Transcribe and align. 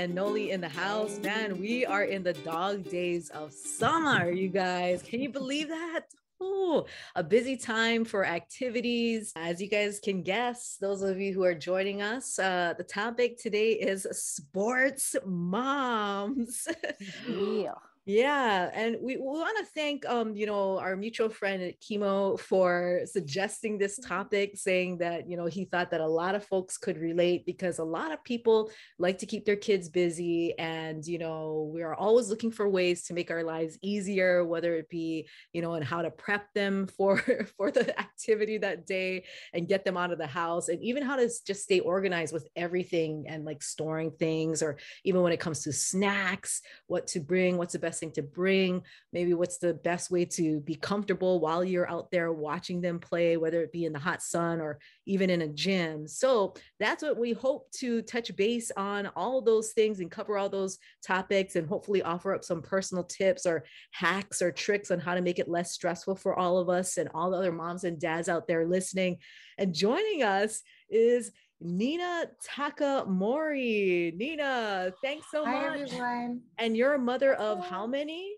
And 0.00 0.14
Noli 0.14 0.50
in 0.50 0.62
the 0.62 0.68
house. 0.68 1.18
Man, 1.18 1.60
we 1.60 1.84
are 1.84 2.04
in 2.04 2.22
the 2.22 2.32
dog 2.32 2.88
days 2.88 3.28
of 3.28 3.52
summer, 3.52 4.30
you 4.30 4.48
guys. 4.48 5.02
Can 5.02 5.20
you 5.20 5.28
believe 5.28 5.68
that? 5.68 6.06
Oh, 6.40 6.86
a 7.16 7.22
busy 7.22 7.58
time 7.58 8.06
for 8.06 8.24
activities. 8.24 9.30
As 9.36 9.60
you 9.60 9.68
guys 9.68 10.00
can 10.02 10.22
guess, 10.22 10.78
those 10.80 11.02
of 11.02 11.20
you 11.20 11.34
who 11.34 11.44
are 11.44 11.54
joining 11.54 12.00
us, 12.00 12.38
uh, 12.38 12.72
the 12.78 12.84
topic 12.84 13.36
today 13.38 13.72
is 13.72 14.06
sports 14.12 15.16
moms. 15.26 16.66
Yeah. 17.28 17.74
Yeah, 18.10 18.70
and 18.74 18.96
we, 19.00 19.18
we 19.18 19.22
want 19.22 19.56
to 19.58 19.64
thank 19.72 20.04
um, 20.04 20.34
you 20.34 20.44
know, 20.44 20.80
our 20.80 20.96
mutual 20.96 21.28
friend 21.28 21.72
Chemo 21.80 22.40
for 22.40 23.02
suggesting 23.04 23.78
this 23.78 24.00
topic, 24.00 24.56
saying 24.56 24.98
that 24.98 25.30
you 25.30 25.36
know 25.36 25.46
he 25.46 25.64
thought 25.64 25.92
that 25.92 26.00
a 26.00 26.06
lot 26.08 26.34
of 26.34 26.44
folks 26.44 26.76
could 26.76 26.98
relate 26.98 27.46
because 27.46 27.78
a 27.78 27.84
lot 27.84 28.10
of 28.10 28.24
people 28.24 28.72
like 28.98 29.18
to 29.18 29.26
keep 29.26 29.44
their 29.44 29.54
kids 29.54 29.88
busy, 29.88 30.58
and 30.58 31.06
you 31.06 31.18
know, 31.20 31.70
we 31.72 31.82
are 31.82 31.94
always 31.94 32.28
looking 32.28 32.50
for 32.50 32.68
ways 32.68 33.04
to 33.04 33.14
make 33.14 33.30
our 33.30 33.44
lives 33.44 33.78
easier, 33.80 34.44
whether 34.44 34.74
it 34.74 34.88
be 34.88 35.28
you 35.52 35.62
know, 35.62 35.74
and 35.74 35.84
how 35.84 36.02
to 36.02 36.10
prep 36.10 36.52
them 36.52 36.86
for 36.96 37.18
for 37.56 37.70
the 37.70 37.96
activity 37.96 38.58
that 38.58 38.86
day 38.86 39.22
and 39.54 39.68
get 39.68 39.84
them 39.84 39.96
out 39.96 40.10
of 40.10 40.18
the 40.18 40.26
house, 40.26 40.68
and 40.68 40.82
even 40.82 41.04
how 41.04 41.14
to 41.14 41.30
just 41.46 41.62
stay 41.62 41.78
organized 41.78 42.32
with 42.32 42.48
everything 42.56 43.26
and 43.28 43.44
like 43.44 43.62
storing 43.62 44.10
things, 44.10 44.64
or 44.64 44.78
even 45.04 45.22
when 45.22 45.32
it 45.32 45.38
comes 45.38 45.62
to 45.62 45.72
snacks, 45.72 46.60
what 46.88 47.06
to 47.06 47.20
bring, 47.20 47.56
what's 47.56 47.74
the 47.74 47.78
best 47.78 47.99
thing 48.00 48.12
to 48.12 48.22
bring, 48.22 48.82
maybe 49.12 49.34
what's 49.34 49.58
the 49.58 49.74
best 49.74 50.10
way 50.10 50.24
to 50.24 50.60
be 50.60 50.74
comfortable 50.74 51.40
while 51.40 51.62
you're 51.62 51.90
out 51.90 52.10
there 52.10 52.32
watching 52.32 52.80
them 52.80 52.98
play, 52.98 53.36
whether 53.36 53.62
it 53.62 53.72
be 53.72 53.84
in 53.84 53.92
the 53.92 53.98
hot 53.98 54.22
sun 54.22 54.60
or 54.60 54.78
even 55.06 55.30
in 55.30 55.42
a 55.42 55.48
gym. 55.48 56.08
So 56.08 56.54
that's 56.78 57.02
what 57.02 57.18
we 57.18 57.32
hope 57.32 57.70
to 57.72 58.02
touch 58.02 58.34
base 58.36 58.70
on 58.76 59.08
all 59.14 59.40
those 59.42 59.72
things 59.72 60.00
and 60.00 60.10
cover 60.10 60.38
all 60.38 60.48
those 60.48 60.78
topics 61.06 61.56
and 61.56 61.68
hopefully 61.68 62.02
offer 62.02 62.34
up 62.34 62.44
some 62.44 62.62
personal 62.62 63.04
tips 63.04 63.46
or 63.46 63.64
hacks 63.92 64.42
or 64.42 64.50
tricks 64.50 64.90
on 64.90 64.98
how 64.98 65.14
to 65.14 65.22
make 65.22 65.38
it 65.38 65.48
less 65.48 65.72
stressful 65.72 66.16
for 66.16 66.38
all 66.38 66.58
of 66.58 66.68
us 66.68 66.96
and 66.96 67.08
all 67.14 67.30
the 67.30 67.36
other 67.36 67.52
moms 67.52 67.84
and 67.84 68.00
dads 68.00 68.28
out 68.28 68.48
there 68.48 68.66
listening. 68.66 69.18
And 69.58 69.74
joining 69.74 70.22
us 70.22 70.62
is 70.88 71.30
Nina 71.60 72.26
Takamori. 72.42 74.16
Nina, 74.16 74.92
thanks 75.02 75.26
so 75.30 75.44
Hi 75.44 75.68
much. 75.68 75.80
everyone. 75.80 76.40
And 76.58 76.76
you're 76.76 76.94
a 76.94 76.98
mother 76.98 77.34
of 77.34 77.64
how 77.64 77.86
many? 77.86 78.32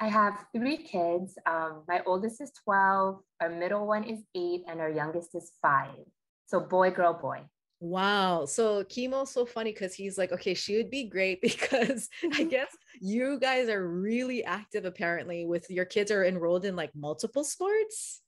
I 0.00 0.08
have 0.08 0.46
three 0.54 0.78
kids. 0.78 1.36
Um, 1.46 1.82
my 1.86 2.02
oldest 2.06 2.40
is 2.40 2.52
12, 2.64 3.20
our 3.40 3.48
middle 3.50 3.86
one 3.86 4.04
is 4.04 4.20
eight, 4.34 4.62
and 4.66 4.80
our 4.80 4.90
youngest 4.90 5.34
is 5.34 5.52
five. 5.62 5.94
So 6.46 6.60
boy, 6.60 6.90
girl, 6.90 7.14
boy. 7.14 7.42
Wow. 7.80 8.46
So 8.46 8.82
chemo's 8.82 9.30
so 9.30 9.44
funny 9.44 9.72
because 9.72 9.94
he's 9.94 10.16
like, 10.16 10.32
okay, 10.32 10.54
she 10.54 10.76
would 10.76 10.90
be 10.90 11.04
great 11.04 11.40
because 11.42 12.08
I 12.32 12.44
guess 12.50 12.74
you 13.00 13.38
guys 13.38 13.68
are 13.68 13.86
really 13.86 14.42
active 14.42 14.84
apparently 14.84 15.44
with 15.44 15.68
your 15.70 15.84
kids 15.84 16.10
are 16.10 16.24
enrolled 16.24 16.64
in 16.64 16.76
like 16.76 16.94
multiple 16.94 17.44
sports. 17.44 18.22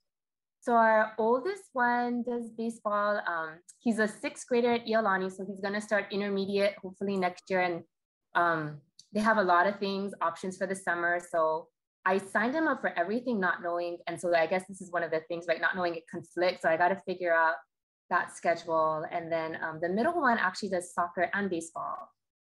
So 0.67 0.73
our 0.73 1.13
oldest 1.17 1.71
one 1.75 2.25
does 2.25 2.51
baseball. 2.51 3.21
Um, 3.25 3.61
he's 3.79 4.01
a 4.01 4.09
sixth 4.09 4.49
grader 4.49 4.73
at 4.73 4.85
Iolani, 4.85 5.31
so 5.31 5.47
he's 5.47 5.61
gonna 5.61 5.81
start 5.81 6.07
intermediate 6.11 6.75
hopefully 6.83 7.17
next 7.17 7.45
year. 7.49 7.61
And 7.61 7.85
um, 8.35 8.79
they 9.13 9.21
have 9.21 9.37
a 9.37 9.45
lot 9.45 9.69
of 9.69 9.79
things, 9.79 10.13
options 10.21 10.57
for 10.57 10.67
the 10.67 10.75
summer. 10.75 11.21
So 11.31 11.69
I 12.05 12.19
signed 12.19 12.57
him 12.57 12.67
up 12.67 12.81
for 12.81 12.93
everything, 12.99 13.39
not 13.39 13.63
knowing. 13.63 13.99
And 14.09 14.21
so 14.21 14.35
I 14.35 14.47
guess 14.47 14.65
this 14.69 14.81
is 14.81 14.91
one 14.91 15.05
of 15.05 15.13
the 15.13 15.21
things, 15.29 15.45
right? 15.49 15.61
Not 15.61 15.77
knowing 15.77 15.95
it 15.95 16.03
conflicts. 16.11 16.63
So 16.63 16.69
I 16.69 16.77
got 16.77 16.89
to 16.89 17.01
figure 17.07 17.33
out 17.33 17.55
that 18.11 18.37
schedule. 18.37 19.05
And 19.13 19.31
then 19.31 19.59
um, 19.63 19.79
the 19.81 19.89
middle 19.89 20.21
one 20.21 20.37
actually 20.37 20.71
does 20.71 20.93
soccer 20.93 21.31
and 21.33 21.49
baseball. 21.49 22.09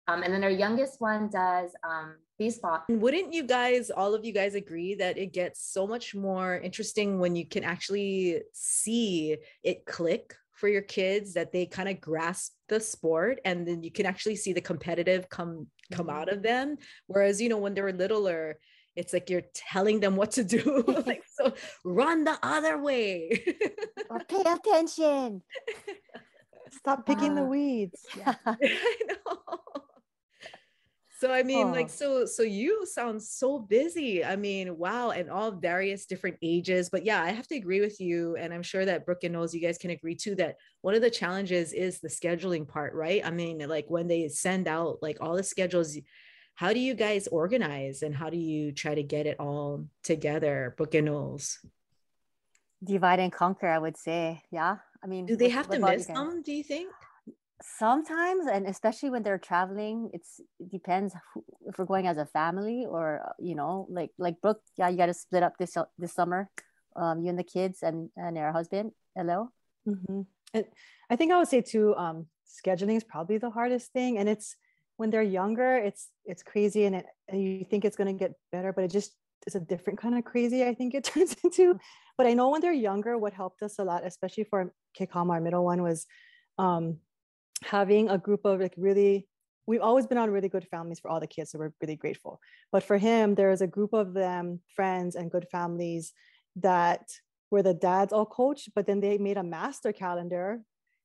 Um, 0.07 0.23
and 0.23 0.33
then 0.33 0.43
our 0.43 0.49
youngest 0.51 1.01
one 1.01 1.29
does 1.29 1.71
um, 1.83 2.15
baseball. 2.37 2.83
And 2.89 3.01
Wouldn't 3.01 3.33
you 3.33 3.43
guys, 3.43 3.89
all 3.89 4.13
of 4.13 4.23
you 4.23 4.33
guys 4.33 4.55
agree 4.55 4.95
that 4.95 5.17
it 5.17 5.33
gets 5.33 5.61
so 5.71 5.87
much 5.87 6.13
more 6.13 6.57
interesting 6.59 7.19
when 7.19 7.35
you 7.35 7.45
can 7.47 7.63
actually 7.63 8.41
see 8.53 9.37
it 9.63 9.85
click 9.85 10.35
for 10.53 10.69
your 10.69 10.83
kids 10.83 11.33
that 11.33 11.51
they 11.51 11.65
kind 11.65 11.89
of 11.89 11.99
grasp 11.99 12.53
the 12.69 12.79
sport 12.79 13.39
and 13.45 13.67
then 13.67 13.83
you 13.83 13.91
can 13.91 14.05
actually 14.05 14.35
see 14.37 14.53
the 14.53 14.61
competitive 14.61 15.27
come 15.29 15.67
come 15.91 16.09
out 16.09 16.29
of 16.31 16.41
them 16.41 16.77
whereas 17.07 17.41
you 17.41 17.49
know 17.49 17.57
when 17.57 17.73
they're 17.73 17.91
littler 17.91 18.57
it's 18.95 19.11
like 19.11 19.29
you're 19.29 19.43
telling 19.53 19.99
them 19.99 20.15
what 20.15 20.31
to 20.31 20.45
do 20.45 20.81
like 21.05 21.23
so 21.37 21.53
run 21.83 22.23
the 22.23 22.37
other 22.41 22.81
way 22.81 23.43
Or 24.09 24.19
pay 24.19 24.41
attention. 24.49 25.41
Stop 26.71 27.05
picking 27.05 27.35
the 27.35 27.41
Ah. 27.41 27.45
weeds. 27.45 28.05
Yeah. 28.17 28.35
I 28.45 28.55
know. 29.07 29.39
So 31.25 31.33
I 31.33 31.41
mean, 31.41 31.71
like, 31.71 31.89
so 31.89 32.27
so 32.27 32.43
you 32.43 32.85
sound 32.85 33.19
so 33.19 33.57
busy. 33.57 34.23
I 34.23 34.35
mean, 34.35 34.77
wow, 34.77 35.09
and 35.09 35.27
all 35.27 35.49
various 35.49 36.05
different 36.05 36.37
ages. 36.43 36.87
But 36.91 37.03
yeah, 37.03 37.19
I 37.19 37.31
have 37.31 37.47
to 37.47 37.55
agree 37.55 37.81
with 37.81 37.99
you, 37.99 38.35
and 38.35 38.53
I'm 38.53 38.61
sure 38.61 38.85
that 38.85 39.07
Brooke 39.07 39.23
and 39.23 39.33
knows 39.33 39.51
you 39.51 39.59
guys 39.59 39.79
can 39.79 39.89
agree 39.89 40.13
too 40.13 40.35
that 40.35 40.57
one 40.81 40.93
of 40.93 41.01
the 41.01 41.09
challenges 41.09 41.73
is 41.73 41.99
the 41.99 42.09
scheduling 42.09 42.67
part, 42.67 42.93
right? 42.93 43.25
I 43.25 43.31
mean, 43.31 43.57
like 43.67 43.85
when 43.87 44.07
they 44.07 44.27
send 44.27 44.67
out 44.67 44.99
like 45.01 45.17
all 45.19 45.35
the 45.35 45.41
schedules, 45.41 45.97
how 46.53 46.73
do 46.73 46.79
you 46.79 46.93
guys 46.93 47.25
organize 47.25 48.03
and 48.03 48.13
how 48.15 48.29
do 48.29 48.37
you 48.37 48.71
try 48.71 48.93
to 48.93 49.01
get 49.01 49.25
it 49.25 49.39
all 49.39 49.87
together, 50.03 50.75
Brooke 50.77 50.93
and 50.93 51.07
Knowles? 51.07 51.57
Divide 52.83 53.19
and 53.19 53.31
conquer, 53.31 53.67
I 53.67 53.79
would 53.79 53.97
say. 53.97 54.43
Yeah. 54.51 54.77
I 55.03 55.07
mean, 55.07 55.25
Do 55.25 55.35
they 55.35 55.49
have 55.49 55.69
to 55.69 55.79
miss 55.79 56.05
them? 56.05 56.43
Do 56.43 56.53
you 56.53 56.63
think? 56.63 56.91
Sometimes 57.77 58.45
and 58.47 58.67
especially 58.67 59.09
when 59.09 59.23
they're 59.23 59.37
traveling 59.37 60.09
it's 60.13 60.39
it 60.59 60.71
depends 60.71 61.13
who, 61.33 61.43
if 61.67 61.77
we're 61.77 61.85
going 61.85 62.07
as 62.07 62.17
a 62.17 62.25
family 62.25 62.85
or 62.87 63.21
uh, 63.27 63.33
you 63.39 63.55
know 63.55 63.87
like 63.89 64.11
like 64.17 64.39
brooke 64.41 64.61
yeah 64.77 64.87
you 64.89 64.97
got 64.97 65.07
to 65.07 65.13
split 65.13 65.43
up 65.43 65.53
this 65.57 65.75
this 65.97 66.13
summer 66.13 66.49
um 66.95 67.21
you 67.21 67.29
and 67.29 67.39
the 67.39 67.43
kids 67.43 67.79
and 67.81 68.09
and 68.15 68.37
your 68.37 68.51
husband 68.51 68.91
hello 69.15 69.49
hmm 69.85 70.21
And 70.53 70.65
I 71.09 71.15
think 71.15 71.31
I 71.31 71.37
would 71.37 71.47
say 71.47 71.61
too, 71.61 71.95
um, 71.95 72.27
scheduling 72.47 72.97
is 72.97 73.03
probably 73.03 73.37
the 73.37 73.49
hardest 73.49 73.91
thing. 73.91 74.17
And 74.17 74.29
it's 74.29 74.55
when 74.97 75.09
they're 75.09 75.21
younger, 75.21 75.75
it's 75.77 76.09
it's 76.25 76.43
crazy 76.43 76.85
and 76.85 76.95
it 76.95 77.05
and 77.27 77.41
you 77.43 77.65
think 77.65 77.83
it's 77.85 77.97
gonna 77.97 78.13
get 78.13 78.33
better, 78.51 78.71
but 78.71 78.83
it 78.85 78.91
just 78.91 79.11
is 79.47 79.55
a 79.55 79.59
different 79.59 79.99
kind 79.99 80.17
of 80.17 80.23
crazy, 80.23 80.63
I 80.63 80.73
think 80.73 80.93
it 80.95 81.03
turns 81.11 81.35
into. 81.43 81.77
But 82.17 82.27
I 82.27 82.33
know 82.33 82.49
when 82.49 82.61
they're 82.61 82.73
younger, 82.89 83.17
what 83.17 83.33
helped 83.33 83.61
us 83.61 83.77
a 83.79 83.83
lot, 83.83 84.05
especially 84.05 84.45
for 84.45 84.71
Kikama, 84.97 85.31
our 85.31 85.41
middle 85.41 85.65
one, 85.65 85.81
was 85.83 86.05
um 86.57 86.99
having 87.63 88.09
a 88.09 88.17
group 88.17 88.41
of 88.45 88.59
like 88.59 88.73
really 88.77 89.27
we've 89.67 89.81
always 89.81 90.05
been 90.05 90.17
on 90.17 90.29
really 90.29 90.49
good 90.49 90.67
families 90.69 90.99
for 90.99 91.09
all 91.09 91.19
the 91.19 91.27
kids 91.27 91.51
so 91.51 91.59
we're 91.59 91.73
really 91.81 91.95
grateful. 91.95 92.39
But 92.71 92.83
for 92.83 92.97
him 92.97 93.35
there 93.35 93.51
is 93.51 93.61
a 93.61 93.67
group 93.67 93.93
of 93.93 94.13
them 94.13 94.61
friends 94.75 95.15
and 95.15 95.31
good 95.31 95.47
families 95.51 96.13
that 96.57 97.09
where 97.49 97.63
the 97.63 97.73
dads 97.73 98.11
all 98.11 98.25
coach, 98.25 98.69
but 98.75 98.85
then 98.85 98.99
they 98.99 99.17
made 99.17 99.37
a 99.37 99.43
master 99.43 99.91
calendar 99.91 100.61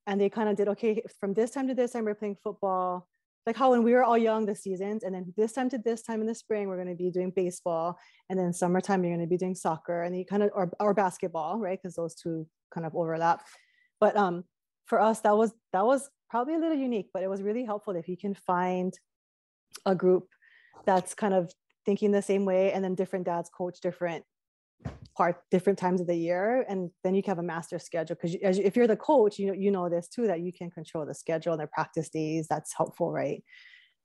and 0.07 0.21
they 0.21 0.29
kind 0.29 0.49
of 0.49 0.57
did 0.57 0.69
okay 0.69 1.03
from 1.21 1.35
this 1.35 1.51
time 1.51 1.69
to 1.69 1.75
this 1.75 1.93
time 1.93 2.05
we're 2.05 2.15
playing 2.15 2.37
football. 2.43 3.07
Like 3.47 3.57
how 3.57 3.71
when 3.71 3.83
we 3.83 3.93
were 3.93 4.05
all 4.05 4.19
young 4.19 4.45
the 4.45 4.55
seasons 4.55 5.03
and 5.03 5.15
then 5.15 5.33
this 5.37 5.53
time 5.53 5.71
to 5.71 5.79
this 5.79 6.03
time 6.03 6.21
in 6.21 6.27
the 6.27 6.35
spring 6.35 6.69
we're 6.69 6.77
going 6.77 6.89
to 6.89 6.95
be 6.95 7.11
doing 7.11 7.33
baseball 7.35 7.99
and 8.29 8.39
then 8.39 8.53
summertime 8.53 9.03
you're 9.03 9.17
going 9.17 9.27
to 9.27 9.31
be 9.31 9.39
doing 9.39 9.55
soccer 9.55 10.03
and 10.03 10.17
you 10.17 10.27
kind 10.27 10.43
of 10.43 10.51
or, 10.55 10.71
or 10.79 10.93
basketball 10.93 11.59
right? 11.59 11.79
Because 11.81 11.97
those 11.97 12.15
two 12.15 12.47
kind 12.73 12.87
of 12.87 12.95
overlap. 12.95 13.43
But 13.99 14.17
um 14.17 14.45
for 14.87 15.01
us 15.01 15.21
that 15.21 15.37
was 15.37 15.53
that 15.73 15.87
was 15.87 16.11
probably 16.31 16.55
a 16.55 16.59
little 16.59 16.77
unique 16.77 17.09
but 17.13 17.23
it 17.23 17.29
was 17.29 17.43
really 17.43 17.65
helpful 17.65 17.95
if 17.97 18.09
you 18.09 18.17
can 18.17 18.35
find 18.35 18.95
a 19.87 19.95
group 19.95 20.29
that's 20.87 21.15
kind 21.15 21.35
of 21.35 21.53
thinking 21.85 22.11
the 22.11 22.23
same 22.23 22.45
way 22.45 22.73
and 22.73 22.85
then 22.85 22.95
different 22.95 23.27
dads 23.27 23.51
coach 23.51 23.81
different 23.81 24.25
part 25.17 25.43
different 25.51 25.79
times 25.79 26.01
of 26.01 26.07
the 26.07 26.15
year 26.15 26.65
and 26.69 26.91
then 27.05 27.15
you 27.15 27.23
can 27.23 27.33
have 27.33 27.39
a 27.39 27.43
master 27.43 27.79
schedule. 27.79 28.17
Because 28.21 28.59
if 28.59 28.77
you're 28.77 28.87
the 28.87 28.97
coach 28.97 29.39
you 29.39 29.49
know 29.49 29.53
you 29.53 29.71
know 29.71 29.89
this 29.89 30.09
too 30.09 30.27
that 30.27 30.41
you 30.41 30.53
can 30.53 30.71
control 30.71 31.05
the 31.05 31.15
schedule 31.15 31.53
and 31.53 31.63
the 31.63 31.67
practice 31.67 32.09
days. 32.09 32.47
That's 32.49 32.75
helpful 32.75 33.11
right? 33.13 33.43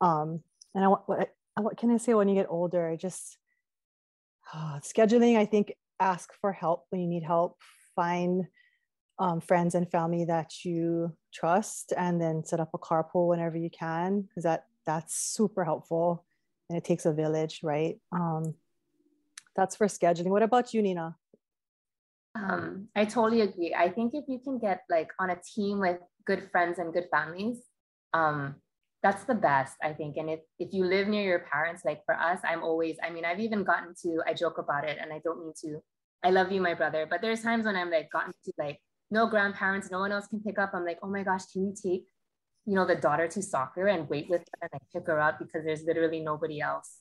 Um 0.01 0.41
and 0.73 0.83
i 0.83 0.87
what, 0.87 1.29
what 1.55 1.77
can 1.77 1.91
i 1.91 1.97
say 1.97 2.13
when 2.13 2.27
you 2.27 2.35
get 2.35 2.47
older? 2.49 2.95
Just 2.99 3.37
oh, 4.53 4.79
scheduling 4.83 5.37
i 5.37 5.45
think 5.45 5.73
ask 5.99 6.33
for 6.41 6.51
help 6.51 6.85
when 6.89 7.01
you 7.01 7.07
need 7.07 7.23
help. 7.23 7.57
Find 7.95 8.47
um, 9.19 9.39
friends 9.41 9.75
and 9.75 9.89
family 9.89 10.25
that 10.25 10.65
you 10.65 11.15
trust 11.33 11.93
and 11.95 12.21
then 12.21 12.43
set 12.43 12.59
up 12.59 12.69
a 12.73 12.77
carpool 12.77 13.29
whenever 13.29 13.57
you 13.57 13.69
can 13.69 14.21
because 14.21 14.43
that 14.43 14.65
that's 14.85 15.15
super 15.15 15.63
helpful 15.63 16.25
and 16.69 16.77
it 16.77 16.83
takes 16.83 17.05
a 17.05 17.13
village 17.13 17.61
right 17.63 17.99
um, 18.11 18.53
that's 19.55 19.75
for 19.75 19.87
scheduling. 19.87 20.27
What 20.27 20.43
about 20.43 20.73
you, 20.73 20.81
Nina? 20.81 21.15
Um, 22.35 22.89
I 22.95 23.05
totally 23.05 23.41
agree. 23.41 23.73
I 23.73 23.89
think 23.89 24.13
if 24.13 24.25
you 24.27 24.39
can 24.39 24.59
get 24.59 24.83
like 24.89 25.09
on 25.19 25.29
a 25.29 25.37
team 25.55 25.79
with 25.79 25.97
good 26.25 26.49
friends 26.51 26.79
and 26.79 26.93
good 26.93 27.07
families, 27.09 27.59
um, 28.13 28.55
that's 29.01 29.23
the 29.23 29.35
best, 29.35 29.77
I 29.81 29.93
think. 29.93 30.17
And 30.17 30.29
if 30.29 30.39
if 30.59 30.73
you 30.73 30.83
live 30.83 31.07
near 31.07 31.23
your 31.23 31.45
parents, 31.51 31.85
like 31.85 32.03
for 32.05 32.15
us, 32.19 32.39
I'm 32.43 32.63
always, 32.63 32.97
I 33.01 33.09
mean, 33.09 33.23
I've 33.23 33.39
even 33.39 33.63
gotten 33.63 33.93
to, 34.03 34.21
I 34.27 34.33
joke 34.33 34.57
about 34.57 34.83
it 34.83 34.97
and 34.99 35.13
I 35.13 35.21
don't 35.23 35.39
mean 35.39 35.53
to, 35.61 35.79
I 36.23 36.31
love 36.31 36.51
you, 36.51 36.59
my 36.59 36.73
brother, 36.73 37.07
but 37.09 37.21
there's 37.21 37.41
times 37.41 37.65
when 37.65 37.75
I'm 37.75 37.91
like 37.91 38.11
gotten 38.11 38.33
to 38.45 38.51
like 38.57 38.79
no 39.11 39.27
grandparents, 39.27 39.91
no 39.91 39.99
one 39.99 40.11
else 40.11 40.27
can 40.27 40.41
pick 40.41 40.59
up. 40.59 40.71
I'm 40.73 40.85
like, 40.85 40.99
oh 41.03 41.09
my 41.09 41.23
gosh, 41.23 41.45
can 41.51 41.65
you 41.65 41.73
take, 41.73 42.05
you 42.65 42.75
know, 42.75 42.85
the 42.85 42.95
daughter 42.95 43.27
to 43.27 43.41
soccer 43.41 43.87
and 43.87 44.09
wait 44.09 44.29
with 44.29 44.41
her 44.41 44.59
and 44.63 44.69
like 44.73 44.81
pick 44.93 45.07
her 45.07 45.19
up 45.19 45.39
because 45.39 45.63
there's 45.63 45.83
literally 45.83 46.19
nobody 46.19 46.61
else 46.61 46.97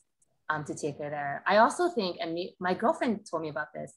um, 0.49 0.63
to 0.65 0.75
take 0.75 0.97
her 0.99 1.09
there. 1.09 1.43
I 1.47 1.57
also 1.57 1.89
think, 1.89 2.17
and 2.21 2.33
me, 2.33 2.55
my 2.59 2.73
girlfriend 2.73 3.25
told 3.29 3.41
me 3.41 3.49
about 3.49 3.73
this. 3.73 3.93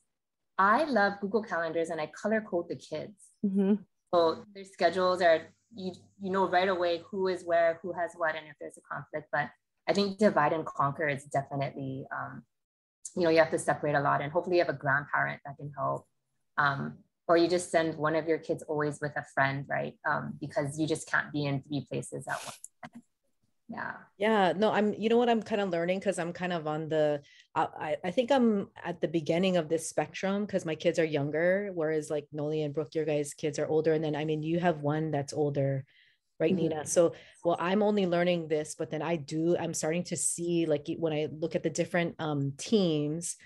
I 0.58 0.84
love 0.84 1.14
Google 1.20 1.42
Calendars 1.42 1.90
and 1.90 2.00
I 2.00 2.10
color 2.20 2.40
code 2.40 2.66
the 2.68 2.76
kids. 2.76 3.14
Mm-hmm. 3.44 3.74
So 4.12 4.44
their 4.54 4.64
schedules 4.64 5.22
are 5.22 5.42
you 5.76 5.92
you 6.20 6.30
know 6.30 6.48
right 6.48 6.68
away 6.68 7.02
who 7.10 7.28
is 7.28 7.44
where, 7.44 7.78
who 7.82 7.92
has 7.92 8.12
what, 8.16 8.34
and 8.34 8.46
if 8.46 8.54
there's 8.60 8.78
a 8.78 8.94
conflict. 8.94 9.28
But 9.30 9.50
I 9.88 9.92
think 9.92 10.18
divide 10.18 10.52
and 10.52 10.64
conquer 10.64 11.08
is 11.08 11.24
definitely 11.24 12.06
um, 12.12 12.42
you 13.16 13.24
know 13.24 13.30
you 13.30 13.38
have 13.38 13.50
to 13.50 13.58
separate 13.58 13.94
a 13.94 14.00
lot, 14.00 14.22
and 14.22 14.32
hopefully 14.32 14.56
you 14.56 14.64
have 14.64 14.74
a 14.74 14.78
grandparent 14.78 15.40
that 15.44 15.56
can 15.56 15.70
help. 15.76 16.06
Um, 16.56 16.98
or 17.28 17.36
you 17.36 17.46
just 17.46 17.70
send 17.70 17.96
one 17.96 18.16
of 18.16 18.26
your 18.26 18.38
kids 18.38 18.62
always 18.64 18.98
with 19.00 19.12
a 19.16 19.24
friend, 19.34 19.66
right? 19.68 19.94
Um, 20.08 20.34
because 20.40 20.78
you 20.78 20.86
just 20.86 21.08
can't 21.08 21.30
be 21.30 21.44
in 21.44 21.62
three 21.62 21.86
places 21.88 22.26
at 22.26 22.42
once. 22.44 23.04
Yeah. 23.68 23.92
Yeah 24.16 24.54
no 24.56 24.72
i'm 24.72 24.94
you 24.94 25.10
know 25.10 25.18
what 25.18 25.28
i'm 25.28 25.42
kind 25.42 25.60
of 25.60 25.68
learning? 25.68 25.98
Because 25.98 26.18
i'm 26.18 26.32
kind 26.32 26.54
of 26.54 26.66
on 26.66 26.88
the 26.88 27.20
I, 27.54 27.96
I 28.02 28.10
think 28.10 28.32
i'm 28.32 28.68
at 28.82 29.02
the 29.02 29.08
beginning 29.08 29.58
of 29.58 29.68
this 29.68 29.86
spectrum 29.86 30.46
because 30.46 30.64
my 30.64 30.74
kids 30.74 30.98
are 30.98 31.04
younger 31.04 31.70
whereas 31.74 32.08
like 32.08 32.26
noli 32.32 32.62
and 32.62 32.72
brooke 32.72 32.94
your 32.94 33.04
guys 33.04 33.34
kids 33.34 33.58
are 33.58 33.68
older. 33.68 33.92
And 33.92 34.02
then 34.02 34.16
i 34.16 34.24
mean 34.24 34.42
you 34.42 34.58
have 34.58 34.80
one 34.80 35.10
that's 35.10 35.34
older 35.34 35.84
right 36.40 36.52
mm-hmm. 36.52 36.68
nina? 36.68 36.86
So 36.86 37.12
well 37.44 37.58
i'm 37.60 37.82
only 37.82 38.06
learning 38.06 38.48
this 38.48 38.74
but 38.74 38.90
then 38.90 39.02
i 39.02 39.16
do 39.16 39.54
i'm 39.58 39.74
starting 39.74 40.04
to 40.04 40.16
see 40.16 40.64
like 40.64 40.86
when 40.96 41.12
i 41.12 41.28
look 41.30 41.54
at 41.54 41.62
the 41.62 41.68
different 41.68 42.14
um, 42.18 42.54
teams 42.56 43.36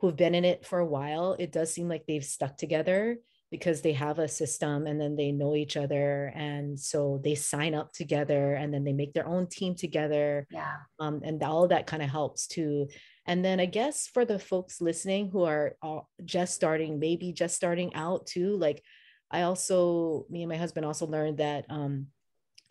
who've 0.00 0.16
been 0.16 0.34
in 0.34 0.44
it 0.44 0.66
for 0.66 0.78
a 0.78 0.86
while 0.86 1.36
it 1.38 1.52
does 1.52 1.72
seem 1.72 1.88
like 1.88 2.04
they've 2.06 2.24
stuck 2.24 2.56
together 2.56 3.18
because 3.54 3.82
they 3.82 3.92
have 3.92 4.18
a 4.18 4.26
system 4.26 4.88
and 4.88 5.00
then 5.00 5.14
they 5.14 5.30
know 5.30 5.54
each 5.54 5.76
other. 5.76 6.32
And 6.34 6.78
so 6.78 7.20
they 7.22 7.36
sign 7.36 7.72
up 7.72 7.92
together 7.92 8.54
and 8.54 8.74
then 8.74 8.82
they 8.82 8.92
make 8.92 9.12
their 9.12 9.28
own 9.28 9.46
team 9.46 9.76
together. 9.76 10.48
Yeah. 10.50 10.74
Um, 10.98 11.20
and 11.22 11.40
all 11.40 11.62
of 11.62 11.68
that 11.68 11.86
kind 11.86 12.02
of 12.02 12.10
helps 12.10 12.48
too. 12.48 12.88
And 13.26 13.44
then 13.44 13.60
i 13.60 13.66
guess 13.66 14.06
for 14.06 14.24
the 14.24 14.38
folks 14.38 14.80
listening 14.80 15.30
who 15.30 15.44
are 15.44 15.76
just 16.24 16.54
starting 16.54 16.98
maybe 16.98 17.32
just 17.32 17.56
starting 17.56 17.94
out 17.94 18.26
too 18.26 18.56
like 18.58 18.82
i 19.30 19.42
also 19.42 20.26
me 20.28 20.42
and 20.42 20.50
my 20.50 20.58
husband 20.58 20.84
also 20.84 21.06
learned 21.06 21.38
that 21.38 21.64
um, 21.70 22.08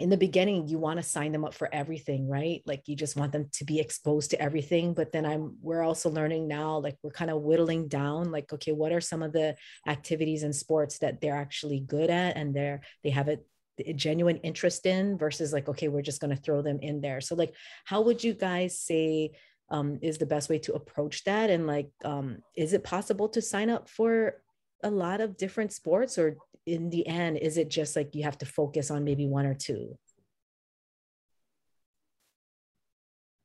in 0.03 0.09
the 0.09 0.17
beginning 0.17 0.67
you 0.67 0.77
want 0.77 0.97
to 0.97 1.03
sign 1.03 1.31
them 1.31 1.45
up 1.45 1.53
for 1.53 1.73
everything 1.73 2.27
right? 2.27 2.61
Like 2.65 2.83
you 2.87 2.95
just 2.95 3.15
want 3.15 3.31
them 3.31 3.47
to 3.53 3.63
be 3.63 3.79
exposed 3.79 4.31
to 4.31 4.41
everything 4.41 4.93
but 4.93 5.11
then 5.13 5.25
i'm 5.25 5.57
we're 5.61 5.81
also 5.81 6.09
learning 6.09 6.47
now 6.47 6.77
like 6.77 6.97
we're 7.01 7.19
kind 7.19 7.31
of 7.31 7.41
whittling 7.41 7.87
down 7.87 8.29
like 8.29 8.51
okay 8.53 8.73
what 8.73 8.91
are 8.91 9.01
some 9.01 9.23
of 9.23 9.31
the 9.31 9.55
activities 9.87 10.43
and 10.43 10.55
sports 10.55 10.99
that 10.99 11.21
they're 11.21 11.41
actually 11.45 11.79
good 11.79 12.09
at 12.09 12.35
and 12.35 12.53
they're 12.53 12.81
they 13.03 13.09
have 13.09 13.29
a, 13.29 13.37
a 13.85 13.93
genuine 13.93 14.37
interest 14.37 14.85
in 14.85 15.17
versus 15.17 15.53
like 15.53 15.67
okay 15.69 15.87
we're 15.87 16.01
just 16.01 16.21
going 16.21 16.35
to 16.35 16.41
throw 16.41 16.61
them 16.61 16.79
in 16.81 17.01
there. 17.01 17.21
So 17.21 17.35
like 17.35 17.53
how 17.85 18.01
would 18.01 18.23
you 18.23 18.33
guys 18.33 18.79
say 18.79 19.31
um, 19.69 19.99
is 20.01 20.17
the 20.17 20.25
best 20.25 20.49
way 20.49 20.59
to 20.59 20.73
approach 20.73 21.23
that? 21.23 21.49
And 21.49 21.65
like 21.65 21.89
um, 22.03 22.39
is 22.55 22.73
it 22.73 22.83
possible 22.83 23.29
to 23.29 23.41
sign 23.41 23.69
up 23.69 23.89
for 23.89 24.41
a 24.83 24.91
lot 24.91 25.21
of 25.21 25.37
different 25.37 25.73
sports 25.73 26.17
or 26.17 26.37
in 26.65 26.89
the 26.89 27.05
end 27.07 27.37
is 27.37 27.57
it 27.57 27.69
just 27.69 27.95
like 27.95 28.15
you 28.15 28.23
have 28.23 28.37
to 28.37 28.45
focus 28.45 28.91
on 28.91 29.03
maybe 29.03 29.27
one 29.27 29.45
or 29.45 29.53
two? 29.53 29.97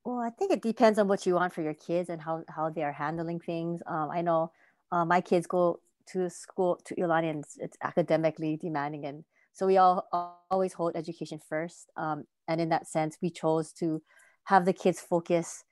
Well 0.05 0.21
i 0.21 0.31
think 0.31 0.53
it 0.53 0.63
depends 0.63 0.99
on 0.99 1.09
what 1.09 1.27
you 1.27 1.35
want 1.35 1.53
for 1.53 1.63
your 1.63 1.75
kids 1.75 2.09
and 2.09 2.21
how, 2.21 2.45
how 2.49 2.71
they 2.71 2.83
are 2.83 2.93
handling 2.93 3.41
things. 3.41 3.83
Um, 3.87 4.11
i 4.11 4.23
know 4.23 4.53
uh, 4.91 5.05
my 5.05 5.21
kids 5.21 5.47
go 5.47 5.81
to 6.13 6.31
school 6.31 6.81
to 6.87 6.95
Iolani 6.95 7.31
and 7.31 7.45
it's, 7.45 7.59
it's, 7.59 7.77
academically 7.83 8.57
demanding 8.57 9.05
and 9.05 9.25
so 9.53 9.67
we 9.67 9.77
all 9.77 10.07
always 10.51 10.73
hold 10.73 10.95
education 10.95 11.41
first. 11.49 11.91
Um, 11.97 12.25
and 12.47 12.61
in 12.61 12.69
that 12.69 12.87
sense 12.87 13.19
we 13.21 13.31
chose 13.31 13.73
to 13.75 14.01
have 14.45 14.65
the 14.65 14.73
kids 14.73 15.01
focus 15.01 15.65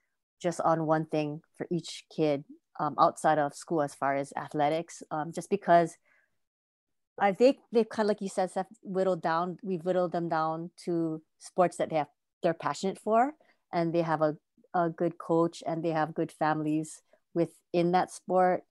just 0.42 0.60
on 0.60 0.86
one 0.86 1.06
thing 1.06 1.40
for 1.56 1.66
each 1.70 2.04
kid 2.14 2.44
um, 2.78 2.94
outside 2.98 3.38
of 3.38 3.54
school 3.54 3.82
as 3.82 3.94
far 3.94 4.16
as 4.16 4.32
athletics 4.36 5.02
um, 5.10 5.32
just 5.32 5.50
because 5.50 5.96
I 7.18 7.32
think 7.32 7.58
they've 7.72 7.88
kind 7.88 8.06
of 8.06 8.08
like 8.08 8.20
you 8.20 8.28
said, 8.28 8.50
Steph, 8.50 8.66
whittled 8.82 9.22
down. 9.22 9.58
We've 9.62 9.84
whittled 9.84 10.12
them 10.12 10.28
down 10.28 10.70
to 10.84 11.22
sports 11.38 11.78
that 11.78 11.90
they 11.90 11.96
have 11.96 12.08
they're 12.42 12.54
passionate 12.54 12.98
for, 12.98 13.32
and 13.72 13.94
they 13.94 14.02
have 14.02 14.20
a, 14.20 14.36
a 14.74 14.90
good 14.90 15.16
coach 15.16 15.62
and 15.66 15.82
they 15.82 15.90
have 15.90 16.14
good 16.14 16.30
families 16.30 17.00
within 17.34 17.92
that 17.92 18.10
sport. 18.10 18.64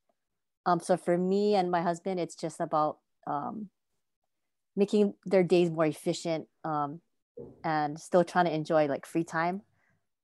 Um, 0.65 0.79
so 0.79 0.95
for 0.97 1.17
me 1.17 1.55
and 1.55 1.71
my 1.71 1.81
husband, 1.81 2.19
it's 2.19 2.35
just 2.35 2.59
about 2.59 2.97
um, 3.25 3.69
making 4.75 5.15
their 5.25 5.43
days 5.43 5.71
more 5.71 5.85
efficient 5.85 6.47
um, 6.63 7.01
and 7.63 7.99
still 7.99 8.23
trying 8.23 8.45
to 8.45 8.53
enjoy 8.53 8.85
like 8.85 9.05
free 9.05 9.23
time. 9.23 9.61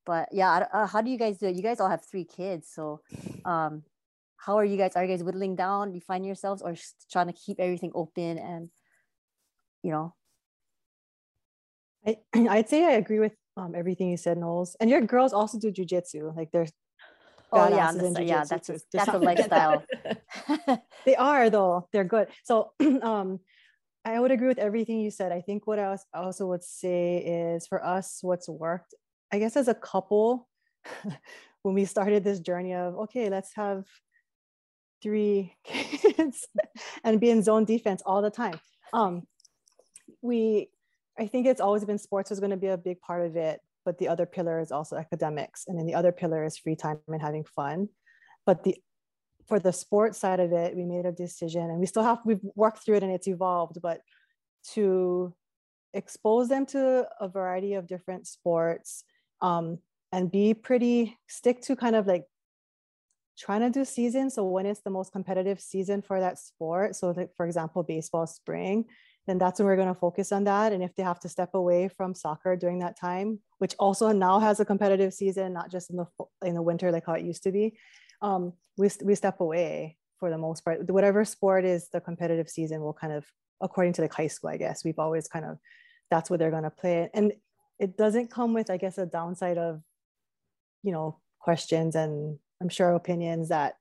But 0.05 0.29
yeah, 0.31 0.67
uh, 0.73 0.87
how 0.87 1.01
do 1.01 1.09
you 1.09 1.17
guys 1.17 1.37
do 1.37 1.47
it? 1.47 1.55
You 1.55 1.63
guys 1.63 1.79
all 1.79 1.89
have 1.89 2.03
three 2.03 2.25
kids, 2.25 2.69
so 2.73 3.01
um, 3.45 3.83
how 4.37 4.57
are 4.57 4.65
you 4.65 4.77
guys 4.77 4.95
are 4.95 5.03
you 5.05 5.09
guys 5.09 5.23
whittling 5.23 5.55
down? 5.55 5.93
You 5.93 6.01
find 6.01 6.25
yourselves 6.25 6.61
or 6.61 6.75
trying 7.11 7.27
to 7.27 7.33
keep 7.33 7.59
everything 7.59 7.91
open 7.93 8.37
and 8.37 8.69
you 9.83 9.91
know? 9.91 10.13
I, 12.05 12.17
i'd 12.33 12.69
say 12.69 12.85
i 12.85 12.91
agree 12.91 13.19
with 13.19 13.33
um, 13.57 13.75
everything 13.75 14.09
you 14.09 14.17
said 14.17 14.37
knowles 14.37 14.75
and 14.79 14.89
your 14.89 15.01
girls 15.01 15.33
also 15.33 15.59
do 15.59 15.71
jujitsu 15.71 16.35
like 16.35 16.51
there's 16.51 16.71
oh 17.51 17.67
yeah 17.67 17.91
yeah 18.21 18.45
that's 18.45 18.69
a, 18.69 18.77
that's 18.93 19.13
a 19.13 19.17
lifestyle. 19.17 19.83
They 21.05 21.15
are 21.15 21.49
though. 21.49 21.87
They're 21.91 22.05
good. 22.05 22.27
So 22.43 22.71
um 23.01 23.39
i 24.05 24.19
would 24.19 24.31
agree 24.31 24.47
with 24.47 24.57
everything 24.57 24.99
you 24.99 25.11
said. 25.11 25.31
I 25.31 25.41
think 25.41 25.67
what 25.67 25.77
i 25.79 25.97
also 26.13 26.47
would 26.47 26.63
say 26.63 27.17
is 27.17 27.67
for 27.67 27.83
us 27.85 28.19
what's 28.21 28.47
worked 28.47 28.95
i 29.31 29.39
guess 29.39 29.55
as 29.55 29.67
a 29.67 29.73
couple 29.73 30.47
when 31.63 31.75
we 31.75 31.85
started 31.85 32.23
this 32.23 32.39
journey 32.39 32.73
of 32.73 32.95
okay 32.95 33.29
let's 33.29 33.53
have 33.53 33.85
three 35.01 35.55
kids 35.63 36.47
and 37.03 37.19
be 37.19 37.29
in 37.29 37.43
zone 37.43 37.65
defense 37.65 38.01
all 38.05 38.21
the 38.21 38.29
time. 38.29 38.59
Um, 38.93 39.23
we, 40.21 40.69
I 41.17 41.27
think 41.27 41.47
it's 41.47 41.61
always 41.61 41.85
been 41.85 41.97
sports 41.97 42.29
was 42.29 42.39
going 42.39 42.51
to 42.51 42.57
be 42.57 42.67
a 42.67 42.77
big 42.77 43.01
part 43.01 43.25
of 43.25 43.35
it, 43.35 43.59
but 43.85 43.97
the 43.97 44.07
other 44.07 44.25
pillar 44.25 44.59
is 44.59 44.71
also 44.71 44.95
academics, 44.95 45.65
and 45.67 45.77
then 45.77 45.85
the 45.85 45.95
other 45.95 46.11
pillar 46.11 46.45
is 46.45 46.57
free 46.57 46.75
time 46.75 46.99
and 47.07 47.21
having 47.21 47.43
fun. 47.43 47.89
But 48.45 48.63
the 48.63 48.77
for 49.47 49.59
the 49.59 49.73
sports 49.73 50.19
side 50.19 50.39
of 50.39 50.53
it, 50.53 50.75
we 50.75 50.85
made 50.85 51.05
a 51.05 51.11
decision, 51.11 51.63
and 51.63 51.79
we 51.79 51.85
still 51.85 52.03
have 52.03 52.19
we've 52.25 52.41
worked 52.55 52.85
through 52.85 52.97
it 52.97 53.03
and 53.03 53.11
it's 53.11 53.27
evolved, 53.27 53.79
but 53.81 54.01
to 54.73 55.33
expose 55.93 56.47
them 56.47 56.65
to 56.65 57.07
a 57.19 57.27
variety 57.27 57.73
of 57.73 57.87
different 57.87 58.27
sports 58.27 59.03
um, 59.41 59.79
and 60.11 60.31
be 60.31 60.53
pretty 60.53 61.17
stick 61.27 61.61
to 61.61 61.75
kind 61.75 61.95
of 61.95 62.07
like 62.07 62.25
trying 63.37 63.61
to 63.61 63.69
do 63.69 63.85
seasons. 63.85 64.35
So 64.35 64.45
when 64.45 64.65
it's 64.65 64.81
the 64.81 64.89
most 64.89 65.11
competitive 65.11 65.59
season 65.59 66.01
for 66.01 66.19
that 66.19 66.37
sport, 66.37 66.95
so 66.95 67.11
like 67.11 67.35
for 67.35 67.45
example, 67.45 67.83
baseball 67.83 68.27
spring, 68.27 68.85
then 69.27 69.37
that's 69.37 69.59
when 69.59 69.67
we're 69.67 69.75
going 69.75 69.87
to 69.87 69.99
focus 69.99 70.31
on 70.31 70.43
that. 70.45 70.73
And 70.73 70.83
if 70.83 70.95
they 70.95 71.03
have 71.03 71.19
to 71.21 71.29
step 71.29 71.53
away 71.53 71.87
from 71.87 72.13
soccer 72.13 72.55
during 72.55 72.79
that 72.79 72.99
time, 72.99 73.39
which 73.59 73.75
also 73.79 74.11
now 74.11 74.39
has 74.39 74.59
a 74.59 74.65
competitive 74.65 75.13
season, 75.13 75.53
not 75.53 75.71
just 75.71 75.89
in 75.89 75.97
the 75.97 76.07
in 76.43 76.55
the 76.55 76.61
winter 76.61 76.91
like 76.91 77.05
how 77.05 77.13
it 77.13 77.25
used 77.25 77.43
to 77.43 77.51
be, 77.51 77.77
um, 78.21 78.53
we 78.77 78.89
we 79.03 79.15
step 79.15 79.39
away 79.39 79.97
for 80.19 80.29
the 80.29 80.37
most 80.37 80.65
part. 80.65 80.89
Whatever 80.89 81.23
sport 81.25 81.65
is 81.65 81.89
the 81.89 82.01
competitive 82.01 82.49
season 82.49 82.81
will 82.81 82.93
kind 82.93 83.13
of, 83.13 83.25
according 83.61 83.93
to 83.93 84.01
like 84.01 84.13
high 84.13 84.27
school, 84.27 84.49
I 84.49 84.57
guess 84.57 84.83
we've 84.83 84.99
always 84.99 85.27
kind 85.27 85.45
of 85.45 85.57
that's 86.09 86.29
what 86.29 86.39
they're 86.39 86.51
going 86.51 86.63
to 86.63 86.69
play. 86.69 87.09
And 87.13 87.33
it 87.81 87.97
doesn't 87.97 88.29
come 88.29 88.53
with, 88.53 88.69
I 88.69 88.77
guess, 88.77 88.97
a 88.97 89.05
downside 89.05 89.57
of, 89.57 89.81
you 90.83 90.91
know, 90.91 91.19
questions 91.39 91.95
and 91.95 92.37
I'm 92.61 92.69
sure 92.69 92.91
opinions 92.91 93.49
that 93.49 93.73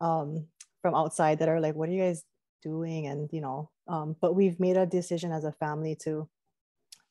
um, 0.00 0.46
from 0.80 0.94
outside 0.94 1.40
that 1.40 1.48
are 1.48 1.60
like, 1.60 1.74
what 1.74 1.88
are 1.88 1.92
you 1.92 2.02
guys 2.02 2.24
doing? 2.62 3.08
And 3.08 3.28
you 3.32 3.40
know, 3.40 3.70
um, 3.88 4.14
but 4.20 4.34
we've 4.34 4.60
made 4.60 4.76
a 4.76 4.86
decision 4.86 5.32
as 5.32 5.44
a 5.44 5.52
family 5.52 5.96
to 6.04 6.28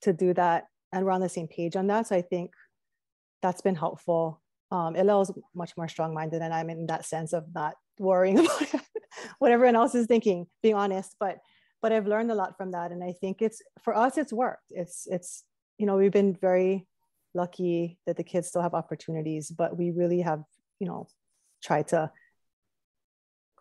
to 0.03 0.13
do 0.13 0.33
that, 0.35 0.67
and 0.93 1.05
we're 1.05 1.11
on 1.11 1.21
the 1.21 1.29
same 1.29 1.47
page 1.47 1.75
on 1.75 1.87
that. 1.87 2.07
So 2.07 2.15
I 2.15 2.21
think 2.21 2.51
that's 3.41 3.61
been 3.61 3.75
helpful. 3.75 4.41
Um, 4.71 4.95
Ella 4.95 5.21
is 5.21 5.31
much 5.53 5.75
more 5.75 5.87
strong-minded, 5.87 6.41
and 6.41 6.53
I'm 6.53 6.69
in 6.69 6.87
that 6.87 7.05
sense 7.05 7.33
of 7.33 7.45
not 7.53 7.75
worrying 7.99 8.39
about 8.45 8.81
what 9.39 9.51
everyone 9.51 9.75
else 9.75 9.93
is 9.93 10.07
thinking, 10.07 10.47
being 10.63 10.75
honest. 10.75 11.15
But 11.19 11.39
but 11.81 11.91
I've 11.91 12.07
learned 12.07 12.31
a 12.31 12.35
lot 12.35 12.55
from 12.57 12.71
that, 12.71 12.91
and 12.91 13.03
I 13.03 13.13
think 13.19 13.41
it's 13.41 13.61
for 13.83 13.95
us, 13.95 14.17
it's 14.17 14.31
worked. 14.31 14.71
It's 14.71 15.05
it's 15.07 15.43
you 15.77 15.85
know 15.85 15.95
we've 15.95 16.11
been 16.11 16.33
very 16.33 16.87
lucky 17.33 17.99
that 18.05 18.17
the 18.17 18.23
kids 18.23 18.47
still 18.47 18.61
have 18.61 18.73
opportunities, 18.73 19.49
but 19.49 19.77
we 19.77 19.91
really 19.91 20.21
have 20.21 20.43
you 20.79 20.87
know 20.87 21.07
tried 21.63 21.87
to 21.89 22.11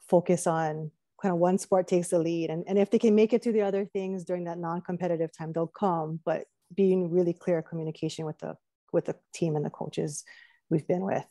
focus 0.09 0.47
on 0.47 0.91
kind 1.21 1.33
of 1.33 1.39
one 1.39 1.59
sport 1.59 1.89
takes 1.89 2.09
the 2.09 2.19
lead. 2.19 2.51
And, 2.51 2.65
and 2.69 2.79
if 2.79 2.91
they 2.91 2.99
can 2.99 3.15
make 3.15 3.33
it 3.33 3.43
to 3.43 3.53
the 3.53 3.63
other 3.63 3.87
things 3.87 4.25
during 4.25 4.45
that 4.45 4.59
non-competitive 4.59 5.31
time 5.37 5.53
they'll 5.53 5.67
come. 5.67 6.21
But 6.25 6.45
being 6.75 7.11
really 7.11 7.33
clear 7.33 7.63
communication 7.63 8.27
with 8.27 8.39
the 8.39 8.57
with 8.93 9.07
the 9.07 9.17
team 9.33 9.57
and 9.57 9.65
the 9.65 9.71
coaches 9.71 10.25
we've 10.69 10.87
been 10.87 11.05
with. 11.05 11.27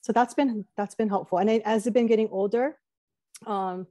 So 0.00 0.12
that's 0.12 0.34
been 0.34 0.64
that's 0.76 0.94
been 0.94 1.08
helpful. 1.08 1.38
And 1.38 1.50
as 1.50 1.84
they've 1.84 1.92
been 1.92 2.06
getting 2.06 2.28
older 2.30 2.78
um 3.46 3.86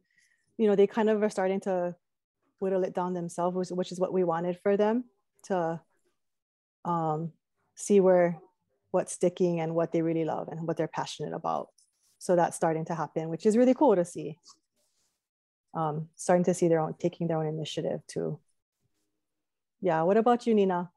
you 0.57 0.67
know 0.67 0.75
they 0.75 0.87
kind 0.87 1.09
of 1.09 1.21
are 1.21 1.29
starting 1.29 1.59
to 1.59 1.95
whittle 2.59 2.83
it 2.83 2.95
down 2.95 3.13
themselves 3.13 3.55
which, 3.55 3.69
which 3.69 3.91
is 3.91 3.99
what 3.99 4.13
we 4.13 4.23
wanted 4.23 4.57
for 4.63 4.77
them 4.77 5.03
to 5.43 5.79
um 6.85 7.31
see 7.75 7.99
where 7.99 8.39
what's 8.91 9.13
sticking 9.13 9.59
and 9.59 9.73
what 9.73 9.91
they 9.91 10.01
really 10.01 10.25
love 10.25 10.47
and 10.49 10.67
what 10.67 10.77
they're 10.77 10.87
passionate 10.87 11.33
about. 11.33 11.69
So 12.19 12.35
that's 12.35 12.55
starting 12.55 12.85
to 12.85 12.95
happen 12.95 13.29
which 13.29 13.45
is 13.45 13.57
really 13.57 13.73
cool 13.73 13.95
to 13.95 14.05
see. 14.05 14.37
Um, 15.73 16.09
starting 16.15 16.43
to 16.45 16.53
see 16.53 16.67
their 16.67 16.79
own 16.79 16.93
taking 16.99 17.27
their 17.27 17.37
own 17.37 17.47
initiative 17.47 18.01
too. 18.07 18.39
Yeah 19.81 20.03
what 20.03 20.17
about 20.17 20.45
you 20.45 20.53
nina? 20.53 20.91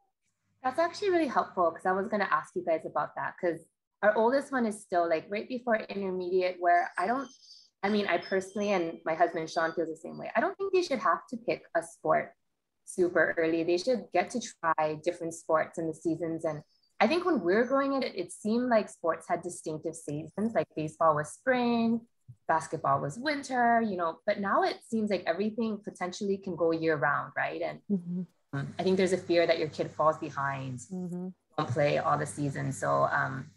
That's 0.62 0.78
actually 0.78 1.10
really 1.10 1.28
helpful 1.28 1.70
because 1.70 1.86
i 1.86 1.92
was 1.92 2.08
going 2.08 2.20
to 2.20 2.32
ask 2.32 2.50
you 2.56 2.64
guys 2.64 2.84
about 2.84 3.14
that 3.16 3.34
because 3.40 3.60
our 4.02 4.16
oldest 4.16 4.52
one 4.52 4.66
is 4.66 4.80
still 4.80 5.08
like 5.08 5.26
right 5.28 5.48
before 5.48 5.76
intermediate 5.76 6.56
where 6.60 6.90
i 6.98 7.06
don't 7.06 7.28
i 7.82 7.88
mean 7.88 8.06
i 8.06 8.18
personally 8.18 8.72
and 8.72 8.98
my 9.04 9.14
husband 9.14 9.48
sean 9.48 9.72
feels 9.72 9.88
the 9.88 9.96
same 9.96 10.18
way. 10.18 10.30
I 10.36 10.40
don't 10.40 10.56
think 10.58 10.72
they 10.72 10.82
should 10.82 10.98
have 10.98 11.26
to 11.30 11.36
pick 11.36 11.62
a 11.76 11.82
sport 11.82 12.32
super 12.86 13.34
early 13.36 13.62
they 13.62 13.76
should 13.76 14.04
get 14.14 14.30
to 14.30 14.40
try 14.40 14.98
different 15.04 15.34
sports 15.34 15.78
in 15.78 15.86
the 15.86 15.94
seasons 15.94 16.44
and 16.44 16.62
i 17.00 17.06
think 17.06 17.24
when 17.24 17.42
we 17.42 17.52
are 17.54 17.64
growing 17.64 17.92
it 17.92 18.14
it 18.14 18.32
seemed 18.32 18.68
like 18.68 18.88
sports 18.88 19.26
had 19.28 19.42
distinctive 19.42 19.94
seasons 19.94 20.54
like 20.54 20.66
baseball 20.74 21.14
was 21.14 21.28
spring 21.28 22.00
basketball 22.48 23.00
was 23.00 23.18
winter, 23.18 23.80
you 23.80 23.96
know, 23.96 24.18
but 24.26 24.40
now 24.40 24.62
it 24.62 24.76
seems 24.88 25.10
like 25.10 25.24
everything 25.26 25.78
potentially 25.82 26.38
can 26.38 26.56
go 26.56 26.72
year 26.72 26.96
round, 26.96 27.32
right? 27.36 27.62
And 27.62 27.80
mm-hmm. 27.90 28.22
Um, 28.52 28.72
I 28.78 28.84
think 28.84 28.96
there's 28.96 29.12
a 29.12 29.18
fear 29.18 29.46
that 29.46 29.58
your 29.58 29.68
kid 29.68 29.90
falls 29.90 30.18
behind, 30.18 30.78
mm-hmm. 30.78 31.28
not 31.58 31.68
play 31.68 31.98
all 31.98 32.16
the 32.16 32.26
season. 32.26 32.72
So 32.72 33.08
um, 33.10 33.50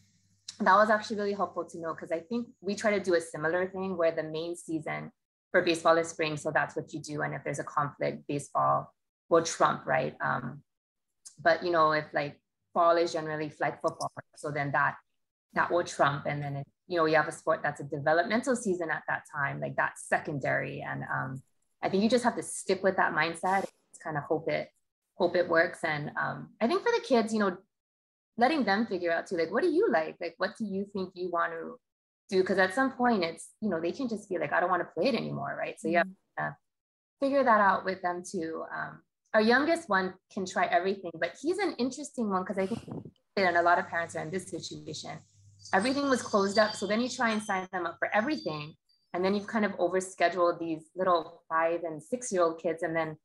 that 0.59 0.75
was 0.75 0.89
actually 0.89 1.17
really 1.17 1.33
helpful 1.33 1.63
to 1.63 1.79
know 1.79 1.93
because 1.93 2.11
I 2.11 2.19
think 2.19 2.47
we 2.59 2.75
try 2.75 2.91
to 2.91 2.99
do 2.99 3.13
a 3.13 3.21
similar 3.21 3.67
thing 3.67 3.95
where 3.95 4.11
the 4.11 4.23
main 4.23 4.55
season 4.55 5.11
for 5.51 5.61
baseball 5.61 5.97
is 5.97 6.09
spring. 6.09 6.37
So 6.37 6.51
that's 6.51 6.75
what 6.75 6.91
you 6.91 6.99
do. 6.99 7.21
And 7.21 7.33
if 7.33 7.43
there's 7.43 7.59
a 7.59 7.63
conflict, 7.63 8.23
baseball 8.27 8.91
will 9.29 9.43
trump, 9.43 9.85
right? 9.85 10.15
Um, 10.21 10.61
but 11.41 11.63
you 11.63 11.71
know, 11.71 11.91
if 11.91 12.05
like 12.13 12.39
fall 12.73 12.97
is 12.97 13.13
generally 13.13 13.49
flag 13.49 13.75
football, 13.81 14.11
so 14.35 14.51
then 14.51 14.71
that 14.71 14.95
that 15.53 15.71
will 15.71 15.83
trump. 15.83 16.25
And 16.25 16.43
then 16.43 16.63
you 16.89 16.97
know, 16.97 17.05
you 17.05 17.15
have 17.15 17.27
a 17.27 17.31
sport 17.31 17.61
that's 17.63 17.79
a 17.79 17.83
developmental 17.83 18.55
season 18.55 18.89
at 18.89 19.03
that 19.07 19.23
time, 19.31 19.61
like 19.61 19.75
that's 19.75 20.07
secondary. 20.07 20.81
And 20.81 21.03
um, 21.03 21.41
I 21.83 21.89
think 21.89 22.03
you 22.03 22.09
just 22.09 22.23
have 22.23 22.35
to 22.35 22.43
stick 22.43 22.83
with 22.83 22.97
that 22.97 23.13
mindset, 23.13 23.65
kind 24.03 24.17
of 24.17 24.23
hope 24.23 24.49
it, 24.49 24.69
hope 25.15 25.35
it 25.35 25.47
works. 25.47 25.83
And 25.83 26.11
um, 26.19 26.49
I 26.59 26.67
think 26.67 26.81
for 26.81 26.91
the 26.91 27.05
kids, 27.07 27.31
you 27.31 27.39
know, 27.39 27.55
letting 28.37 28.63
them 28.63 28.87
figure 28.87 29.11
out 29.11 29.27
too, 29.27 29.37
like, 29.37 29.51
what 29.51 29.61
do 29.61 29.69
you 29.69 29.87
like? 29.91 30.15
Like, 30.19 30.33
what 30.37 30.57
do 30.57 30.65
you 30.65 30.87
think 30.91 31.11
you 31.13 31.29
want 31.29 31.53
to 31.53 31.75
do? 32.29 32.41
Because 32.41 32.57
at 32.57 32.73
some 32.73 32.93
point, 32.93 33.23
it's, 33.23 33.49
you 33.61 33.69
know, 33.69 33.79
they 33.79 33.91
can 33.91 34.09
just 34.09 34.27
be 34.27 34.39
like, 34.39 34.51
I 34.51 34.59
don't 34.59 34.69
want 34.69 34.81
to 34.81 34.89
play 34.93 35.09
it 35.09 35.15
anymore, 35.15 35.55
right? 35.57 35.79
So 35.79 35.89
you 35.89 35.97
have 35.97 36.07
mm-hmm. 36.07 36.45
to 36.45 36.57
figure 37.19 37.43
that 37.43 37.61
out 37.61 37.85
with 37.85 38.01
them 38.01 38.23
too. 38.29 38.63
Um, 38.75 39.01
our 39.33 39.41
youngest 39.41 39.89
one 39.89 40.13
can 40.33 40.45
try 40.45 40.65
everything, 40.65 41.11
but 41.19 41.35
he's 41.41 41.59
an 41.59 41.75
interesting 41.77 42.29
one 42.29 42.43
because 42.43 42.57
I 42.57 42.65
think 42.65 42.81
and 43.37 43.55
a 43.55 43.61
lot 43.61 43.79
of 43.79 43.87
parents 43.87 44.15
are 44.15 44.21
in 44.21 44.31
this 44.31 44.49
situation 44.49 45.17
everything 45.73 46.09
was 46.09 46.21
closed 46.21 46.57
up. 46.57 46.75
So 46.75 46.87
then 46.87 47.01
you 47.01 47.09
try 47.09 47.31
and 47.31 47.41
sign 47.41 47.67
them 47.71 47.85
up 47.85 47.97
for 47.99 48.13
everything. 48.13 48.75
And 49.13 49.25
then 49.25 49.33
you've 49.33 49.47
kind 49.47 49.65
of 49.65 49.71
overscheduled 49.73 50.59
these 50.59 50.83
little 50.95 51.41
five 51.49 51.81
and 51.83 52.01
six 52.01 52.31
year 52.31 52.43
old 52.43 52.61
kids. 52.61 52.83
And 52.83 52.95
then 52.95 53.17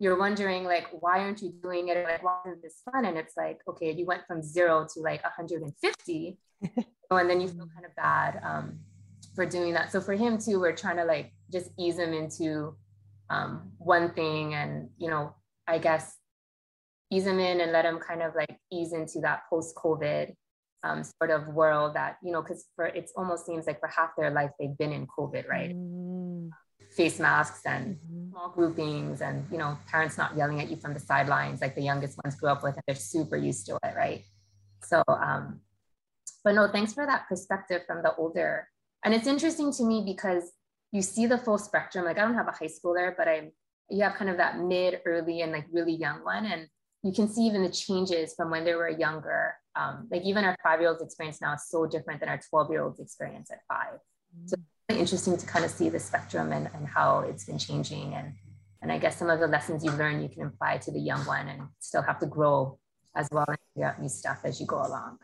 you're 0.00 0.18
wondering, 0.18 0.64
like, 0.64 0.86
why 1.00 1.20
aren't 1.20 1.42
you 1.42 1.52
doing 1.62 1.88
it? 1.88 2.04
Like, 2.04 2.22
why 2.22 2.40
isn't 2.46 2.62
this 2.62 2.82
fun? 2.90 3.04
And 3.04 3.16
it's 3.16 3.36
like, 3.36 3.60
okay, 3.68 3.92
you 3.92 4.06
went 4.06 4.22
from 4.26 4.42
zero 4.42 4.86
to 4.94 5.00
like 5.00 5.22
150. 5.22 6.38
and 7.10 7.30
then 7.30 7.40
you 7.40 7.48
feel 7.48 7.68
kind 7.72 7.86
of 7.86 7.94
bad 7.96 8.40
um, 8.44 8.78
for 9.34 9.46
doing 9.46 9.74
that. 9.74 9.92
So 9.92 10.00
for 10.00 10.14
him 10.14 10.38
too, 10.38 10.60
we're 10.60 10.76
trying 10.76 10.96
to 10.96 11.04
like 11.04 11.32
just 11.52 11.70
ease 11.78 11.98
him 11.98 12.12
into 12.12 12.76
um, 13.30 13.70
one 13.78 14.12
thing 14.14 14.54
and, 14.54 14.88
you 14.98 15.08
know, 15.10 15.34
I 15.68 15.78
guess 15.78 16.16
ease 17.10 17.24
them 17.24 17.38
in 17.38 17.60
and 17.60 17.72
let 17.72 17.82
them 17.82 17.98
kind 17.98 18.22
of 18.22 18.34
like 18.34 18.58
ease 18.72 18.92
into 18.92 19.20
that 19.20 19.42
post 19.48 19.74
COVID 19.76 20.34
um, 20.84 21.02
sort 21.04 21.30
of 21.30 21.48
world 21.48 21.94
that 21.94 22.18
you 22.22 22.32
know 22.32 22.42
because 22.42 22.66
for 22.76 22.86
it 22.86 23.10
almost 23.16 23.46
seems 23.46 23.66
like 23.66 23.80
for 23.80 23.88
half 23.88 24.10
their 24.16 24.30
life 24.30 24.50
they've 24.58 24.76
been 24.78 24.92
in 24.92 25.06
covid 25.06 25.48
right 25.48 25.74
mm. 25.74 26.50
face 26.92 27.18
masks 27.18 27.62
and 27.66 27.96
mm-hmm. 27.96 28.30
small 28.30 28.50
groupings 28.50 29.20
and 29.20 29.44
you 29.50 29.58
know 29.58 29.76
parents 29.88 30.16
not 30.16 30.36
yelling 30.36 30.60
at 30.60 30.70
you 30.70 30.76
from 30.76 30.94
the 30.94 31.00
sidelines 31.00 31.60
like 31.60 31.74
the 31.74 31.82
youngest 31.82 32.18
ones 32.24 32.36
grew 32.36 32.48
up 32.48 32.62
with 32.62 32.74
and 32.74 32.82
they're 32.86 32.96
super 32.96 33.36
used 33.36 33.66
to 33.66 33.76
it 33.82 33.94
right 33.96 34.24
so 34.84 35.02
um 35.08 35.60
but 36.44 36.54
no 36.54 36.68
thanks 36.68 36.92
for 36.92 37.04
that 37.04 37.26
perspective 37.28 37.82
from 37.86 38.02
the 38.02 38.14
older 38.14 38.68
and 39.04 39.12
it's 39.12 39.26
interesting 39.26 39.72
to 39.72 39.82
me 39.82 40.02
because 40.06 40.52
you 40.92 41.02
see 41.02 41.26
the 41.26 41.38
full 41.38 41.58
spectrum 41.58 42.04
like 42.04 42.18
i 42.18 42.20
don't 42.20 42.34
have 42.34 42.48
a 42.48 42.52
high 42.52 42.70
schooler 42.70 43.14
but 43.16 43.26
i'm 43.26 43.50
you 43.90 44.02
have 44.02 44.14
kind 44.14 44.30
of 44.30 44.36
that 44.36 44.58
mid 44.58 45.00
early 45.04 45.40
and 45.40 45.52
like 45.52 45.66
really 45.72 45.94
young 45.94 46.24
one 46.24 46.46
and 46.46 46.68
you 47.02 47.12
can 47.12 47.28
see 47.28 47.42
even 47.42 47.62
the 47.62 47.70
changes 47.70 48.34
from 48.34 48.50
when 48.50 48.64
they 48.64 48.74
were 48.74 48.88
younger 48.88 49.54
um, 49.78 50.08
like 50.10 50.22
even 50.22 50.44
our 50.44 50.56
five 50.62 50.80
year 50.80 50.90
olds 50.90 51.02
experience 51.02 51.40
now 51.40 51.54
is 51.54 51.68
so 51.68 51.86
different 51.86 52.20
than 52.20 52.28
our 52.28 52.40
12 52.50 52.70
year 52.70 52.82
olds 52.82 53.00
experience 53.00 53.50
at 53.50 53.60
5 53.68 53.78
mm-hmm. 53.86 54.46
So 54.46 54.56
it's 54.56 54.64
really 54.88 55.00
interesting 55.00 55.36
to 55.36 55.46
kind 55.46 55.64
of 55.64 55.70
see 55.70 55.88
the 55.88 56.00
spectrum 56.00 56.52
and, 56.52 56.68
and 56.74 56.86
how 56.86 57.20
it's 57.20 57.44
been 57.44 57.58
changing. 57.58 58.14
And, 58.14 58.34
and 58.82 58.90
I 58.90 58.98
guess 58.98 59.16
some 59.16 59.30
of 59.30 59.38
the 59.38 59.46
lessons 59.46 59.84
you 59.84 59.92
learn 59.92 60.22
you 60.22 60.28
can 60.28 60.42
apply 60.44 60.78
to 60.78 60.90
the 60.90 60.98
young 60.98 61.24
one 61.26 61.48
and 61.48 61.62
still 61.78 62.02
have 62.02 62.18
to 62.20 62.26
grow 62.26 62.78
as 63.14 63.28
well 63.30 63.44
and 63.46 63.58
figure 63.74 63.88
out 63.88 64.00
new 64.00 64.08
stuff 64.08 64.40
as 64.44 64.60
you 64.60 64.66
go 64.66 64.76
along. 64.78 65.18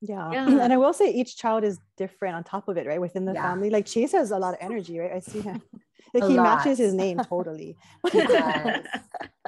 Yeah. 0.00 0.30
yeah. 0.32 0.46
And 0.46 0.72
I 0.72 0.76
will 0.76 0.92
say 0.92 1.10
each 1.10 1.36
child 1.36 1.64
is 1.64 1.78
different 1.96 2.36
on 2.36 2.44
top 2.44 2.68
of 2.68 2.76
it, 2.76 2.86
right? 2.86 3.00
Within 3.00 3.24
the 3.24 3.34
yeah. 3.34 3.42
family. 3.42 3.70
Like 3.70 3.86
Chase 3.86 4.12
has 4.12 4.30
a 4.30 4.38
lot 4.38 4.54
of 4.54 4.60
energy, 4.60 4.98
right? 4.98 5.12
I 5.12 5.20
see 5.20 5.40
him. 5.40 5.62
Like 6.14 6.22
a 6.22 6.28
he 6.28 6.34
lot. 6.34 6.44
matches 6.44 6.78
his 6.78 6.94
name 6.94 7.18
totally. 7.18 7.76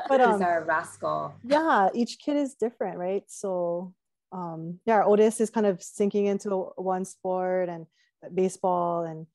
But 0.09 0.21
um, 0.21 0.33
He's 0.33 0.43
our 0.43 0.64
rascal. 0.64 1.35
Yeah, 1.45 1.88
each 1.95 2.19
kid 2.19 2.37
is 2.37 2.55
different, 2.55 2.99
right? 2.99 3.23
So 3.26 3.95
um, 4.33 4.81
yeah, 4.85 4.95
our 4.95 5.05
oldest 5.05 5.40
is 5.40 5.50
kind 5.50 5.67
of 5.67 5.83
sinking 5.83 6.26
into 6.26 6.50
one 6.76 7.05
sport 7.05 7.69
and 7.69 7.87
baseball 8.35 9.05
and 9.05 9.26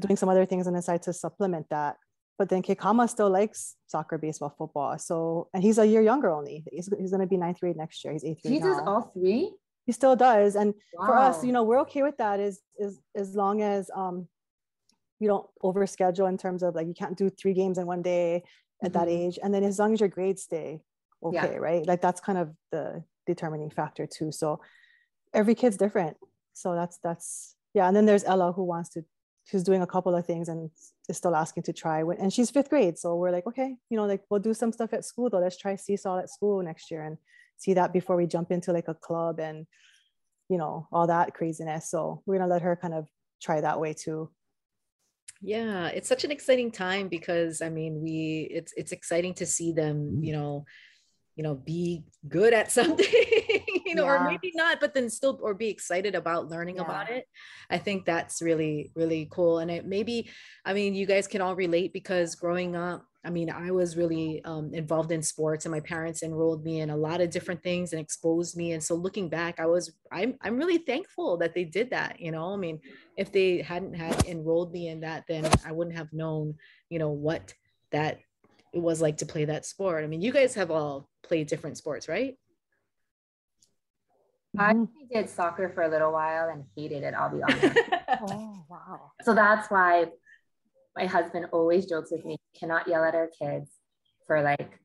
doing 0.00 0.16
some 0.16 0.28
other 0.28 0.46
things 0.46 0.66
on 0.66 0.74
the 0.74 0.82
side 0.82 1.02
to 1.02 1.12
supplement 1.12 1.68
that. 1.70 1.96
But 2.36 2.48
then 2.48 2.62
Kekama 2.62 3.08
still 3.08 3.30
likes 3.30 3.76
soccer, 3.86 4.18
baseball, 4.18 4.54
football. 4.58 4.98
So, 4.98 5.48
and 5.54 5.62
he's 5.62 5.78
a 5.78 5.86
year 5.86 6.02
younger 6.02 6.30
only. 6.30 6.64
He's, 6.70 6.90
he's 6.98 7.10
going 7.10 7.20
to 7.20 7.26
be 7.28 7.36
ninth 7.36 7.60
grade 7.60 7.76
next 7.76 8.02
year. 8.04 8.12
He's 8.12 8.24
eighth 8.24 8.42
grade. 8.42 8.54
He 8.54 8.60
does 8.60 8.80
all 8.84 9.12
three? 9.14 9.52
He 9.84 9.92
still 9.92 10.16
does. 10.16 10.56
And 10.56 10.74
wow. 10.94 11.06
for 11.06 11.16
us, 11.16 11.44
you 11.44 11.52
know, 11.52 11.62
we're 11.62 11.80
okay 11.80 12.02
with 12.02 12.16
that 12.18 12.40
is, 12.40 12.60
is 12.78 13.00
as 13.14 13.34
long 13.34 13.62
as 13.62 13.90
um, 13.94 14.28
you 15.20 15.28
don't 15.28 15.46
overschedule 15.62 16.28
in 16.28 16.38
terms 16.38 16.62
of 16.62 16.74
like, 16.74 16.86
you 16.86 16.94
can't 16.94 17.16
do 17.16 17.30
three 17.30 17.54
games 17.54 17.78
in 17.78 17.86
one 17.86 18.02
day 18.02 18.44
at 18.82 18.92
mm-hmm. 18.92 18.98
that 18.98 19.08
age. 19.08 19.38
And 19.42 19.52
then 19.52 19.62
as 19.62 19.78
long 19.78 19.92
as 19.92 20.00
your 20.00 20.08
grades 20.08 20.42
stay 20.42 20.80
okay, 21.24 21.52
yeah. 21.52 21.56
right? 21.56 21.86
Like 21.86 22.00
that's 22.00 22.20
kind 22.20 22.38
of 22.38 22.50
the 22.70 23.02
determining 23.26 23.70
factor 23.70 24.06
too. 24.06 24.30
So 24.30 24.60
every 25.32 25.54
kid's 25.54 25.76
different. 25.76 26.16
So 26.52 26.74
that's 26.74 26.98
that's 26.98 27.56
yeah, 27.72 27.88
and 27.88 27.96
then 27.96 28.06
there's 28.06 28.24
Ella 28.24 28.52
who 28.52 28.62
wants 28.62 28.90
to, 28.90 29.04
who's 29.50 29.64
doing 29.64 29.82
a 29.82 29.86
couple 29.86 30.14
of 30.14 30.24
things 30.24 30.48
and 30.48 30.70
is 31.08 31.16
still 31.16 31.34
asking 31.34 31.64
to 31.64 31.72
try. 31.72 32.00
And 32.00 32.32
she's 32.32 32.50
fifth 32.50 32.70
grade, 32.70 32.98
so 32.98 33.16
we're 33.16 33.32
like, 33.32 33.46
okay, 33.46 33.74
you 33.90 33.96
know, 33.96 34.06
like 34.06 34.22
we'll 34.30 34.40
do 34.40 34.54
some 34.54 34.72
stuff 34.72 34.92
at 34.92 35.04
school 35.04 35.30
though. 35.30 35.40
Let's 35.40 35.56
try 35.56 35.74
seesaw 35.76 36.18
at 36.18 36.30
school 36.30 36.62
next 36.62 36.90
year 36.90 37.02
and 37.02 37.18
see 37.56 37.74
that 37.74 37.92
before 37.92 38.16
we 38.16 38.26
jump 38.26 38.50
into 38.50 38.72
like 38.72 38.88
a 38.88 38.94
club 38.94 39.40
and 39.40 39.66
you 40.48 40.58
know 40.58 40.88
all 40.92 41.06
that 41.06 41.34
craziness. 41.34 41.90
So 41.90 42.22
we're 42.26 42.38
gonna 42.38 42.50
let 42.50 42.62
her 42.62 42.76
kind 42.76 42.94
of 42.94 43.08
try 43.40 43.60
that 43.60 43.80
way 43.80 43.92
too 43.92 44.30
yeah 45.44 45.88
it's 45.88 46.08
such 46.08 46.24
an 46.24 46.30
exciting 46.30 46.70
time 46.70 47.06
because 47.08 47.60
i 47.60 47.68
mean 47.68 48.00
we 48.00 48.48
it's 48.50 48.72
it's 48.76 48.92
exciting 48.92 49.34
to 49.34 49.44
see 49.44 49.72
them 49.72 50.06
mm-hmm. 50.06 50.24
you 50.24 50.32
know 50.32 50.64
you 51.36 51.42
know 51.42 51.54
be 51.54 52.02
good 52.28 52.54
at 52.54 52.72
something 52.78 53.04
you 53.84 53.94
know 53.94 54.04
yeah. 54.04 54.24
or 54.24 54.30
maybe 54.30 54.52
not 54.54 54.80
but 54.80 54.94
then 54.94 55.10
still 55.10 55.38
or 55.42 55.52
be 55.52 55.68
excited 55.68 56.14
about 56.14 56.48
learning 56.48 56.76
yeah. 56.76 56.82
about 56.82 57.10
it 57.10 57.26
i 57.68 57.76
think 57.76 58.06
that's 58.06 58.40
really 58.40 58.90
really 58.94 59.28
cool 59.30 59.58
and 59.58 59.70
it 59.70 59.86
maybe 59.86 60.30
i 60.64 60.72
mean 60.72 60.94
you 60.94 61.04
guys 61.04 61.26
can 61.26 61.42
all 61.42 61.54
relate 61.54 61.92
because 61.92 62.34
growing 62.34 62.74
up 62.74 63.04
I 63.24 63.30
mean, 63.30 63.50
I 63.50 63.70
was 63.70 63.96
really 63.96 64.44
um, 64.44 64.74
involved 64.74 65.10
in 65.10 65.22
sports, 65.22 65.64
and 65.64 65.72
my 65.72 65.80
parents 65.80 66.22
enrolled 66.22 66.64
me 66.64 66.80
in 66.80 66.90
a 66.90 66.96
lot 66.96 67.20
of 67.20 67.30
different 67.30 67.62
things 67.62 67.92
and 67.92 68.00
exposed 68.00 68.56
me. 68.56 68.72
And 68.72 68.82
so, 68.82 68.94
looking 68.94 69.28
back, 69.28 69.58
I 69.58 69.66
was 69.66 69.92
I'm 70.12 70.36
I'm 70.42 70.56
really 70.56 70.78
thankful 70.78 71.36
that 71.38 71.54
they 71.54 71.64
did 71.64 71.90
that. 71.90 72.20
You 72.20 72.32
know, 72.32 72.52
I 72.52 72.56
mean, 72.56 72.80
if 73.16 73.32
they 73.32 73.62
hadn't 73.62 73.94
had 73.94 74.26
enrolled 74.26 74.72
me 74.72 74.88
in 74.88 75.00
that, 75.00 75.24
then 75.26 75.48
I 75.64 75.72
wouldn't 75.72 75.96
have 75.96 76.12
known, 76.12 76.56
you 76.90 76.98
know, 76.98 77.10
what 77.10 77.54
that 77.92 78.20
it 78.72 78.82
was 78.82 79.00
like 79.00 79.18
to 79.18 79.26
play 79.26 79.44
that 79.46 79.64
sport. 79.64 80.04
I 80.04 80.06
mean, 80.06 80.20
you 80.20 80.32
guys 80.32 80.54
have 80.54 80.70
all 80.70 81.08
played 81.22 81.46
different 81.46 81.78
sports, 81.78 82.08
right? 82.08 82.36
I 84.58 84.74
did 85.12 85.28
soccer 85.28 85.70
for 85.74 85.82
a 85.82 85.88
little 85.88 86.12
while 86.12 86.48
and 86.48 86.64
hated 86.76 87.02
it. 87.02 87.14
I'll 87.14 87.30
be 87.30 87.42
honest. 87.48 87.78
oh 88.28 88.64
wow! 88.68 89.12
So 89.22 89.34
that's 89.34 89.70
why 89.70 90.06
my 90.96 91.06
husband 91.06 91.46
always 91.52 91.86
jokes 91.86 92.10
with 92.12 92.24
me, 92.24 92.36
cannot 92.58 92.88
yell 92.88 93.04
at 93.04 93.14
our 93.14 93.28
kids 93.28 93.70
for 94.26 94.42
like 94.42 94.78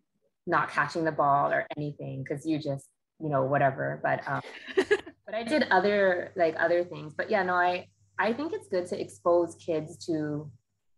not 0.45 0.69
catching 0.69 1.03
the 1.03 1.11
ball 1.11 1.51
or 1.51 1.67
anything 1.77 2.23
because 2.23 2.45
you 2.45 2.57
just, 2.57 2.87
you 3.19 3.29
know, 3.29 3.43
whatever. 3.43 3.99
But 4.03 4.27
um, 4.27 4.41
but 4.75 5.35
I 5.35 5.43
did 5.43 5.67
other 5.71 6.31
like 6.35 6.55
other 6.59 6.83
things. 6.83 7.13
But 7.15 7.29
yeah, 7.29 7.43
no, 7.43 7.53
I 7.53 7.87
I 8.17 8.33
think 8.33 8.53
it's 8.53 8.67
good 8.67 8.87
to 8.87 8.99
expose 8.99 9.55
kids 9.55 10.05
to 10.07 10.51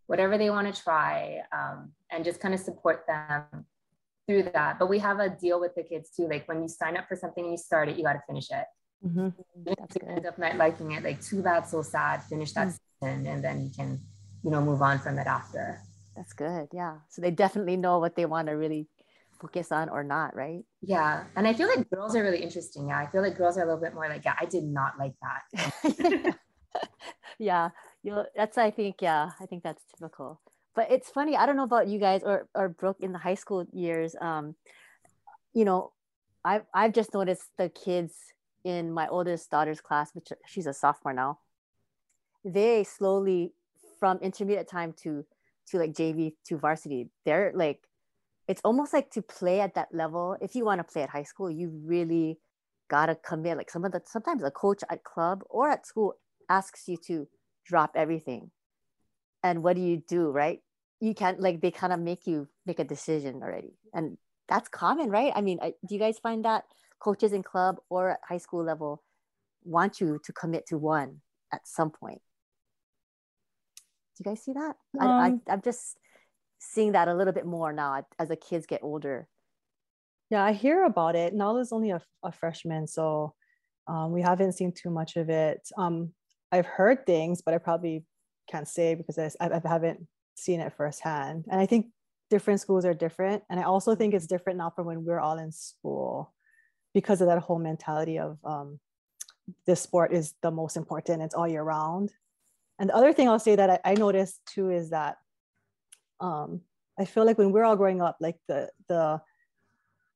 whatever 0.07 0.37
they 0.37 0.49
want 0.49 0.73
to 0.73 0.81
try 0.81 1.41
um, 1.53 1.91
and 2.11 2.25
just 2.25 2.39
kind 2.39 2.53
of 2.53 2.59
support 2.59 3.05
them 3.07 3.65
through 4.27 4.43
that. 4.53 4.79
But 4.79 4.89
we 4.89 4.99
have 4.99 5.19
a 5.19 5.29
deal 5.29 5.59
with 5.59 5.75
the 5.75 5.83
kids 5.83 6.09
too. 6.15 6.27
Like 6.27 6.47
when 6.47 6.61
you 6.61 6.67
sign 6.67 6.97
up 6.97 7.07
for 7.07 7.15
something 7.15 7.43
and 7.43 7.53
you 7.53 7.57
start 7.57 7.89
it, 7.89 7.97
you 7.97 8.03
got 8.03 8.13
to 8.13 8.21
finish 8.27 8.49
it. 8.51 8.65
Mm-hmm. 9.05 9.29
That's 9.65 9.97
good. 9.97 10.09
End 10.09 10.25
up 10.25 10.37
not 10.37 10.57
liking 10.57 10.91
it, 10.91 11.03
like 11.03 11.21
too 11.21 11.41
bad, 11.41 11.67
so 11.67 11.81
sad. 11.81 12.23
Finish 12.23 12.53
that 12.53 12.67
mm-hmm. 12.67 13.05
season, 13.05 13.27
and 13.27 13.43
then 13.43 13.63
you 13.63 13.71
can 13.75 13.99
you 14.43 14.51
know 14.51 14.61
move 14.61 14.81
on 14.81 14.99
from 14.99 15.17
it 15.17 15.27
after 15.27 15.81
that's 16.15 16.33
good 16.33 16.67
yeah. 16.73 16.97
So 17.09 17.21
they 17.21 17.31
definitely 17.31 17.77
know 17.77 17.99
what 17.99 18.15
they 18.15 18.25
want 18.25 18.47
to 18.47 18.53
really 18.53 18.87
focus 19.39 19.71
on 19.71 19.89
or 19.89 20.03
not 20.03 20.35
right? 20.35 20.63
Yeah 20.81 21.23
and 21.35 21.47
i 21.47 21.53
feel 21.53 21.67
like 21.67 21.89
girls 21.89 22.15
are 22.15 22.23
really 22.23 22.43
interesting 22.43 22.87
yeah. 22.89 22.99
I 22.99 23.07
feel 23.07 23.21
like 23.21 23.37
girls 23.37 23.57
are 23.57 23.63
a 23.63 23.65
little 23.65 23.81
bit 23.81 23.93
more 23.93 24.07
like 24.07 24.23
yeah 24.25 24.35
i 24.39 24.45
did 24.45 24.63
not 24.63 24.93
like 24.99 25.13
that. 25.21 26.35
Yeah 27.39 27.69
you 28.03 28.11
know 28.11 28.25
that's 28.35 28.57
i 28.57 28.71
think 28.71 29.01
yeah 29.01 29.31
i 29.39 29.45
think 29.45 29.63
that's 29.63 29.83
typical. 29.97 30.41
But 30.75 30.91
it's 30.91 31.09
funny 31.09 31.35
i 31.35 31.45
don't 31.45 31.57
know 31.57 31.63
about 31.63 31.87
you 31.87 31.99
guys 31.99 32.21
or 32.23 32.47
or 32.55 32.69
brooke 32.69 32.97
in 32.99 33.11
the 33.11 33.17
high 33.17 33.35
school 33.35 33.65
years 33.73 34.15
um 34.21 34.55
you 35.53 35.65
know 35.65 35.91
i've 36.45 36.63
i've 36.73 36.93
just 36.93 37.13
noticed 37.13 37.49
the 37.57 37.69
kids 37.69 38.13
in 38.63 38.91
my 38.91 39.07
oldest 39.07 39.49
daughter's 39.49 39.81
class 39.81 40.11
which 40.13 40.29
she's 40.45 40.67
a 40.67 40.73
sophomore 40.73 41.13
now 41.13 41.39
they 42.45 42.83
slowly 42.83 43.53
from 43.99 44.17
intermediate 44.19 44.67
time 44.67 44.93
to 44.93 45.25
to 45.69 45.77
like 45.77 45.93
JV 45.93 46.33
to 46.47 46.57
varsity, 46.57 47.09
they're 47.25 47.51
like 47.55 47.81
it's 48.47 48.61
almost 48.65 48.91
like 48.91 49.09
to 49.11 49.21
play 49.21 49.61
at 49.61 49.75
that 49.75 49.89
level. 49.93 50.35
If 50.41 50.55
you 50.55 50.65
want 50.65 50.79
to 50.79 50.83
play 50.83 51.03
at 51.03 51.09
high 51.09 51.23
school, 51.23 51.49
you 51.49 51.69
really 51.85 52.39
gotta 52.89 53.15
commit. 53.15 53.57
Like 53.57 53.71
some 53.71 53.85
of 53.85 53.91
the 53.91 54.01
sometimes 54.05 54.43
a 54.43 54.51
coach 54.51 54.83
at 54.89 55.03
club 55.03 55.43
or 55.49 55.69
at 55.69 55.85
school 55.85 56.15
asks 56.49 56.87
you 56.87 56.97
to 57.07 57.27
drop 57.65 57.91
everything. 57.95 58.51
And 59.43 59.63
what 59.63 59.75
do 59.75 59.81
you 59.81 60.03
do, 60.07 60.29
right? 60.29 60.59
You 60.99 61.15
can't 61.15 61.39
like 61.39 61.61
they 61.61 61.71
kind 61.71 61.93
of 61.93 61.99
make 61.99 62.27
you 62.27 62.47
make 62.65 62.79
a 62.79 62.83
decision 62.83 63.41
already. 63.41 63.77
And 63.93 64.17
that's 64.49 64.67
common, 64.67 65.09
right? 65.09 65.31
I 65.33 65.41
mean, 65.41 65.59
do 65.59 65.95
you 65.95 65.99
guys 65.99 66.19
find 66.19 66.43
that 66.45 66.65
coaches 66.99 67.31
in 67.31 67.43
club 67.43 67.77
or 67.89 68.11
at 68.11 68.19
high 68.27 68.37
school 68.37 68.63
level 68.63 69.01
want 69.63 70.01
you 70.01 70.19
to 70.25 70.33
commit 70.33 70.67
to 70.67 70.77
one 70.77 71.21
at 71.53 71.65
some 71.65 71.89
point? 71.89 72.21
You 74.21 74.31
guys 74.31 74.43
see 74.43 74.53
that? 74.53 74.75
Um, 74.99 75.09
I, 75.09 75.23
I, 75.23 75.27
um, 75.27 75.41
I'm 75.49 75.61
just 75.61 75.97
seeing 76.59 76.91
that 76.93 77.07
a 77.07 77.15
little 77.15 77.33
bit 77.33 77.45
more 77.45 77.73
now 77.73 78.05
as 78.19 78.29
the 78.29 78.35
kids 78.35 78.65
get 78.65 78.83
older. 78.83 79.27
Yeah, 80.29 80.43
I 80.43 80.53
hear 80.53 80.85
about 80.85 81.15
it. 81.15 81.33
Nala's 81.33 81.73
only 81.73 81.91
a, 81.91 82.01
a 82.23 82.31
freshman, 82.31 82.87
so 82.87 83.33
um, 83.87 84.11
we 84.11 84.21
haven't 84.21 84.53
seen 84.53 84.71
too 84.71 84.89
much 84.89 85.17
of 85.17 85.29
it. 85.29 85.67
Um, 85.77 86.11
I've 86.51 86.65
heard 86.65 87.05
things, 87.05 87.41
but 87.41 87.53
I 87.53 87.57
probably 87.57 88.05
can't 88.49 88.67
say 88.67 88.95
because 88.95 89.17
I, 89.17 89.31
I 89.41 89.61
haven't 89.65 90.07
seen 90.35 90.59
it 90.59 90.73
firsthand. 90.73 91.45
And 91.51 91.59
I 91.59 91.65
think 91.65 91.87
different 92.29 92.61
schools 92.61 92.85
are 92.85 92.93
different. 92.93 93.43
And 93.49 93.59
I 93.59 93.63
also 93.63 93.95
think 93.95 94.13
it's 94.13 94.27
different 94.27 94.57
now 94.57 94.69
from 94.69 94.85
when 94.85 95.03
we 95.03 95.11
are 95.11 95.19
all 95.19 95.37
in 95.37 95.51
school 95.51 96.33
because 96.93 97.21
of 97.21 97.27
that 97.27 97.39
whole 97.39 97.59
mentality 97.59 98.19
of 98.19 98.37
um, 98.45 98.79
this 99.65 99.81
sport 99.81 100.13
is 100.13 100.33
the 100.41 100.51
most 100.51 100.77
important, 100.77 101.21
it's 101.21 101.35
all 101.35 101.47
year 101.47 101.63
round. 101.63 102.13
And 102.81 102.89
the 102.89 102.95
other 102.95 103.13
thing 103.13 103.29
I'll 103.29 103.37
say 103.37 103.55
that 103.55 103.69
I, 103.69 103.91
I 103.91 103.93
noticed 103.93 104.41
too 104.47 104.71
is 104.71 104.89
that 104.89 105.17
um, 106.19 106.61
I 106.99 107.05
feel 107.05 107.27
like 107.27 107.37
when 107.37 107.51
we're 107.51 107.63
all 107.63 107.75
growing 107.75 108.01
up, 108.01 108.17
like 108.19 108.37
the 108.47 108.69
the 108.89 109.21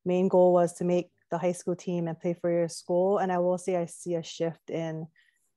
main 0.04 0.26
goal 0.26 0.52
was 0.52 0.74
to 0.74 0.84
make 0.84 1.10
the 1.30 1.38
high 1.38 1.52
school 1.52 1.76
team 1.76 2.08
and 2.08 2.18
play 2.18 2.34
for 2.34 2.50
your 2.50 2.68
school. 2.68 3.18
And 3.18 3.30
I 3.30 3.38
will 3.38 3.56
say 3.56 3.76
I 3.76 3.86
see 3.86 4.16
a 4.16 4.22
shift 4.22 4.68
in 4.68 5.06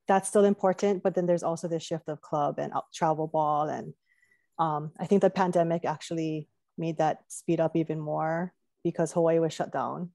that's 0.07 0.29
still 0.29 0.45
important, 0.45 1.01
but 1.01 1.15
then 1.15 1.25
there's 1.25 1.41
also 1.41 1.67
the 1.67 1.79
shift 1.79 2.09
of 2.09 2.21
club 2.21 2.59
and 2.59 2.73
travel 2.93 3.25
ball. 3.25 3.69
And 3.69 3.95
um, 4.59 4.91
I 4.99 5.07
think 5.07 5.23
the 5.23 5.31
pandemic 5.31 5.85
actually 5.85 6.47
made 6.77 6.99
that 6.99 7.23
speed 7.27 7.59
up 7.59 7.75
even 7.75 7.99
more 7.99 8.53
because 8.83 9.11
Hawaii 9.13 9.39
was 9.39 9.51
shut 9.51 9.71
down 9.71 10.11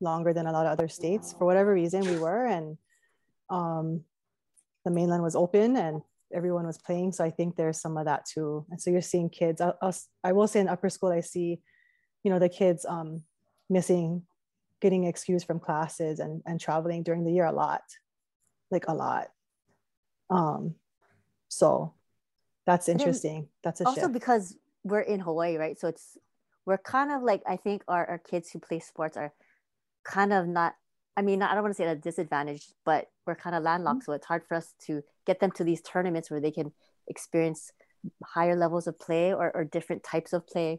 longer 0.00 0.32
than 0.32 0.46
a 0.46 0.52
lot 0.52 0.64
of 0.64 0.72
other 0.72 0.88
states 0.88 1.34
for 1.34 1.44
whatever 1.44 1.74
reason 1.74 2.00
we 2.00 2.18
were. 2.18 2.46
And 2.46 2.78
um, 3.50 4.04
the 4.86 4.90
mainland 4.90 5.22
was 5.22 5.36
open 5.36 5.76
and 5.76 6.00
everyone 6.32 6.66
was 6.66 6.78
playing. 6.78 7.12
So 7.12 7.24
I 7.24 7.30
think 7.30 7.56
there's 7.56 7.80
some 7.80 7.96
of 7.96 8.04
that 8.06 8.26
too. 8.26 8.66
And 8.70 8.80
so 8.80 8.90
you're 8.90 9.00
seeing 9.02 9.30
kids. 9.30 9.60
I, 9.60 9.72
I 10.24 10.32
will 10.32 10.48
say 10.48 10.60
in 10.60 10.68
upper 10.68 10.90
school, 10.90 11.10
I 11.10 11.20
see, 11.20 11.60
you 12.22 12.30
know, 12.30 12.38
the 12.38 12.48
kids 12.48 12.84
um, 12.84 13.22
missing, 13.70 14.22
getting 14.80 15.04
excused 15.04 15.46
from 15.46 15.60
classes 15.60 16.20
and 16.20 16.42
and 16.46 16.60
traveling 16.60 17.02
during 17.02 17.24
the 17.24 17.32
year 17.32 17.46
a 17.46 17.52
lot, 17.52 17.82
like 18.70 18.86
a 18.88 18.94
lot. 18.94 19.28
Um, 20.30 20.74
so 21.48 21.94
that's 22.66 22.88
interesting. 22.88 23.48
That's 23.64 23.80
a 23.80 23.86
also 23.86 24.02
shift. 24.02 24.12
because 24.12 24.56
we're 24.84 25.00
in 25.00 25.20
Hawaii, 25.20 25.56
right? 25.56 25.78
So 25.78 25.88
it's 25.88 26.18
we're 26.66 26.78
kind 26.78 27.10
of 27.10 27.22
like 27.22 27.42
I 27.46 27.56
think 27.56 27.82
our, 27.88 28.04
our 28.06 28.18
kids 28.18 28.50
who 28.50 28.58
play 28.58 28.78
sports 28.78 29.16
are 29.16 29.32
kind 30.04 30.32
of 30.32 30.46
not 30.46 30.74
I 31.18 31.22
mean, 31.22 31.42
I 31.42 31.52
don't 31.52 31.64
want 31.64 31.74
to 31.74 31.82
say 31.82 31.88
at 31.88 31.96
a 31.96 32.00
disadvantage, 32.00 32.64
but 32.84 33.10
we're 33.26 33.34
kind 33.34 33.56
of 33.56 33.64
landlocked. 33.64 34.02
Mm-hmm. 34.02 34.12
So 34.12 34.12
it's 34.12 34.26
hard 34.26 34.44
for 34.46 34.54
us 34.54 34.72
to 34.86 35.02
get 35.26 35.40
them 35.40 35.50
to 35.52 35.64
these 35.64 35.82
tournaments 35.82 36.30
where 36.30 36.40
they 36.40 36.52
can 36.52 36.72
experience 37.08 37.72
higher 38.24 38.54
levels 38.54 38.86
of 38.86 39.00
play 39.00 39.34
or, 39.34 39.50
or 39.52 39.64
different 39.64 40.04
types 40.04 40.32
of 40.32 40.46
play, 40.46 40.78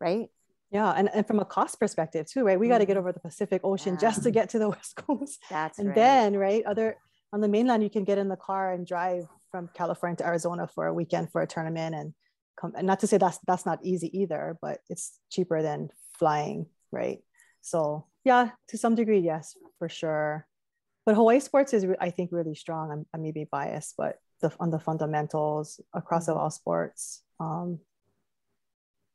right? 0.00 0.28
Yeah, 0.70 0.90
and, 0.92 1.10
and 1.12 1.26
from 1.26 1.40
a 1.40 1.44
cost 1.44 1.78
perspective 1.78 2.26
too, 2.26 2.42
right? 2.42 2.58
We 2.58 2.66
mm-hmm. 2.66 2.72
got 2.72 2.78
to 2.78 2.86
get 2.86 2.96
over 2.96 3.12
the 3.12 3.20
Pacific 3.20 3.60
Ocean 3.64 3.94
yeah. 3.94 4.00
just 4.00 4.22
to 4.22 4.30
get 4.30 4.48
to 4.50 4.58
the 4.58 4.68
West 4.76 4.96
Coast. 4.96 5.42
That's 5.50 5.78
right. 5.78 5.84
and 5.84 5.88
right. 5.88 5.94
then 5.94 6.36
right, 6.38 6.64
other 6.64 6.96
on 7.34 7.42
the 7.42 7.48
mainland, 7.48 7.82
you 7.82 7.90
can 7.90 8.04
get 8.04 8.16
in 8.16 8.28
the 8.28 8.36
car 8.36 8.72
and 8.72 8.86
drive 8.86 9.26
from 9.50 9.68
California 9.74 10.16
to 10.16 10.26
Arizona 10.26 10.66
for 10.66 10.86
a 10.86 10.94
weekend 10.94 11.30
for 11.30 11.42
a 11.42 11.46
tournament 11.46 11.94
and 11.94 12.14
come. 12.58 12.72
And 12.74 12.86
not 12.86 13.00
to 13.00 13.06
say 13.06 13.18
that's 13.18 13.40
that's 13.46 13.66
not 13.66 13.80
easy 13.82 14.18
either, 14.18 14.56
but 14.62 14.78
it's 14.88 15.18
cheaper 15.30 15.60
than 15.60 15.90
flying, 16.18 16.64
right? 16.90 17.18
So 17.60 18.06
yeah, 18.26 18.50
to 18.68 18.76
some 18.76 18.96
degree, 18.96 19.20
yes, 19.20 19.56
for 19.78 19.88
sure. 19.88 20.48
But 21.04 21.14
Hawaii 21.14 21.38
sports 21.38 21.72
is, 21.72 21.86
I 22.00 22.10
think, 22.10 22.30
really 22.32 22.56
strong. 22.56 22.90
I'm, 22.90 23.06
I 23.14 23.18
may 23.18 23.30
be 23.30 23.44
biased, 23.44 23.94
but 23.96 24.16
the, 24.40 24.52
on 24.58 24.70
the 24.72 24.80
fundamentals 24.80 25.80
across 25.94 26.28
mm-hmm. 26.28 26.36
all 26.36 26.50
sports 26.50 27.22
um, 27.38 27.78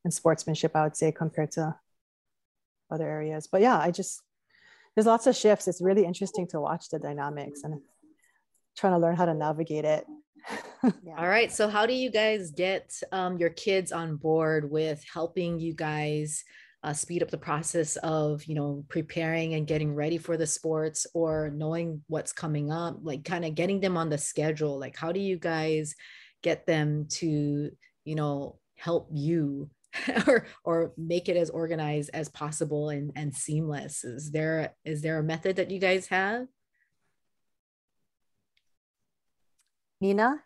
and 0.05 0.13
sportsmanship, 0.13 0.77
I 0.77 0.83
would 0.83 0.95
say, 0.95 1.11
compared 1.11 1.51
to 1.51 1.75
other 2.89 3.05
areas. 3.05 3.49
But 3.51 3.59
yeah, 3.59 3.77
I 3.77 3.91
just, 3.91 4.21
there's 4.95 5.07
lots 5.07 5.27
of 5.27 5.35
shifts. 5.35 5.67
It's 5.67 5.81
really 5.81 6.05
interesting 6.05 6.47
to 6.47 6.61
watch 6.61 6.87
the 6.87 6.97
dynamics 6.97 7.63
and 7.65 7.81
trying 8.77 8.93
to 8.93 8.99
learn 8.99 9.17
how 9.17 9.25
to 9.25 9.33
navigate 9.33 9.83
it. 9.83 10.05
yeah. 11.03 11.15
All 11.17 11.27
right. 11.27 11.51
So, 11.51 11.67
how 11.67 11.85
do 11.85 11.93
you 11.93 12.09
guys 12.09 12.51
get 12.51 12.97
um, 13.11 13.37
your 13.37 13.49
kids 13.49 13.91
on 13.91 14.15
board 14.15 14.71
with 14.71 15.03
helping 15.03 15.59
you 15.59 15.73
guys 15.73 16.45
uh, 16.83 16.93
speed 16.93 17.21
up 17.21 17.29
the 17.29 17.37
process 17.37 17.95
of 17.97 18.43
you 18.45 18.55
know 18.55 18.83
preparing 18.89 19.53
and 19.53 19.67
getting 19.67 19.93
ready 19.93 20.17
for 20.17 20.37
the 20.37 20.47
sports 20.47 21.05
or 21.13 21.51
knowing 21.53 22.01
what's 22.07 22.33
coming 22.33 22.71
up 22.71 22.97
like 23.03 23.23
kind 23.23 23.45
of 23.45 23.55
getting 23.55 23.79
them 23.79 23.97
on 23.97 24.09
the 24.09 24.17
schedule 24.17 24.79
like 24.79 24.97
how 24.97 25.11
do 25.11 25.19
you 25.19 25.37
guys 25.37 25.93
get 26.41 26.65
them 26.65 27.05
to 27.07 27.69
you 28.03 28.15
know 28.15 28.57
help 28.75 29.09
you 29.11 29.69
or 30.27 30.45
or 30.63 30.93
make 30.97 31.29
it 31.29 31.37
as 31.37 31.49
organized 31.49 32.09
as 32.13 32.29
possible 32.29 32.89
and 32.89 33.11
and 33.15 33.33
seamless? 33.33 34.03
Is 34.03 34.31
there 34.31 34.73
is 34.85 35.01
there 35.01 35.19
a 35.19 35.23
method 35.23 35.57
that 35.57 35.71
you 35.71 35.79
guys 35.79 36.07
have? 36.07 36.47
Nina 39.99 40.41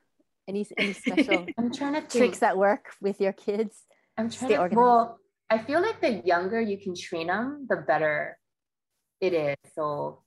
any 0.48 0.67
any 0.78 0.93
special 0.93 1.45
i'm 1.58 1.74
trying 1.74 1.93
to 1.93 2.02
tricks 2.17 2.39
that 2.39 2.58
work 2.58 2.91
with 3.02 3.21
your 3.21 3.34
kids? 3.34 3.84
I'm 4.17 4.30
trying 4.30 4.52
to 4.52 4.58
organized? 4.60 4.78
well 4.78 5.19
I 5.49 5.60
feel 5.60 5.81
like 5.81 6.01
the 6.01 6.21
younger 6.25 6.60
you 6.60 6.77
can 6.77 6.95
train 6.95 7.27
them, 7.27 7.67
the 7.69 7.77
better 7.77 8.38
it 9.21 9.34
is. 9.34 9.55
So, 9.73 10.23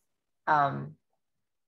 um, 0.46 0.94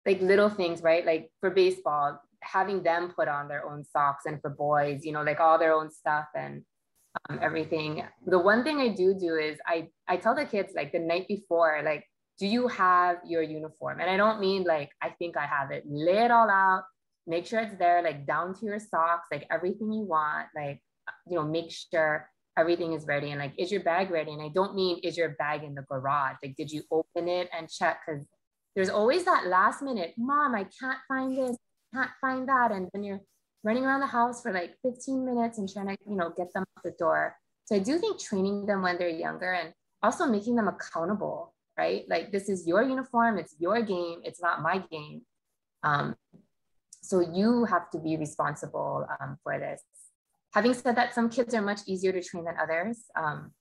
like 0.06 0.20
little 0.20 0.48
things, 0.48 0.82
right? 0.82 1.04
Like 1.04 1.30
for 1.40 1.50
baseball, 1.50 2.20
having 2.42 2.82
them 2.82 3.12
put 3.14 3.28
on 3.28 3.48
their 3.48 3.68
own 3.68 3.84
socks, 3.84 4.24
and 4.26 4.40
for 4.40 4.50
boys, 4.50 5.04
you 5.04 5.12
know, 5.12 5.22
like 5.22 5.40
all 5.40 5.58
their 5.58 5.74
own 5.74 5.90
stuff 5.90 6.26
and 6.34 6.62
um, 7.28 7.38
everything. 7.42 8.04
The 8.26 8.38
one 8.38 8.64
thing 8.64 8.78
I 8.78 8.88
do 8.88 9.14
do 9.14 9.34
is 9.34 9.58
I 9.66 9.88
I 10.08 10.16
tell 10.16 10.34
the 10.34 10.44
kids 10.44 10.72
like 10.74 10.92
the 10.92 11.00
night 11.00 11.26
before, 11.28 11.82
like, 11.84 12.04
do 12.38 12.46
you 12.46 12.68
have 12.68 13.18
your 13.26 13.42
uniform? 13.42 14.00
And 14.00 14.08
I 14.08 14.16
don't 14.16 14.40
mean 14.40 14.64
like 14.64 14.90
I 15.02 15.10
think 15.10 15.36
I 15.36 15.46
have 15.46 15.70
it. 15.70 15.84
Lay 15.86 16.24
it 16.24 16.30
all 16.30 16.48
out. 16.48 16.84
Make 17.26 17.46
sure 17.46 17.60
it's 17.60 17.78
there, 17.78 18.02
like 18.02 18.26
down 18.26 18.54
to 18.54 18.64
your 18.64 18.78
socks, 18.80 19.28
like 19.30 19.46
everything 19.50 19.92
you 19.92 20.02
want. 20.02 20.48
Like, 20.56 20.80
you 21.28 21.36
know, 21.36 21.44
make 21.44 21.70
sure 21.70 22.28
everything 22.60 22.92
is 22.92 23.04
ready 23.06 23.30
and 23.30 23.40
like 23.40 23.54
is 23.58 23.72
your 23.72 23.82
bag 23.82 24.10
ready? 24.10 24.32
And 24.32 24.42
i 24.42 24.50
don't 24.58 24.74
mean 24.74 24.94
is 25.02 25.16
your 25.16 25.30
bag 25.30 25.64
in 25.64 25.74
the 25.74 25.82
garage? 25.82 26.36
Like 26.42 26.56
did 26.56 26.70
you 26.70 26.82
open 26.90 27.28
it 27.28 27.48
and 27.56 27.68
check? 27.68 28.00
Because 28.04 28.22
there's 28.74 28.90
always 28.90 29.24
that 29.24 29.46
last 29.46 29.82
minute 29.82 30.14
mom 30.16 30.54
i 30.54 30.64
can't 30.78 30.98
find 31.08 31.36
this 31.36 31.56
can't 31.92 32.10
find 32.20 32.48
that 32.48 32.70
and 32.70 32.88
then 32.92 33.02
you're 33.02 33.20
running 33.64 33.84
around 33.84 34.00
the 34.00 34.06
house 34.06 34.40
for 34.42 34.52
like 34.52 34.74
15 34.82 35.26
minutes 35.26 35.58
and 35.58 35.68
trying 35.68 35.88
to 35.88 35.96
you 36.06 36.16
know 36.16 36.32
get 36.36 36.52
them 36.54 36.64
out 36.76 36.82
the 36.84 36.94
door. 36.98 37.36
So 37.64 37.76
i 37.76 37.78
do 37.78 37.98
think 37.98 38.20
training 38.20 38.66
them 38.66 38.82
when 38.82 38.98
they're 38.98 39.08
younger 39.08 39.52
and 39.52 39.72
also 40.02 40.26
making 40.26 40.56
them 40.56 40.68
accountable 40.68 41.54
right? 41.78 42.04
Like 42.08 42.30
this 42.30 42.48
is 42.48 42.66
your 42.66 42.82
uniform 42.82 43.38
it's 43.38 43.54
your 43.58 43.82
game 43.82 44.20
it's 44.24 44.42
not 44.42 44.62
my 44.62 44.78
game. 44.90 45.22
Um, 45.82 46.14
so 47.02 47.20
you 47.20 47.64
have 47.64 47.90
to 47.92 47.98
be 47.98 48.16
responsible 48.16 49.06
um, 49.18 49.38
for 49.42 49.58
this 49.58 49.82
having 50.52 50.74
said 50.74 50.96
that, 50.96 51.14
some 51.14 51.30
kids 51.30 51.54
are 51.54 51.62
much 51.62 51.80
easier 51.86 52.12
to 52.12 52.22
train 52.22 52.44
than 52.44 52.56
others. 52.60 53.04
Um, 53.16 53.52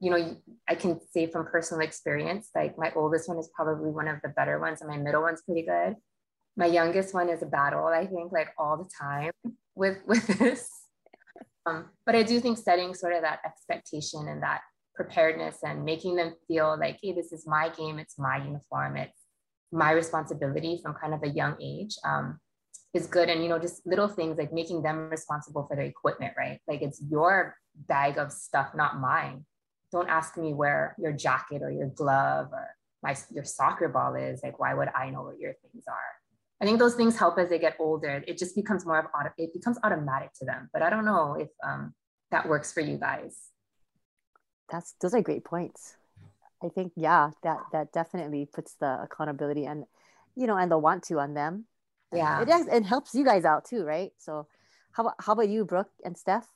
you 0.00 0.10
know, 0.10 0.36
I 0.68 0.74
can 0.74 1.00
say 1.10 1.26
from 1.26 1.46
personal 1.46 1.84
experience, 1.84 2.50
like 2.54 2.78
my 2.78 2.92
oldest 2.94 3.28
one 3.28 3.38
is 3.38 3.50
probably 3.54 3.90
one 3.90 4.06
of 4.08 4.20
the 4.22 4.28
better 4.28 4.60
ones, 4.60 4.80
and 4.80 4.88
my 4.88 4.96
middle 4.96 5.22
one's 5.22 5.42
pretty 5.42 5.62
good. 5.62 5.96
My 6.56 6.66
youngest 6.66 7.14
one 7.14 7.28
is 7.28 7.42
a 7.42 7.46
battle, 7.46 7.86
I 7.86 8.06
think, 8.06 8.32
like 8.32 8.48
all 8.58 8.76
the 8.76 8.90
time 9.00 9.32
with 9.74 9.98
with 10.06 10.26
this. 10.38 10.70
Um, 11.66 11.86
but 12.06 12.14
I 12.14 12.22
do 12.22 12.40
think 12.40 12.58
setting 12.58 12.94
sort 12.94 13.12
of 13.12 13.22
that 13.22 13.40
expectation 13.44 14.28
and 14.28 14.42
that 14.42 14.62
preparedness 14.94 15.58
and 15.62 15.84
making 15.84 16.16
them 16.16 16.34
feel 16.46 16.78
like, 16.78 16.98
hey, 17.02 17.12
this 17.12 17.32
is 17.32 17.46
my 17.46 17.68
game, 17.68 17.98
it's 17.98 18.18
my 18.18 18.42
uniform, 18.42 18.96
it's 18.96 19.18
my 19.70 19.92
responsibility 19.92 20.80
from 20.82 20.94
kind 20.94 21.14
of 21.14 21.22
a 21.22 21.28
young 21.28 21.56
age. 21.60 21.96
Um, 22.04 22.40
is 22.94 23.06
good. 23.06 23.28
And 23.28 23.42
you 23.42 23.48
know 23.48 23.58
just 23.58 23.86
little 23.86 24.08
things 24.08 24.38
like 24.38 24.52
making 24.52 24.82
them 24.82 25.10
responsible 25.10 25.66
for 25.66 25.76
their 25.76 25.84
equipment 25.84 26.34
right? 26.36 26.60
Like 26.66 26.82
it's 26.82 27.00
your 27.10 27.56
bag 27.74 28.18
of 28.18 28.32
stuff 28.32 28.70
not 28.74 29.00
mine. 29.00 29.44
Don't 29.92 30.08
ask 30.08 30.36
me 30.36 30.52
where 30.52 30.94
your 30.98 31.12
jacket 31.12 31.62
or 31.62 31.70
your 31.70 31.88
glove 31.88 32.48
or 32.52 32.68
my 33.02 33.16
your 33.32 33.44
soccer 33.44 33.88
ball 33.88 34.14
is. 34.14 34.40
Like 34.42 34.58
why 34.58 34.74
would 34.74 34.88
i 34.96 35.10
know 35.10 35.22
where 35.22 35.36
your 35.38 35.54
things 35.62 35.84
are? 35.88 36.10
I 36.60 36.64
think 36.64 36.78
those 36.78 36.94
things 36.94 37.16
help 37.16 37.38
as 37.38 37.50
they 37.50 37.58
get 37.58 37.76
older. 37.78 38.24
It 38.26 38.36
just 38.36 38.56
becomes 38.56 38.84
more 38.84 38.98
of 38.98 39.06
auto 39.14 39.30
it 39.38 39.52
becomes 39.52 39.78
automatic 39.84 40.30
to 40.40 40.44
them. 40.44 40.70
But 40.72 40.82
i 40.82 40.90
don't 40.90 41.04
know 41.04 41.34
if 41.38 41.48
um, 41.62 41.94
that 42.30 42.48
works 42.48 42.72
for 42.72 42.80
you 42.80 42.96
guys. 42.96 43.38
That's 44.70 44.94
those 45.00 45.14
are 45.14 45.22
great 45.22 45.44
points. 45.44 45.96
I 46.62 46.68
think 46.68 46.92
yeah 46.96 47.30
that 47.42 47.60
that 47.72 47.92
definitely 47.92 48.46
puts 48.46 48.74
the 48.74 49.00
accountability 49.02 49.64
and 49.66 49.84
you 50.34 50.46
know 50.46 50.56
and 50.56 50.70
the 50.70 50.78
want 50.78 51.04
to 51.04 51.20
on 51.20 51.34
them 51.34 51.66
yeah. 52.12 52.42
It, 52.42 52.68
it 52.72 52.84
helps 52.84 53.14
you 53.14 53.24
guys 53.24 53.44
out 53.44 53.64
too 53.64 53.84
right? 53.84 54.12
So 54.18 54.46
how 54.92 55.04
about 55.04 55.14
how 55.20 55.32
about 55.32 55.48
you 55.48 55.64
brooke 55.64 55.92
and 56.04 56.16
steph 56.16 56.48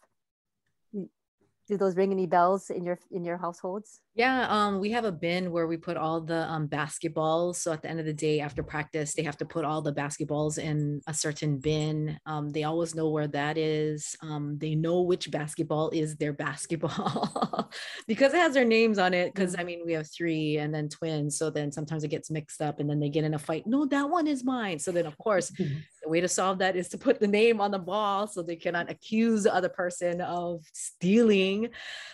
do 1.68 1.76
those 1.76 1.96
ring 1.96 2.12
any 2.12 2.26
bells 2.26 2.70
in 2.70 2.84
your 2.84 2.98
in 3.10 3.24
your 3.24 3.36
households? 3.36 4.00
Yeah 4.14 4.46
um 4.48 4.80
we 4.80 4.90
have 4.90 5.04
a 5.04 5.12
bin 5.12 5.50
where 5.50 5.66
we 5.66 5.76
put 5.76 5.96
all 5.96 6.20
the 6.20 6.50
um 6.50 6.68
basketballs. 6.68 7.56
So 7.56 7.72
at 7.72 7.82
the 7.82 7.90
end 7.90 8.00
of 8.00 8.06
the 8.06 8.12
day 8.12 8.40
after 8.40 8.62
practice 8.62 9.14
they 9.14 9.22
have 9.22 9.36
to 9.38 9.44
put 9.44 9.64
all 9.64 9.80
the 9.80 9.92
basketballs 9.92 10.58
in 10.58 11.00
a 11.06 11.14
certain 11.14 11.58
bin. 11.58 12.18
Um 12.26 12.50
they 12.50 12.64
always 12.64 12.94
know 12.94 13.10
where 13.10 13.28
that 13.28 13.56
is. 13.58 14.16
Um 14.22 14.58
they 14.58 14.74
know 14.74 15.02
which 15.02 15.30
basketball 15.30 15.90
is 15.90 16.16
their 16.16 16.32
basketball 16.32 17.70
because 18.06 18.34
it 18.34 18.38
has 18.38 18.54
their 18.54 18.64
names 18.64 18.98
on 18.98 19.14
it. 19.14 19.34
Because 19.34 19.56
i 19.58 19.64
mean 19.64 19.82
we 19.86 19.92
have 19.92 20.10
three 20.10 20.58
and 20.58 20.74
then 20.74 20.88
twins. 20.88 21.38
So 21.38 21.50
then 21.50 21.72
sometimes 21.72 22.04
it 22.04 22.08
gets 22.08 22.30
mixed 22.30 22.60
up 22.60 22.80
and 22.80 22.88
then 22.90 23.00
they 23.00 23.08
get 23.08 23.24
in 23.24 23.34
a 23.34 23.38
fight 23.38 23.66
no 23.66 23.86
that 23.86 24.10
one 24.10 24.26
is 24.26 24.44
mine. 24.44 24.78
So 24.78 24.92
then 24.92 25.06
of 25.06 25.16
course 25.18 25.52
the 26.02 26.08
way 26.08 26.20
to 26.20 26.28
solve 26.28 26.58
that 26.58 26.76
is 26.76 26.88
to 26.88 26.98
put 26.98 27.20
the 27.20 27.26
name 27.26 27.60
on 27.60 27.70
the 27.70 27.78
ball 27.78 28.26
so 28.26 28.42
they 28.42 28.56
cannot 28.56 28.90
accuse 28.90 29.44
the 29.44 29.54
other 29.54 29.68
person 29.68 30.20
of 30.20 30.64
stealing. 30.72 31.68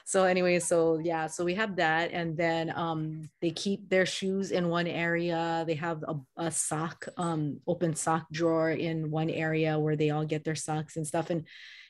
So 0.04 0.24
anyway 0.24 0.58
so 0.58 0.98
yeah 1.02 1.26
so 1.26 1.44
we 1.44 1.54
have 1.54 1.76
that. 1.76 2.10
And 2.12 2.36
then 2.36 2.72
um 2.76 3.28
they 3.40 3.50
keep 3.50 3.88
their 3.88 4.06
shoes 4.06 4.50
in 4.50 4.68
one 4.68 4.86
area. 4.86 5.64
They 5.66 5.74
have 5.74 6.04
a, 6.06 6.16
a 6.36 6.50
sock 6.50 7.08
um 7.16 7.60
open 7.66 7.94
sock 7.94 8.26
drawer 8.30 8.70
in 8.70 9.10
one 9.10 9.30
area 9.30 9.78
where 9.78 9.96
they 9.96 10.10
all 10.10 10.24
get 10.24 10.44
their 10.44 10.54
socks 10.54 10.96
and 10.96 11.06
stuff. 11.06 11.30
And 11.30 11.46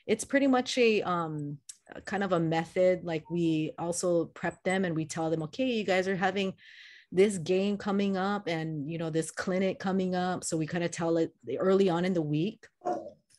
it's 0.07 0.23
pretty 0.23 0.47
much 0.47 0.77
a 0.77 1.01
um 1.01 1.57
kind 2.05 2.23
of 2.23 2.31
a 2.31 2.39
method. 2.39 3.03
Like 3.03 3.29
we 3.29 3.73
also 3.77 4.25
prep 4.25 4.63
them 4.63 4.85
and 4.85 4.95
we 4.95 5.05
tell 5.05 5.29
them 5.29 5.43
okay 5.43 5.65
you 5.65 5.83
guys 5.83 6.07
are 6.07 6.15
having 6.15 6.53
this 7.11 7.37
game 7.37 7.77
coming 7.77 8.17
up 8.17 8.47
and 8.47 8.89
you 8.89 8.97
know 8.97 9.09
this 9.09 9.31
clinic 9.31 9.79
coming 9.79 10.15
up. 10.15 10.43
So 10.43 10.57
we 10.57 10.65
kind 10.65 10.83
of 10.83 10.91
tell 10.91 11.17
it 11.17 11.33
early 11.57 11.89
on 11.89 12.05
in 12.05 12.13
the 12.13 12.21
week 12.21 12.67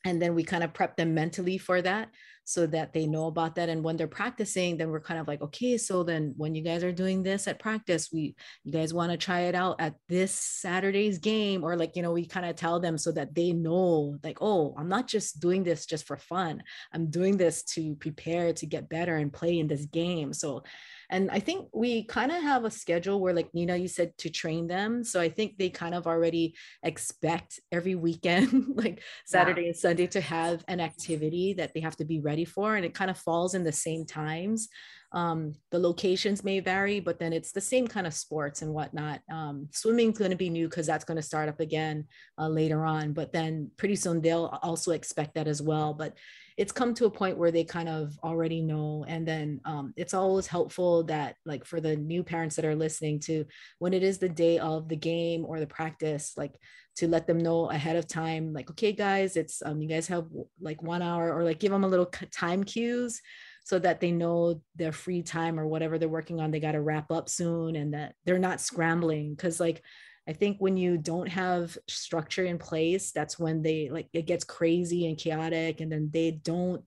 and 0.04 0.20
then 0.20 0.34
we 0.34 0.42
kind 0.42 0.64
of 0.64 0.72
prep 0.72 0.96
them 0.96 1.14
mentally 1.14 1.58
for 1.58 1.82
that 1.82 2.08
so 2.44 2.66
that 2.66 2.92
they 2.92 3.06
know 3.06 3.26
about 3.26 3.54
that. 3.54 3.68
And 3.68 3.84
when 3.84 3.96
they're 3.96 4.08
practicing 4.08 4.76
then 4.76 4.90
we're 4.90 5.00
kind 5.00 5.20
of 5.20 5.28
like 5.28 5.40
okay 5.40 5.78
so 5.78 6.02
then 6.02 6.34
when 6.36 6.54
you 6.54 6.62
guys 6.62 6.82
are 6.82 6.90
doing 6.90 7.22
this 7.22 7.46
at 7.46 7.60
practice 7.60 8.08
we 8.12 8.34
you 8.64 8.72
guys 8.72 8.92
want 8.92 9.12
to 9.12 9.18
try 9.18 9.42
it 9.42 9.54
out 9.54 9.76
at 9.80 9.94
this 10.08 10.32
saturday's 10.32 11.18
game 11.18 11.62
or 11.62 11.76
like 11.76 11.94
you 11.94 12.02
know 12.02 12.12
we 12.12 12.26
kind 12.26 12.46
of 12.46 12.56
tell 12.56 12.80
them 12.80 12.98
so 12.98 13.12
that 13.12 13.34
they 13.34 13.52
know 13.52 14.16
like 14.24 14.38
oh 14.40 14.74
i'm 14.78 14.88
not 14.88 15.06
just 15.06 15.38
doing 15.38 15.62
this 15.62 15.86
just 15.86 16.06
for 16.06 16.16
fun. 16.16 16.62
I'm 16.92 17.10
doing 17.10 17.36
this 17.36 17.62
to 17.74 17.94
prepare 17.96 18.52
to 18.52 18.66
get 18.66 18.88
better 18.88 19.16
and 19.16 19.32
play 19.32 19.58
in 19.58 19.68
this 19.68 19.84
game. 19.86 20.32
So 20.32 20.64
and 21.10 21.30
I 21.30 21.40
think 21.40 21.68
we 21.74 22.04
kind 22.04 22.30
of 22.30 22.42
have 22.42 22.64
a 22.64 22.70
schedule 22.70 23.20
where, 23.20 23.34
like 23.34 23.52
Nina, 23.52 23.76
you 23.76 23.88
said 23.88 24.16
to 24.18 24.30
train 24.30 24.68
them. 24.68 25.02
So 25.02 25.20
I 25.20 25.28
think 25.28 25.58
they 25.58 25.68
kind 25.68 25.94
of 25.94 26.06
already 26.06 26.54
expect 26.84 27.58
every 27.72 27.96
weekend, 27.96 28.66
like 28.76 29.02
Saturday 29.26 29.62
yeah. 29.62 29.68
and 29.68 29.76
Sunday, 29.76 30.06
to 30.08 30.20
have 30.20 30.64
an 30.68 30.80
activity 30.80 31.54
that 31.54 31.74
they 31.74 31.80
have 31.80 31.96
to 31.96 32.04
be 32.04 32.20
ready 32.20 32.44
for. 32.44 32.76
And 32.76 32.84
it 32.84 32.94
kind 32.94 33.10
of 33.10 33.18
falls 33.18 33.54
in 33.54 33.64
the 33.64 33.72
same 33.72 34.06
times. 34.06 34.68
Um, 35.12 35.54
the 35.70 35.78
locations 35.78 36.44
may 36.44 36.60
vary, 36.60 37.00
but 37.00 37.18
then 37.18 37.32
it's 37.32 37.52
the 37.52 37.60
same 37.60 37.86
kind 37.86 38.06
of 38.06 38.14
sports 38.14 38.62
and 38.62 38.72
whatnot. 38.72 39.20
Um, 39.30 39.68
swimming's 39.72 40.18
going 40.18 40.30
to 40.30 40.36
be 40.36 40.50
new 40.50 40.68
because 40.68 40.86
that's 40.86 41.04
going 41.04 41.16
to 41.16 41.22
start 41.22 41.48
up 41.48 41.60
again 41.60 42.06
uh, 42.38 42.48
later 42.48 42.84
on. 42.84 43.12
But 43.12 43.32
then 43.32 43.70
pretty 43.76 43.96
soon 43.96 44.20
they'll 44.20 44.58
also 44.62 44.92
expect 44.92 45.34
that 45.34 45.48
as 45.48 45.60
well. 45.60 45.94
But 45.94 46.16
it's 46.60 46.72
come 46.72 46.92
to 46.92 47.06
a 47.06 47.10
point 47.10 47.38
where 47.38 47.50
they 47.50 47.64
kind 47.64 47.88
of 47.88 48.18
already 48.22 48.60
know 48.60 49.02
and 49.08 49.26
then 49.26 49.58
um, 49.64 49.94
it's 49.96 50.12
always 50.12 50.46
helpful 50.46 51.02
that 51.04 51.36
like 51.46 51.64
for 51.64 51.80
the 51.80 51.96
new 51.96 52.22
parents 52.22 52.54
that 52.54 52.66
are 52.66 52.74
listening 52.74 53.18
to 53.18 53.46
when 53.78 53.94
it 53.94 54.02
is 54.02 54.18
the 54.18 54.28
day 54.28 54.58
of 54.58 54.86
the 54.86 54.96
game 54.96 55.46
or 55.46 55.58
the 55.58 55.66
practice 55.66 56.34
like 56.36 56.54
to 56.96 57.08
let 57.08 57.26
them 57.26 57.38
know 57.38 57.70
ahead 57.70 57.96
of 57.96 58.06
time 58.06 58.52
like 58.52 58.68
okay 58.68 58.92
guys 58.92 59.38
it's 59.38 59.62
um, 59.64 59.80
you 59.80 59.88
guys 59.88 60.06
have 60.06 60.26
like 60.60 60.82
one 60.82 61.00
hour 61.00 61.32
or 61.32 61.44
like 61.44 61.60
give 61.60 61.72
them 61.72 61.84
a 61.84 61.88
little 61.88 62.10
time 62.30 62.62
cues 62.62 63.22
so 63.64 63.78
that 63.78 64.00
they 64.00 64.10
know 64.10 64.60
their 64.76 64.92
free 64.92 65.22
time 65.22 65.58
or 65.58 65.66
whatever 65.66 65.98
they're 65.98 66.08
working 66.08 66.40
on 66.40 66.50
they 66.50 66.60
got 66.60 66.72
to 66.72 66.80
wrap 66.80 67.10
up 67.10 67.28
soon 67.28 67.76
and 67.76 67.94
that 67.94 68.14
they're 68.24 68.38
not 68.38 68.60
scrambling 68.60 69.34
because 69.34 69.60
like 69.60 69.82
I 70.28 70.32
think 70.32 70.58
when 70.60 70.76
you 70.76 70.96
don't 70.96 71.28
have 71.28 71.76
structure 71.88 72.44
in 72.44 72.58
place, 72.58 73.10
that's 73.10 73.36
when 73.36 73.62
they 73.62 73.88
like 73.90 74.08
it 74.12 74.26
gets 74.26 74.44
crazy 74.44 75.08
and 75.08 75.18
chaotic, 75.18 75.80
and 75.80 75.90
then 75.90 76.10
they 76.12 76.30
don't 76.30 76.84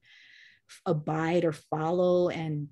abide 0.86 1.44
or 1.44 1.52
follow. 1.52 2.30
And 2.30 2.70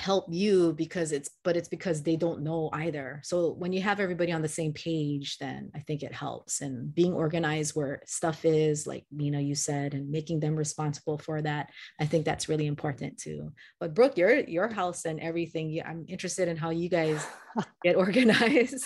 help 0.00 0.26
you 0.28 0.72
because 0.72 1.12
it's 1.12 1.30
but 1.44 1.56
it's 1.56 1.68
because 1.68 2.02
they 2.02 2.16
don't 2.16 2.42
know 2.42 2.68
either. 2.72 3.20
So 3.22 3.52
when 3.52 3.72
you 3.72 3.80
have 3.82 4.00
everybody 4.00 4.32
on 4.32 4.42
the 4.42 4.48
same 4.48 4.72
page 4.72 5.38
then 5.38 5.70
i 5.74 5.78
think 5.80 6.02
it 6.02 6.12
helps. 6.12 6.60
And 6.60 6.92
being 6.94 7.12
organized 7.12 7.76
where 7.76 8.02
stuff 8.06 8.44
is 8.44 8.86
like 8.86 9.04
Nina 9.12 9.40
you 9.40 9.54
said 9.54 9.94
and 9.94 10.10
making 10.10 10.40
them 10.40 10.56
responsible 10.56 11.18
for 11.18 11.40
that 11.42 11.70
i 12.00 12.06
think 12.06 12.24
that's 12.24 12.48
really 12.48 12.66
important 12.66 13.18
too. 13.18 13.52
But 13.78 13.94
brooke 13.94 14.16
your 14.16 14.40
your 14.40 14.68
house 14.68 15.04
and 15.04 15.20
everything 15.20 15.80
i'm 15.86 16.04
interested 16.08 16.48
in 16.48 16.56
how 16.56 16.70
you 16.70 16.88
guys 16.88 17.24
get 17.84 17.96
organized. 17.96 18.84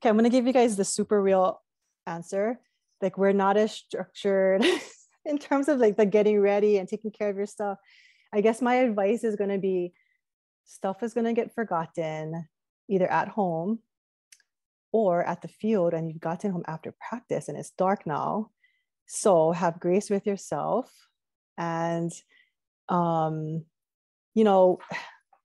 Okay 0.00 0.08
i'm 0.08 0.16
going 0.16 0.24
to 0.24 0.36
give 0.36 0.46
you 0.46 0.52
guys 0.52 0.76
the 0.76 0.84
super 0.84 1.20
real 1.22 1.62
answer. 2.06 2.58
Like 3.00 3.18
we're 3.18 3.32
not 3.32 3.56
as 3.56 3.72
structured 3.72 4.64
in 5.24 5.38
terms 5.38 5.68
of 5.68 5.78
like 5.78 5.96
the 5.96 6.06
getting 6.06 6.40
ready 6.40 6.78
and 6.78 6.88
taking 6.88 7.10
care 7.10 7.30
of 7.30 7.36
your 7.36 7.46
stuff. 7.46 7.78
I 8.32 8.40
guess 8.40 8.62
my 8.62 8.76
advice 8.76 9.24
is 9.24 9.36
going 9.36 9.50
to 9.50 9.58
be 9.58 9.92
stuff 10.64 11.02
is 11.02 11.14
going 11.14 11.26
to 11.26 11.32
get 11.32 11.54
forgotten 11.54 12.48
either 12.88 13.10
at 13.10 13.28
home 13.28 13.80
or 14.92 15.24
at 15.24 15.42
the 15.42 15.48
field 15.48 15.94
and 15.94 16.08
you've 16.08 16.20
gotten 16.20 16.52
home 16.52 16.64
after 16.66 16.94
practice 17.08 17.48
and 17.48 17.58
it's 17.58 17.70
dark 17.70 18.06
now. 18.06 18.50
So 19.06 19.52
have 19.52 19.80
grace 19.80 20.10
with 20.10 20.26
yourself 20.26 20.90
and 21.58 22.10
um 22.88 23.64
you 24.34 24.42
know 24.42 24.78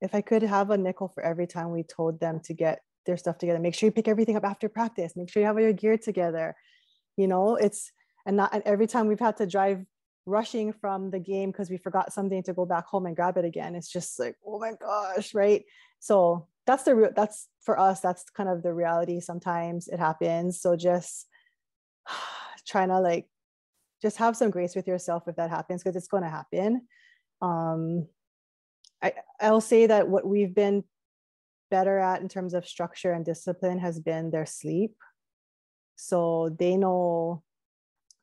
if 0.01 0.15
i 0.15 0.21
could 0.21 0.41
have 0.41 0.69
a 0.69 0.77
nickel 0.77 1.09
for 1.09 1.21
every 1.21 1.45
time 1.45 1.69
we 1.71 1.83
told 1.83 2.17
them 2.19 2.39
to 2.39 2.53
get 2.53 2.79
their 3.05 3.17
stuff 3.17 3.37
together 3.37 3.59
make 3.59 3.75
sure 3.75 3.87
you 3.87 3.91
pick 3.91 4.07
everything 4.07 4.35
up 4.35 4.43
after 4.43 4.69
practice. 4.69 5.13
Make 5.15 5.29
sure 5.29 5.41
you 5.41 5.47
have 5.47 5.55
all 5.55 5.61
your 5.61 5.73
gear 5.73 5.97
together. 5.97 6.55
You 7.15 7.27
know 7.27 7.55
it's 7.55 7.91
and 8.27 8.37
not 8.37 8.53
and 8.53 8.61
every 8.65 8.85
time 8.85 9.07
we've 9.07 9.19
had 9.19 9.37
to 9.37 9.47
drive 9.47 9.83
rushing 10.27 10.73
from 10.73 11.09
the 11.09 11.19
game 11.19 11.51
because 11.51 11.69
we 11.69 11.77
forgot 11.77 12.13
something 12.13 12.43
to 12.43 12.53
go 12.53 12.65
back 12.65 12.85
home 12.85 13.05
and 13.05 13.15
grab 13.15 13.37
it 13.37 13.45
again. 13.45 13.73
It's 13.73 13.91
just 13.91 14.19
like, 14.19 14.35
oh 14.45 14.59
my 14.59 14.73
gosh, 14.79 15.33
right? 15.33 15.63
So 15.99 16.47
that's 16.67 16.83
the 16.83 16.95
real 16.95 17.09
that's 17.15 17.47
for 17.61 17.79
us, 17.79 18.01
that's 18.01 18.29
kind 18.29 18.49
of 18.49 18.61
the 18.61 18.73
reality. 18.73 19.19
Sometimes 19.21 19.87
it 19.87 19.99
happens. 19.99 20.61
So 20.61 20.75
just 20.75 21.27
trying 22.67 22.89
to 22.89 22.99
like 22.99 23.27
just 24.01 24.17
have 24.17 24.37
some 24.37 24.51
grace 24.51 24.75
with 24.75 24.87
yourself 24.87 25.23
if 25.27 25.37
that 25.37 25.49
happens, 25.49 25.81
because 25.81 25.95
it's 25.95 26.09
going 26.09 26.23
to 26.23 26.29
happen. 26.29 26.87
Um 27.41 28.07
I, 29.01 29.13
I'll 29.39 29.61
say 29.61 29.87
that 29.87 30.09
what 30.09 30.25
we've 30.25 30.53
been 30.53 30.83
better 31.69 31.99
at 31.99 32.21
in 32.21 32.27
terms 32.29 32.53
of 32.53 32.67
structure 32.67 33.13
and 33.13 33.23
discipline 33.23 33.79
has 33.79 33.99
been 33.99 34.31
their 34.31 34.45
sleep. 34.45 34.95
So 35.95 36.49
they 36.57 36.77
know 36.77 37.43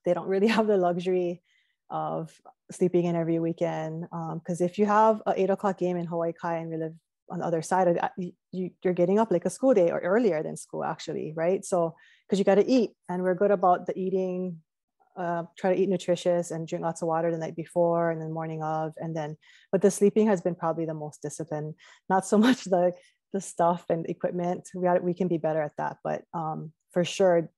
they 0.05 0.12
don't 0.14 0.29
really 0.29 0.47
have 0.57 0.67
the 0.67 0.77
luxury 0.77 1.43
of 1.90 2.33
sleeping 2.70 3.05
in 3.05 3.16
every 3.16 3.38
weekend. 3.38 4.03
Because 4.03 4.61
um, 4.61 4.66
if 4.66 4.79
you 4.79 4.87
have 4.87 5.23
an 5.27 5.35
eight 5.37 5.51
o'clock 5.51 5.79
game 5.79 5.97
in 5.97 6.07
Hawaii 6.07 6.33
Kai 6.33 6.57
and 6.57 6.70
we 6.70 6.77
live 6.77 6.94
on 7.31 7.38
the 7.38 7.47
other 7.47 7.62
side 7.62 7.88
of 7.88 7.97
it, 7.97 8.35
you, 8.53 8.70
you're 8.83 8.94
getting 8.94 9.18
up 9.18 9.31
like 9.31 9.44
a 9.44 9.51
school 9.51 9.75
day 9.75 9.90
or 9.90 9.99
earlier 10.01 10.42
than 10.42 10.57
school 10.57 10.85
actually, 10.85 11.33
right? 11.37 11.64
So 11.64 11.94
because 12.27 12.38
you 12.38 12.44
got 12.44 12.57
to 12.57 12.66
eat, 12.66 12.90
and 13.09 13.23
we're 13.23 13.35
good 13.35 13.51
about 13.51 13.87
the 13.87 13.99
eating. 13.99 14.61
Uh, 15.16 15.44
try 15.57 15.73
to 15.73 15.81
eat 15.81 15.88
nutritious 15.88 16.51
and 16.51 16.66
drink 16.66 16.83
lots 16.83 17.01
of 17.01 17.07
water 17.07 17.31
the 17.31 17.38
night 17.38 17.55
before 17.55 18.11
and 18.11 18.20
the 18.20 18.29
morning 18.29 18.64
of, 18.64 18.92
and 18.97 19.14
then. 19.14 19.37
But 19.70 19.81
the 19.81 19.90
sleeping 19.90 20.27
has 20.27 20.40
been 20.40 20.57
probably 20.57 20.87
the 20.87 20.94
most 20.94 21.23
disciplined. 21.23 21.75
Not 22.09 22.27
so 22.27 22.37
much 22.47 22.64
the 22.64 22.92
the 23.33 23.40
stuff 23.40 23.85
and 23.90 24.07
equipment. 24.09 24.68
We 24.75 24.88
we 25.01 25.14
can 25.14 25.29
be 25.29 25.38
better 25.38 25.62
at 25.62 25.77
that, 25.77 25.99
but 26.03 26.23
um, 26.33 26.73
for 26.92 27.05
sure, 27.05 27.51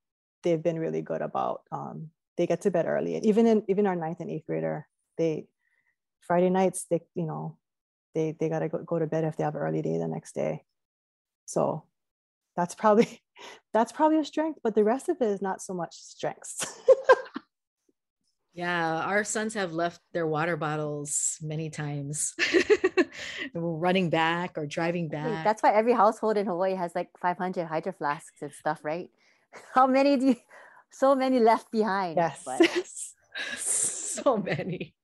they've 0.43 0.63
been 0.63 0.79
really 0.79 1.03
good 1.03 1.23
about 1.23 1.63
um, 1.73 2.11
they 2.37 2.47
get 2.47 2.63
to 2.63 2.71
bed 2.71 2.87
early. 2.87 3.17
And 3.17 3.25
even 3.27 3.47
in 3.47 3.63
even 3.69 3.87
our 3.87 3.97
ninth 3.97 4.21
and 4.21 4.31
eighth 4.31 4.47
grader, 4.47 4.87
they 5.19 5.49
Friday 6.21 6.51
nights 6.51 6.87
they 6.91 7.01
you 7.15 7.27
know 7.27 7.59
they 8.15 8.37
they 8.39 8.49
gotta 8.49 8.69
go, 8.69 8.79
go 8.79 8.99
to 8.99 9.07
bed 9.07 9.25
if 9.25 9.37
they 9.37 9.45
have 9.45 9.55
an 9.55 9.61
early 9.61 9.83
day 9.83 9.99
the 9.99 10.09
next 10.09 10.35
day. 10.35 10.65
So 11.47 11.85
that's 12.57 12.75
probably 12.75 13.23
that's 13.73 13.93
probably 13.93 14.19
a 14.19 14.25
strength, 14.25 14.61
but 14.63 14.75
the 14.75 14.85
rest 14.85 15.09
of 15.09 15.17
it 15.21 15.29
is 15.29 15.43
not 15.43 15.63
so 15.63 15.75
much 15.75 15.95
strengths. 15.95 16.81
yeah, 18.55 19.01
our 19.01 19.25
sons 19.25 19.55
have 19.55 19.73
left 19.73 20.01
their 20.13 20.27
water 20.27 20.57
bottles 20.57 21.39
many 21.43 21.71
times. 21.71 22.35
running 23.55 24.11
back 24.11 24.57
or 24.57 24.67
driving 24.67 25.09
back. 25.09 25.45
That's 25.45 25.63
why 25.63 25.73
every 25.73 25.93
household 25.93 26.37
in 26.37 26.47
Hawaii 26.47 26.75
has 26.75 26.95
like 26.95 27.11
500 27.21 27.67
hydro 27.67 27.93
flasks 27.93 28.43
and 28.43 28.53
stuff, 28.53 28.81
right? 28.83 29.09
How 29.75 29.87
many 29.87 30.17
do 30.17 30.27
you 30.27 30.37
so 30.91 31.15
many 31.15 31.39
left 31.41 31.71
behind. 31.71 32.17
Yes. 32.17 33.15
so 33.57 34.37
many. 34.37 34.95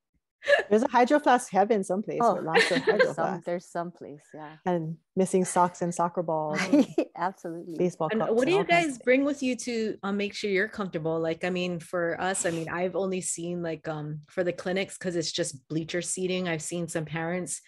There's 0.68 0.83
a 0.83 0.88
hydro 0.88 1.21
flask 1.21 1.51
heaven 1.53 1.85
someplace. 1.85 2.18
Oh, 2.21 2.40
lots 2.42 2.71
of 2.71 2.83
hydro 2.83 3.12
some, 3.14 3.42
There's 3.47 3.66
some 3.66 3.92
place, 3.92 4.25
yeah. 4.35 4.57
And 4.66 4.97
missing 5.14 5.45
socks 5.45 5.83
and 5.83 5.95
soccer 5.95 6.23
balls. 6.23 6.59
Absolutely. 7.16 7.77
Baseball 7.79 8.09
and 8.11 8.23
what 8.23 8.47
do 8.47 8.55
you 8.55 8.64
guys 8.64 8.99
bring 8.99 9.25
with 9.25 9.42
you 9.42 9.55
to 9.57 9.97
um, 10.03 10.16
make 10.16 10.35
sure 10.35 10.51
you're 10.51 10.68
comfortable? 10.68 11.21
Like, 11.21 11.45
I 11.45 11.51
mean, 11.51 11.79
for 11.79 12.21
us, 12.21 12.45
I 12.45 12.51
mean, 12.51 12.68
I've 12.68 12.97
only 12.97 13.21
seen 13.21 13.62
like 13.62 13.87
um 13.87 14.21
for 14.29 14.42
the 14.42 14.53
clinics 14.53 14.99
because 14.99 15.14
it's 15.14 15.31
just 15.31 15.68
bleacher 15.68 16.03
seating. 16.03 16.49
I've 16.49 16.62
seen 16.62 16.88
some 16.88 17.05
parents 17.05 17.61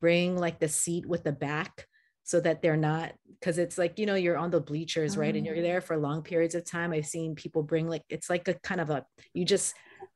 bring 0.00 0.36
like 0.36 0.60
the 0.60 0.68
seat 0.68 1.06
with 1.06 1.24
the 1.24 1.32
back 1.32 1.86
so 2.30 2.38
that 2.38 2.62
they're 2.62 2.76
not 2.76 3.12
because 3.40 3.58
it's 3.58 3.76
like 3.76 3.98
you 3.98 4.06
know 4.06 4.14
you're 4.14 4.36
on 4.36 4.52
the 4.52 4.60
bleachers 4.60 5.16
right 5.16 5.34
and 5.34 5.44
you're 5.44 5.56
mm. 5.56 5.62
there 5.62 5.80
for 5.80 5.96
long 5.96 6.22
periods 6.22 6.54
of 6.54 6.64
time 6.64 6.92
i've 6.92 7.06
seen 7.06 7.34
people 7.34 7.60
bring 7.60 7.88
like 7.88 8.04
it's 8.08 8.30
like 8.30 8.46
a 8.46 8.54
kind 8.54 8.80
of 8.80 8.88
a 8.88 9.04
you 9.34 9.44
just 9.44 9.74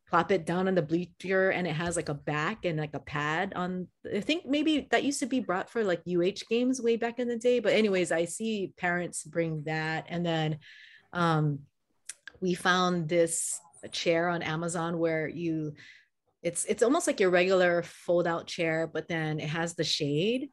plop 0.08 0.30
it 0.30 0.46
down 0.46 0.68
on 0.68 0.76
the 0.76 0.82
bleacher 0.82 1.50
and 1.50 1.66
it 1.66 1.72
has 1.72 1.96
like 1.96 2.08
a 2.08 2.14
back 2.14 2.64
and 2.64 2.78
like 2.78 2.94
a 2.94 3.00
pad 3.00 3.52
on 3.56 3.88
i 4.14 4.20
think 4.20 4.46
maybe 4.46 4.86
that 4.92 5.02
used 5.02 5.18
to 5.18 5.26
be 5.26 5.40
brought 5.40 5.68
for 5.68 5.82
like 5.82 6.02
uh 6.06 6.30
games 6.48 6.80
way 6.80 6.94
back 6.94 7.18
in 7.18 7.26
the 7.26 7.36
day 7.36 7.58
but 7.58 7.72
anyways 7.72 8.12
i 8.12 8.24
see 8.24 8.72
parents 8.76 9.24
bring 9.24 9.64
that 9.64 10.06
and 10.08 10.24
then 10.24 10.58
um 11.12 11.58
we 12.40 12.54
found 12.54 13.08
this 13.08 13.58
chair 13.90 14.28
on 14.28 14.40
amazon 14.40 14.98
where 14.98 15.26
you 15.26 15.72
it's 16.42 16.64
it's 16.66 16.82
almost 16.84 17.08
like 17.08 17.18
your 17.18 17.30
regular 17.30 17.82
fold 17.82 18.28
out 18.28 18.46
chair 18.46 18.88
but 18.92 19.08
then 19.08 19.40
it 19.40 19.48
has 19.48 19.74
the 19.74 19.82
shade 19.82 20.50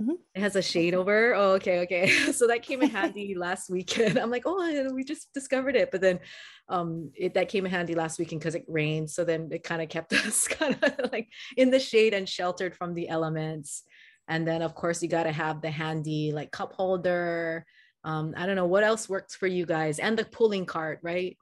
Mm-hmm. 0.00 0.12
It 0.34 0.40
has 0.40 0.56
a 0.56 0.62
shade 0.62 0.94
over. 0.94 1.34
Oh, 1.34 1.52
okay, 1.52 1.80
okay. 1.80 2.08
so 2.32 2.46
that 2.46 2.62
came 2.62 2.82
in 2.82 2.90
handy 2.90 3.34
last 3.38 3.70
weekend. 3.70 4.18
I'm 4.18 4.30
like, 4.30 4.42
oh, 4.44 4.90
we 4.92 5.04
just 5.04 5.32
discovered 5.32 5.76
it. 5.76 5.90
But 5.90 6.00
then 6.00 6.20
um 6.68 7.12
it 7.14 7.34
that 7.34 7.48
came 7.48 7.64
in 7.64 7.70
handy 7.70 7.94
last 7.94 8.18
weekend 8.18 8.40
because 8.40 8.54
it 8.54 8.64
rained. 8.68 9.10
So 9.10 9.24
then 9.24 9.48
it 9.50 9.62
kind 9.62 9.80
of 9.80 9.88
kept 9.88 10.12
us 10.12 10.46
kind 10.46 10.76
of 10.82 11.12
like 11.12 11.28
in 11.56 11.70
the 11.70 11.80
shade 11.80 12.12
and 12.12 12.28
sheltered 12.28 12.76
from 12.76 12.94
the 12.94 13.08
elements. 13.08 13.84
And 14.28 14.46
then 14.46 14.62
of 14.62 14.74
course 14.74 15.02
you 15.02 15.08
got 15.08 15.24
to 15.24 15.32
have 15.32 15.62
the 15.62 15.70
handy 15.70 16.32
like 16.32 16.50
cup 16.50 16.72
holder. 16.72 17.64
Um, 18.04 18.34
I 18.36 18.46
don't 18.46 18.56
know 18.56 18.66
what 18.66 18.84
else 18.84 19.08
works 19.08 19.34
for 19.34 19.46
you 19.46 19.66
guys 19.66 19.98
and 19.98 20.16
the 20.16 20.24
pulling 20.24 20.66
cart, 20.66 21.00
right? 21.02 21.36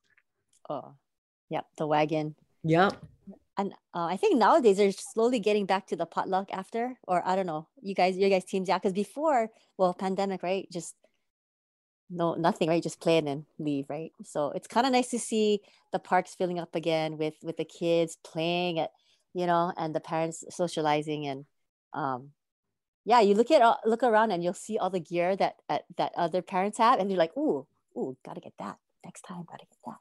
Oh, 0.71 0.95
yep, 1.51 1.67
the 1.77 1.87
wagon. 1.87 2.37
Yep 2.63 2.95
and 3.57 3.73
uh, 3.95 4.07
I 4.07 4.17
think 4.17 4.37
nowadays 4.39 4.79
they're 4.79 4.93
slowly 4.93 5.39
getting 5.39 5.67
back 5.67 5.87
to 5.89 5.97
the 5.97 6.07
potluck 6.07 6.49
after, 6.53 6.99
or 7.07 7.27
I 7.27 7.37
don't 7.37 7.47
know, 7.47 7.69
you 7.83 7.95
guys, 7.95 8.17
you 8.17 8.29
guys 8.29 8.45
teams, 8.45 8.69
yeah, 8.69 8.79
because 8.79 8.93
before, 8.93 9.51
well, 9.79 9.95
pandemic, 9.95 10.43
right? 10.43 10.69
Just 10.73 10.95
no, 12.11 12.35
nothing, 12.35 12.69
right? 12.69 12.83
Just 12.83 13.01
play 13.01 13.19
and 13.19 13.45
leave, 13.59 13.87
right? 13.89 14.13
So 14.25 14.51
it's 14.51 14.67
kind 14.67 14.87
of 14.87 14.93
nice 14.93 15.09
to 15.11 15.19
see 15.19 15.61
the 15.93 15.99
parks 15.99 16.35
filling 16.35 16.59
up 16.59 16.75
again 16.75 17.17
with 17.19 17.35
with 17.43 17.57
the 17.57 17.65
kids 17.65 18.19
playing 18.25 18.79
at, 18.79 18.91
you 19.35 19.47
know, 19.47 19.73
and 19.77 19.95
the 19.95 20.01
parents 20.01 20.45
socializing 20.51 21.27
and, 21.27 21.45
um, 21.93 22.31
yeah, 23.05 23.21
you 23.21 23.35
look 23.35 23.51
at 23.51 23.63
uh, 23.63 23.77
look 23.85 24.03
around 24.03 24.31
and 24.33 24.43
you'll 24.43 24.55
see 24.55 24.79
all 24.79 24.91
the 24.91 25.01
gear 25.01 25.37
that 25.37 25.57
that 25.97 26.13
other 26.17 26.43
parents 26.43 26.79
have, 26.79 26.99
and 26.99 27.11
you're 27.11 27.19
like, 27.19 27.37
ooh, 27.37 27.67
ooh, 27.97 28.17
gotta 28.25 28.41
get 28.41 28.55
that 28.59 28.79
next 29.05 29.23
time, 29.23 29.45
gotta 29.49 29.67
get 29.67 29.79
that 29.87 29.99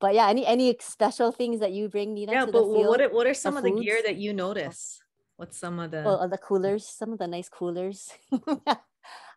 but 0.00 0.14
yeah, 0.14 0.28
any 0.28 0.46
any 0.46 0.76
special 0.80 1.32
things 1.32 1.60
that 1.60 1.72
you 1.72 1.88
bring, 1.88 2.14
Nina? 2.14 2.32
Yeah, 2.32 2.46
but 2.46 2.68
what 2.68 3.00
are, 3.00 3.08
what 3.08 3.26
are 3.26 3.34
some 3.34 3.56
of 3.56 3.64
the 3.64 3.72
gear 3.72 4.00
that 4.04 4.16
you 4.16 4.32
notice? 4.32 5.00
What's 5.36 5.56
some 5.56 5.78
of 5.78 5.90
the 5.90 6.02
well, 6.02 6.20
uh, 6.20 6.26
the 6.26 6.38
coolers? 6.38 6.86
Some 6.86 7.12
of 7.12 7.18
the 7.18 7.26
nice 7.26 7.48
coolers. 7.48 8.10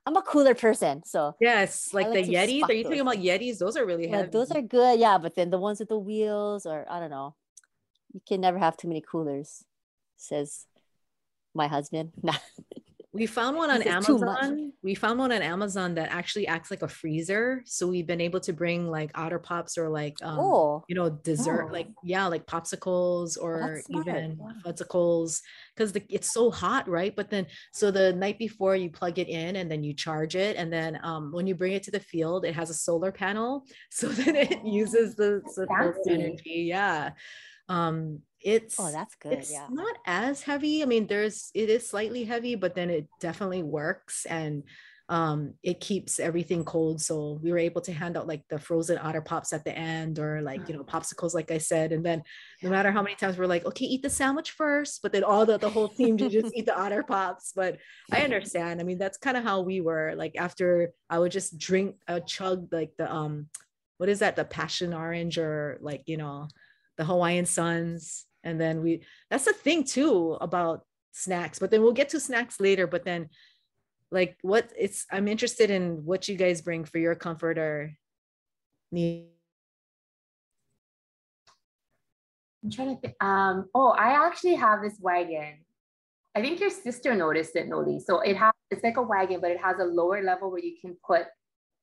I'm 0.05 0.15
a 0.15 0.21
cooler 0.23 0.55
person, 0.55 1.03
so 1.05 1.35
yes, 1.39 1.93
like, 1.93 2.07
like 2.07 2.25
the 2.25 2.33
Yetis. 2.33 2.63
Are 2.69 2.73
you 2.73 2.83
talking 2.83 3.01
about 3.01 3.17
Yetis? 3.17 3.59
Those 3.59 3.77
are 3.77 3.85
really 3.85 4.07
heavy. 4.07 4.23
yeah. 4.23 4.31
Those 4.31 4.51
are 4.51 4.61
good, 4.61 4.99
yeah. 4.99 5.19
But 5.19 5.35
then 5.35 5.51
the 5.51 5.59
ones 5.59 5.79
with 5.79 5.89
the 5.89 5.99
wheels, 5.99 6.65
or 6.65 6.85
I 6.89 6.99
don't 6.99 7.11
know, 7.11 7.35
you 8.13 8.21
can 8.27 8.41
never 8.41 8.57
have 8.57 8.77
too 8.77 8.87
many 8.87 9.01
coolers, 9.01 9.63
says 10.17 10.65
my 11.53 11.67
husband. 11.67 12.13
We 13.13 13.25
found 13.25 13.57
one 13.57 13.69
on 13.69 13.81
Amazon. 13.81 14.71
We 14.81 14.95
found 14.95 15.19
one 15.19 15.33
on 15.33 15.41
Amazon 15.41 15.95
that 15.95 16.11
actually 16.11 16.47
acts 16.47 16.71
like 16.71 16.81
a 16.81 16.87
freezer. 16.87 17.61
So 17.65 17.87
we've 17.87 18.07
been 18.07 18.21
able 18.21 18.39
to 18.41 18.53
bring 18.53 18.87
like 18.87 19.11
otter 19.15 19.37
pops 19.37 19.77
or 19.77 19.89
like 19.89 20.15
um, 20.23 20.39
oh. 20.39 20.85
you 20.87 20.95
know 20.95 21.09
dessert, 21.09 21.67
oh. 21.69 21.73
like 21.73 21.87
yeah, 22.03 22.27
like 22.27 22.45
popsicles 22.45 23.37
or 23.39 23.81
even 23.89 24.39
fuzzicles 24.65 25.41
because 25.75 25.93
it's 26.09 26.33
so 26.33 26.49
hot, 26.49 26.87
right? 26.87 27.13
But 27.13 27.29
then 27.29 27.47
so 27.73 27.91
the 27.91 28.13
night 28.13 28.39
before 28.39 28.77
you 28.77 28.89
plug 28.89 29.19
it 29.19 29.27
in 29.27 29.57
and 29.57 29.69
then 29.69 29.83
you 29.83 29.93
charge 29.93 30.37
it, 30.37 30.55
and 30.55 30.71
then 30.71 30.97
um, 31.03 31.33
when 31.33 31.47
you 31.47 31.55
bring 31.55 31.73
it 31.73 31.83
to 31.83 31.91
the 31.91 31.99
field, 31.99 32.45
it 32.45 32.55
has 32.55 32.69
a 32.69 32.75
solar 32.75 33.11
panel, 33.11 33.65
so 33.91 34.07
then 34.07 34.37
it 34.37 34.63
uses 34.63 35.15
the, 35.15 35.41
the 35.55 36.11
energy. 36.11 36.63
Yeah. 36.67 37.11
Um, 37.67 38.21
it's 38.43 38.79
oh, 38.79 38.91
that's 38.91 39.15
good. 39.15 39.33
It's 39.33 39.51
yeah. 39.51 39.67
not 39.69 39.95
as 40.05 40.41
heavy. 40.41 40.83
I 40.83 40.85
mean, 40.85 41.07
there's 41.07 41.51
it 41.53 41.69
is 41.69 41.87
slightly 41.87 42.23
heavy, 42.23 42.55
but 42.55 42.75
then 42.75 42.89
it 42.89 43.07
definitely 43.19 43.63
works 43.63 44.25
and 44.25 44.63
um, 45.11 45.55
it 45.61 45.81
keeps 45.81 46.21
everything 46.21 46.63
cold. 46.63 47.01
So 47.01 47.37
we 47.43 47.51
were 47.51 47.57
able 47.57 47.81
to 47.81 47.91
hand 47.91 48.15
out 48.15 48.27
like 48.27 48.43
the 48.49 48.57
frozen 48.57 48.97
otter 48.97 49.19
pops 49.19 49.51
at 49.51 49.65
the 49.65 49.77
end 49.77 50.19
or 50.19 50.41
like, 50.41 50.69
you 50.69 50.73
know, 50.73 50.85
popsicles, 50.85 51.33
like 51.33 51.51
I 51.51 51.57
said. 51.57 51.91
And 51.91 52.05
then 52.05 52.23
no 52.63 52.69
matter 52.69 52.93
how 52.93 53.01
many 53.01 53.15
times 53.15 53.37
we're 53.37 53.45
like, 53.45 53.65
okay, 53.65 53.83
eat 53.83 54.03
the 54.03 54.09
sandwich 54.09 54.51
first, 54.51 55.01
but 55.01 55.11
then 55.11 55.25
all 55.25 55.45
the, 55.45 55.57
the 55.57 55.69
whole 55.69 55.89
team 55.89 56.15
to 56.15 56.29
just 56.29 56.55
eat 56.55 56.65
the 56.65 56.79
otter 56.79 57.03
pops. 57.03 57.51
But 57.53 57.79
I 58.09 58.21
understand. 58.21 58.79
I 58.79 58.85
mean, 58.85 58.97
that's 58.97 59.17
kind 59.17 59.35
of 59.35 59.43
how 59.43 59.59
we 59.59 59.81
were 59.81 60.13
like 60.15 60.37
after 60.37 60.93
I 61.09 61.19
would 61.19 61.33
just 61.33 61.57
drink 61.57 61.97
a 62.07 62.21
chug 62.21 62.69
like 62.71 62.93
the, 62.97 63.13
um, 63.13 63.47
what 63.97 64.07
is 64.07 64.19
that? 64.19 64.37
The 64.37 64.45
passion 64.45 64.93
orange 64.93 65.37
or 65.37 65.77
like, 65.81 66.03
you 66.05 66.15
know, 66.15 66.47
the 66.97 67.03
Hawaiian 67.03 67.45
Suns. 67.45 68.25
And 68.43 68.59
then 68.59 68.81
we, 68.81 69.03
that's 69.29 69.45
the 69.45 69.53
thing 69.53 69.83
too 69.83 70.37
about 70.41 70.85
snacks, 71.11 71.59
but 71.59 71.71
then 71.71 71.81
we'll 71.81 71.91
get 71.93 72.09
to 72.09 72.19
snacks 72.19 72.59
later. 72.59 72.87
But 72.87 73.05
then 73.05 73.29
like 74.11 74.37
what 74.41 74.71
it's 74.77 75.05
i'm 75.11 75.27
interested 75.27 75.71
in 75.71 76.05
what 76.05 76.27
you 76.27 76.35
guys 76.35 76.61
bring 76.61 76.83
for 76.83 76.99
your 76.99 77.15
comfort 77.15 77.57
or 77.57 77.93
need. 78.91 79.27
I'm 82.63 82.69
trying 82.69 82.95
to 82.95 83.01
think 83.01 83.15
um 83.23 83.65
oh 83.73 83.89
i 83.91 84.25
actually 84.27 84.55
have 84.55 84.81
this 84.81 84.97
wagon. 84.99 85.65
I 86.35 86.41
think 86.41 86.61
your 86.61 86.69
sister 86.69 87.13
noticed 87.15 87.55
it 87.55 87.67
noli. 87.67 87.99
So 87.99 88.19
it 88.19 88.37
has 88.37 88.51
it's 88.69 88.83
like 88.83 88.97
a 88.97 89.01
wagon 89.01 89.41
but 89.41 89.51
it 89.51 89.59
has 89.59 89.79
a 89.79 89.85
lower 89.85 90.21
level 90.21 90.51
where 90.51 90.63
you 90.63 90.75
can 90.79 90.95
put 91.05 91.25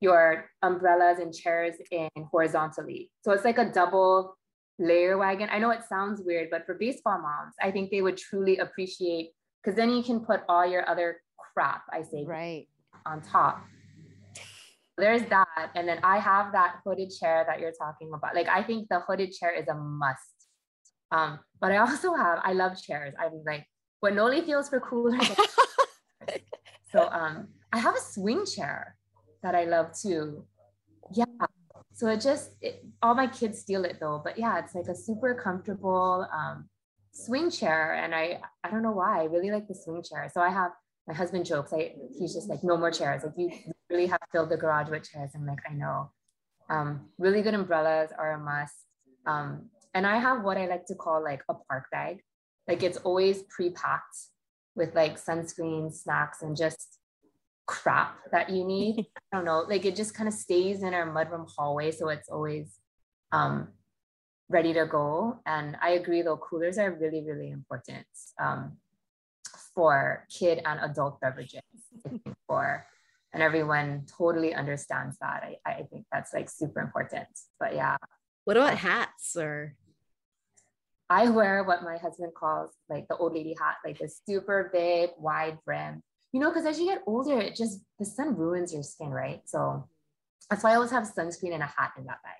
your 0.01 0.49
umbrellas 0.61 1.19
and 1.19 1.33
chairs 1.33 1.75
in 1.91 2.09
horizontally. 2.31 3.11
So 3.21 3.33
it's 3.33 3.43
like 3.43 3.57
a 3.57 3.69
double 3.69 4.37
layer 4.79 5.17
wagon 5.17 5.49
i 5.51 5.59
know 5.59 5.71
it 5.71 5.81
sounds 5.87 6.21
weird 6.25 6.49
but 6.49 6.65
for 6.65 6.73
baseball 6.75 7.19
moms 7.21 7.53
i 7.61 7.69
think 7.69 7.91
they 7.91 8.01
would 8.01 8.17
truly 8.17 8.57
appreciate 8.57 9.31
because 9.61 9.75
then 9.75 9.89
you 9.89 10.03
can 10.03 10.19
put 10.21 10.41
all 10.47 10.65
your 10.65 10.87
other 10.89 11.17
crap, 11.53 11.83
I 11.91 12.03
say, 12.03 12.23
right 12.25 12.67
on 13.05 13.21
top. 13.21 13.63
There's 14.97 15.23
that. 15.23 15.71
And 15.75 15.87
then 15.87 15.99
I 16.03 16.19
have 16.19 16.51
that 16.53 16.77
hooded 16.85 17.09
chair 17.11 17.45
that 17.47 17.59
you're 17.59 17.73
talking 17.73 18.11
about. 18.13 18.35
Like, 18.35 18.47
I 18.47 18.63
think 18.63 18.87
the 18.89 18.99
hooded 18.99 19.31
chair 19.31 19.51
is 19.53 19.67
a 19.67 19.75
must. 19.75 20.47
Um, 21.11 21.39
but 21.59 21.71
I 21.71 21.77
also 21.77 22.13
have, 22.13 22.39
I 22.43 22.53
love 22.53 22.81
chairs. 22.81 23.13
I'm 23.19 23.43
like, 23.45 23.65
what 23.99 24.13
Noli 24.13 24.41
feels 24.41 24.69
for 24.69 24.79
cooler. 24.79 25.17
so 26.91 27.09
um, 27.11 27.47
I 27.73 27.79
have 27.79 27.95
a 27.95 27.99
swing 27.99 28.45
chair 28.45 28.95
that 29.41 29.55
I 29.55 29.65
love 29.65 29.91
too. 29.99 30.45
Yeah. 31.13 31.25
So 31.99 32.07
it 32.07 32.21
just, 32.21 32.51
it, 32.61 32.85
all 33.01 33.13
my 33.13 33.27
kids 33.27 33.59
steal 33.59 33.83
it 33.83 33.97
though. 33.99 34.21
But 34.23 34.39
yeah, 34.39 34.57
it's 34.57 34.73
like 34.73 34.87
a 34.87 34.95
super 34.95 35.35
comfortable 35.35 36.25
um, 36.33 36.69
swing 37.11 37.51
chair. 37.51 37.95
And 37.95 38.15
I, 38.15 38.39
I 38.63 38.69
don't 38.71 38.83
know 38.83 38.93
why, 38.93 39.19
I 39.19 39.25
really 39.25 39.51
like 39.51 39.67
the 39.67 39.75
swing 39.75 40.01
chair. 40.01 40.31
So 40.33 40.39
I 40.39 40.47
have 40.47 40.71
my 41.09 41.13
husband 41.13 41.45
jokes, 41.45 41.73
I, 41.73 41.95
he's 42.17 42.33
just 42.33 42.47
like, 42.47 42.63
no 42.63 42.77
more 42.77 42.89
chairs. 42.89 43.23
Like 43.25 43.33
you 43.35 43.51
really 43.89 44.07
have 44.07 44.21
filled 44.31 44.47
the 44.47 44.55
garage 44.55 44.89
with 44.89 45.11
chairs. 45.11 45.31
I'm 45.35 45.45
like, 45.45 45.59
I 45.69 45.73
know. 45.73 46.11
Um, 46.69 47.09
really 47.17 47.41
good 47.41 47.53
umbrellas 47.53 48.11
are 48.17 48.31
a 48.31 48.39
must. 48.39 48.75
Um, 49.25 49.69
and 49.93 50.07
I 50.07 50.19
have 50.19 50.45
what 50.45 50.57
I 50.57 50.67
like 50.67 50.85
to 50.85 50.95
call 50.95 51.21
like 51.21 51.43
a 51.49 51.53
park 51.53 51.87
bag. 51.91 52.21
Like 52.65 52.81
it's 52.81 52.99
always 52.99 53.43
pre-packed 53.49 54.17
with 54.73 54.95
like 54.95 55.19
sunscreen, 55.19 55.93
snacks, 55.93 56.43
and 56.43 56.55
just 56.55 56.98
crap 57.69 58.17
that 58.31 58.49
you 58.49 58.65
need. 58.65 59.05
I 59.31 59.37
don't 59.37 59.45
know. 59.45 59.59
Like 59.69 59.85
it 59.85 59.95
just 59.95 60.15
kind 60.15 60.27
of 60.27 60.33
stays 60.33 60.81
in 60.81 60.95
our 60.95 61.05
mudroom 61.05 61.47
hallway. 61.55 61.91
So 61.91 62.09
it's 62.09 62.27
always 62.27 62.79
um, 63.31 63.67
ready 64.49 64.73
to 64.73 64.87
go. 64.87 65.39
And 65.45 65.77
I 65.79 65.91
agree 65.91 66.23
though, 66.23 66.37
coolers 66.37 66.79
are 66.79 66.91
really, 66.91 67.23
really 67.23 67.51
important. 67.51 68.07
Um, 68.41 68.77
for 69.75 70.25
kid 70.29 70.61
and 70.65 70.79
adult 70.81 71.21
beverages 71.21 71.61
for 72.47 72.85
and 73.33 73.43
everyone 73.43 74.03
totally 74.17 74.53
understands 74.53 75.15
that 75.21 75.43
I, 75.43 75.71
I 75.71 75.83
think 75.83 76.05
that's 76.11 76.33
like 76.33 76.49
super 76.49 76.81
important 76.81 77.27
but 77.59 77.75
yeah 77.75 77.97
what 78.45 78.57
about 78.57 78.77
hats 78.77 79.37
or 79.37 79.75
i 81.09 81.29
wear 81.29 81.63
what 81.63 81.83
my 81.83 81.97
husband 81.97 82.33
calls 82.35 82.71
like 82.89 83.07
the 83.07 83.15
old 83.15 83.33
lady 83.33 83.55
hat 83.59 83.75
like 83.85 84.01
a 84.01 84.09
super 84.09 84.69
big 84.73 85.11
wide 85.17 85.59
brim 85.65 86.01
you 86.31 86.39
know 86.39 86.49
because 86.49 86.65
as 86.65 86.79
you 86.79 86.85
get 86.85 87.01
older 87.05 87.39
it 87.39 87.55
just 87.55 87.79
the 87.97 88.05
sun 88.05 88.35
ruins 88.35 88.73
your 88.73 88.83
skin 88.83 89.09
right 89.09 89.41
so 89.45 89.87
that's 90.49 90.63
why 90.63 90.71
i 90.71 90.75
always 90.75 90.91
have 90.91 91.03
sunscreen 91.03 91.53
and 91.53 91.63
a 91.63 91.67
hat 91.67 91.91
in 91.97 92.05
that 92.05 92.19
bag 92.23 92.33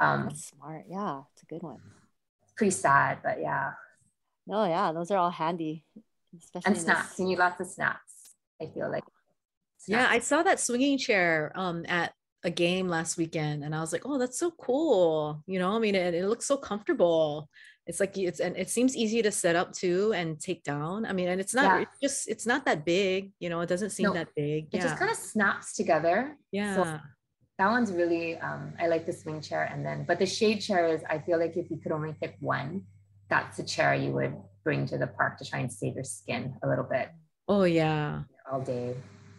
um 0.00 0.24
that's 0.24 0.48
smart 0.48 0.84
yeah 0.88 1.20
it's 1.32 1.42
a 1.42 1.46
good 1.46 1.62
one 1.62 1.78
pretty 2.56 2.70
sad 2.70 3.18
but 3.22 3.40
yeah 3.40 3.72
no 4.46 4.64
yeah 4.64 4.92
those 4.92 5.10
are 5.10 5.18
all 5.18 5.30
handy 5.30 5.84
especially 6.42 6.72
and 6.72 6.80
snacks. 6.80 7.08
This... 7.10 7.18
You 7.18 7.26
need 7.26 7.38
lots 7.38 7.60
of 7.60 7.66
snacks. 7.66 8.34
I 8.60 8.66
feel 8.66 8.90
like. 8.90 9.04
Snacks. 9.78 9.88
Yeah, 9.88 10.08
I 10.08 10.18
saw 10.20 10.42
that 10.42 10.60
swinging 10.60 10.98
chair 10.98 11.52
um 11.54 11.84
at 11.88 12.12
a 12.42 12.50
game 12.50 12.88
last 12.88 13.16
weekend, 13.16 13.64
and 13.64 13.74
I 13.74 13.80
was 13.80 13.92
like, 13.92 14.02
oh, 14.04 14.18
that's 14.18 14.38
so 14.38 14.50
cool. 14.50 15.42
You 15.46 15.58
know, 15.58 15.74
I 15.74 15.78
mean, 15.78 15.94
it, 15.94 16.14
it 16.14 16.26
looks 16.28 16.46
so 16.46 16.56
comfortable. 16.56 17.48
It's 17.86 18.00
like 18.00 18.16
it's 18.16 18.40
and 18.40 18.56
it 18.56 18.70
seems 18.70 18.96
easy 18.96 19.20
to 19.22 19.30
set 19.30 19.56
up 19.56 19.72
too 19.72 20.12
and 20.14 20.40
take 20.40 20.64
down. 20.64 21.04
I 21.04 21.12
mean, 21.12 21.28
and 21.28 21.40
it's 21.40 21.54
not 21.54 21.64
yeah. 21.64 21.80
it's 21.82 21.98
just 22.00 22.28
it's 22.28 22.46
not 22.46 22.64
that 22.64 22.84
big. 22.84 23.32
You 23.40 23.50
know, 23.50 23.60
it 23.60 23.68
doesn't 23.68 23.90
seem 23.90 24.06
no, 24.06 24.14
that 24.14 24.28
big. 24.34 24.68
It 24.72 24.80
just 24.80 24.96
kind 24.96 25.10
of 25.10 25.16
snaps 25.16 25.74
together. 25.74 26.36
Yeah. 26.50 26.76
So 26.76 27.00
that 27.58 27.70
one's 27.70 27.92
really 27.92 28.38
um, 28.38 28.72
I 28.80 28.86
like 28.86 29.04
the 29.04 29.12
swing 29.12 29.40
chair, 29.42 29.68
and 29.70 29.84
then 29.84 30.04
but 30.08 30.18
the 30.18 30.26
shade 30.26 30.60
chair 30.60 30.88
is 30.88 31.02
I 31.10 31.18
feel 31.18 31.38
like 31.38 31.56
if 31.56 31.70
you 31.70 31.76
could 31.76 31.92
only 31.92 32.14
pick 32.20 32.36
one, 32.40 32.84
that's 33.28 33.58
the 33.58 33.64
chair 33.64 33.94
you 33.94 34.12
would 34.12 34.34
bring 34.64 34.86
to 34.86 34.96
the 34.96 35.06
park 35.06 35.36
to 35.38 35.44
try 35.44 35.58
and 35.58 35.70
save 35.70 35.94
your 35.94 36.04
skin 36.04 36.54
a 36.62 36.68
little 36.68 36.84
bit. 36.90 37.10
Oh 37.48 37.64
yeah. 37.64 38.22
All 38.50 38.60
day. 38.60 38.96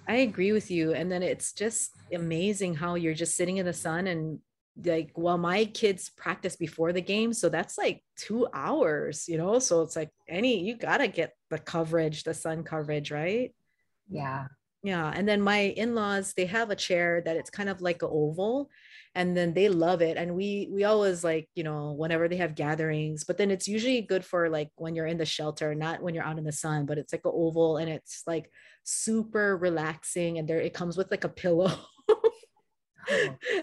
I 0.08 0.18
agree 0.18 0.52
with 0.52 0.70
you. 0.70 0.94
And 0.94 1.12
then 1.12 1.24
it's 1.24 1.52
just 1.52 1.92
amazing 2.14 2.76
how 2.76 2.96
you're 2.96 3.16
just 3.16 3.36
sitting 3.36 3.58
in 3.58 3.66
the 3.66 3.74
sun 3.74 4.08
and 4.08 4.40
like 4.84 5.12
well 5.16 5.38
my 5.38 5.66
kids 5.66 6.10
practice 6.10 6.56
before 6.56 6.92
the 6.92 7.02
game 7.02 7.32
so 7.34 7.48
that's 7.48 7.78
like 7.78 8.04
two 8.18 8.48
hours 8.54 9.26
you 9.28 9.38
know? 9.38 9.60
So 9.60 9.82
it's 9.82 9.96
like 9.96 10.10
any 10.28 10.64
you 10.64 10.76
gotta 10.76 11.08
get 11.08 11.34
the 11.50 11.60
coverage 11.60 12.24
the 12.24 12.34
sun 12.34 12.64
coverage 12.64 13.12
right? 13.12 13.54
Yeah. 14.10 14.48
Yeah 14.84 15.12
and 15.16 15.28
then 15.28 15.42
my 15.42 15.60
in-laws 15.60 16.34
they 16.34 16.46
have 16.46 16.72
a 16.72 16.76
chair 16.76 17.22
that 17.26 17.38
it's 17.38 17.50
kind 17.50 17.70
of 17.70 17.82
like 17.82 18.02
an 18.04 18.10
oval 18.12 18.70
and 19.16 19.36
then 19.36 19.54
they 19.54 19.70
love 19.70 20.02
it 20.02 20.18
and 20.18 20.36
we 20.36 20.68
we 20.72 20.84
always 20.84 21.24
like 21.24 21.48
you 21.56 21.64
know 21.64 21.94
whenever 21.94 22.28
they 22.28 22.36
have 22.36 22.54
gatherings 22.54 23.24
but 23.24 23.38
then 23.38 23.50
it's 23.50 23.68
usually 23.68 24.02
good 24.02 24.26
for 24.26 24.50
like 24.50 24.70
when 24.76 24.94
you're 24.94 25.08
in 25.08 25.18
the 25.18 25.26
shelter 25.26 25.74
not 25.74 26.02
when 26.02 26.14
you're 26.14 26.24
out 26.24 26.38
in 26.38 26.44
the 26.44 26.52
sun 26.52 26.86
but 26.86 26.98
it's 26.98 27.14
like 27.14 27.26
an 27.26 27.32
oval 27.34 27.78
and 27.78 27.90
it's 27.90 28.24
like 28.28 28.52
super 28.84 29.58
relaxing 29.58 30.38
and 30.38 30.48
there 30.48 30.62
it 30.62 30.74
comes 30.74 30.96
with 30.98 31.12
like 31.12 31.24
a 31.24 31.30
pillow. 31.30 31.72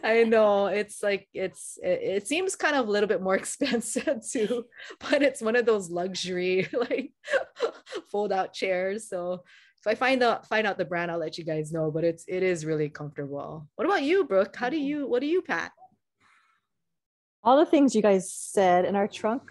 I 0.05 0.25
know 0.25 0.67
it's 0.67 1.03
like 1.03 1.29
it's 1.35 1.79
it, 1.83 2.01
it, 2.03 2.29
seems 2.29 2.57
kind 2.57 2.77
of 2.77 2.89
a 2.89 2.91
little 2.91 3.09
bit 3.09 3.23
more 3.23 3.35
expensive 3.43 4.21
too, 4.29 4.67
but 4.99 5.23
it's 5.23 5.43
one 5.43 5.57
of 5.57 5.67
those 5.67 5.91
luxury 5.91 6.69
like 6.91 7.13
fold 8.11 8.33
out 8.33 8.53
chairs. 8.53 9.09
So 9.09 9.43
if 9.79 9.87
I 9.87 9.95
find 9.95 10.23
out 10.23 10.47
find 10.47 10.67
out 10.67 10.79
the 10.79 10.85
brand, 10.85 11.11
I'll 11.11 11.19
let 11.19 11.39
you 11.39 11.45
guys 11.45 11.73
know. 11.73 11.91
But 11.91 12.05
it's 12.05 12.25
it 12.29 12.43
is 12.43 12.65
really 12.65 12.89
comfortable. 12.89 13.69
What 13.77 13.87
about 13.87 14.03
you, 14.03 14.25
Brooke? 14.25 14.55
How 14.57 14.69
do 14.69 14.77
mm-hmm. 14.77 14.87
you 14.87 15.09
what 15.09 15.21
do 15.21 15.27
you 15.27 15.43
pack? 15.43 15.73
All 17.45 17.59
the 17.59 17.67
things 17.67 17.95
you 17.95 18.03
guys 18.03 18.33
said 18.33 18.85
in 18.85 18.95
our 18.95 19.09
trunk. 19.09 19.43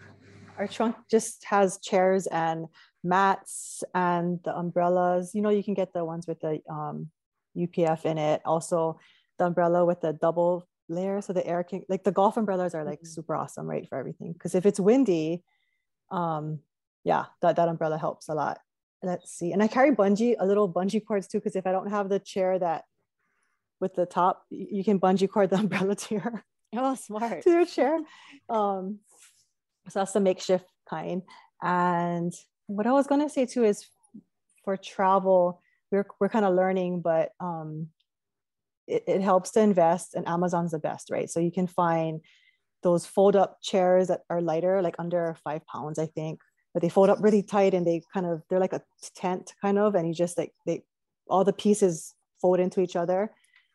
Our 0.58 0.68
trunk 0.68 0.96
just 1.10 1.44
has 1.46 1.80
chairs 1.80 2.28
and 2.28 2.68
mats 3.04 3.84
and 3.94 4.40
the 4.44 4.56
umbrellas. 4.56 5.32
You 5.34 5.42
know, 5.42 5.50
you 5.50 5.64
can 5.64 5.74
get 5.74 5.94
the 5.94 6.06
ones 6.06 6.28
with 6.28 6.40
the 6.40 6.62
um, 6.70 7.10
UPF 7.58 8.06
in 8.06 8.18
it. 8.18 8.42
Also, 8.46 9.00
the 9.38 9.46
umbrella 9.46 9.86
with 9.86 10.02
the 10.02 10.14
double 10.14 10.68
layer, 10.90 11.22
so 11.22 11.34
the 11.34 11.46
air 11.46 11.64
can 11.64 11.84
like 11.90 12.04
the 12.04 12.12
golf 12.12 12.38
umbrellas 12.38 12.76
are 12.76 12.84
like 12.84 13.00
mm-hmm. 13.00 13.08
super 13.08 13.36
awesome, 13.36 13.68
right, 13.68 13.88
for 13.88 13.98
everything. 13.98 14.34
Because 14.34 14.56
if 14.56 14.66
it's 14.66 14.80
windy, 14.80 15.44
um, 16.10 16.60
yeah, 17.04 17.26
that 17.42 17.56
that 17.56 17.70
umbrella 17.70 17.98
helps 17.98 18.30
a 18.30 18.34
lot 18.34 18.60
let's 19.04 19.32
see. 19.32 19.52
And 19.52 19.64
I 19.64 19.68
carry 19.68 19.92
bungee, 19.96 20.36
a 20.40 20.46
little 20.46 20.72
bungee 20.72 21.06
cords 21.06 21.28
too, 21.28 21.40
because 21.40 21.56
if 21.56 21.66
I 21.66 21.72
don't 21.72 21.90
have 21.90 22.10
the 22.10 22.20
chair 22.20 22.60
that 22.60 22.86
with 23.80 23.96
the 23.96 24.06
top, 24.06 24.46
you 24.50 24.84
can 24.84 25.00
bungee 25.00 25.30
cord 25.30 25.50
the 25.50 25.56
umbrella 25.60 25.96
to 25.96 26.16
your 26.16 26.44
oh 26.76 26.96
smart 26.96 27.44
to 27.44 27.50
your 27.50 27.66
chair. 27.66 28.00
Um, 28.50 29.00
so 29.90 30.00
that's 30.00 30.14
the 30.14 30.20
makeshift 30.20 30.66
kind. 30.90 31.24
And 31.62 32.34
what 32.68 32.88
I 32.88 32.92
was 32.92 33.08
gonna 33.08 33.30
say 33.30 33.46
too 33.46 33.64
is 33.64 33.88
for 34.64 34.78
travel, 34.78 35.62
we're 35.92 36.06
we're 36.20 36.30
kind 36.30 36.46
of 36.46 36.54
learning, 36.54 37.02
but 37.02 37.32
um, 37.40 37.88
it, 38.92 39.04
it 39.08 39.22
helps 39.22 39.52
to 39.52 39.62
invest, 39.62 40.16
and 40.16 40.28
Amazon's 40.28 40.72
the 40.72 40.80
best, 40.80 41.10
right? 41.10 41.30
So 41.30 41.40
you 41.40 41.52
can 41.52 41.68
find 41.68 42.22
those 42.84 43.06
fold 43.06 43.36
up 43.36 43.60
chairs 43.62 44.08
that 44.08 44.22
are 44.30 44.42
lighter, 44.42 44.82
like 44.82 44.96
under 45.00 45.36
five 45.44 45.66
pounds, 45.66 46.00
I 46.00 46.08
think, 46.08 46.40
but 46.74 46.82
they 46.82 46.90
fold 46.90 47.10
up 47.10 47.20
really 47.22 47.44
tight 47.44 47.74
and 47.74 47.86
they 47.86 48.02
kind 48.14 48.26
of 48.26 48.44
they're 48.50 48.60
like 48.60 48.74
a 48.74 48.82
tent 49.16 49.54
kind 49.62 49.78
of 49.78 49.96
and 49.96 50.08
you 50.08 50.14
just 50.14 50.38
like 50.38 50.54
they 50.66 50.84
all 51.28 51.44
the 51.44 51.54
pieces 51.54 52.16
fold 52.42 52.60
into 52.60 52.82
each 52.82 52.96
other 52.96 53.30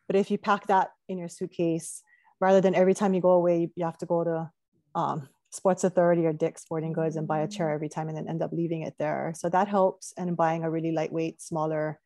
but 0.07 0.17
if 0.17 0.31
you 0.31 0.39
pack 0.39 0.67
that 0.67 0.91
in 1.09 1.19
your 1.19 1.29
suitcase 1.29 2.03
rather 2.41 2.61
than 2.61 2.75
every 2.75 2.95
time 2.95 3.15
you 3.15 3.21
go 3.21 3.33
away 3.33 3.71
you 3.77 3.85
have 3.85 3.99
to 3.99 4.07
go 4.07 4.25
to 4.25 4.51
um, 4.95 5.29
Sports 5.51 5.85
Authority 5.85 6.27
or 6.27 6.33
Dick's 6.33 6.63
Sporting 6.63 6.93
Goods 6.93 7.17
and 7.17 7.29
buy 7.29 7.41
a 7.41 7.49
chair 7.49 7.71
every 7.71 7.89
time 7.89 8.09
and 8.09 8.17
then 8.17 8.29
end 8.29 8.43
up 8.43 8.53
leaving 8.53 8.83
it 8.83 8.95
there. 8.99 9.33
So 9.37 9.49
that 9.49 9.69
helps. 9.69 10.13
And 10.17 10.37
buying 10.37 10.65
a 10.65 10.71
really 10.71 10.93
lightweight, 10.93 11.41
smaller 11.41 12.01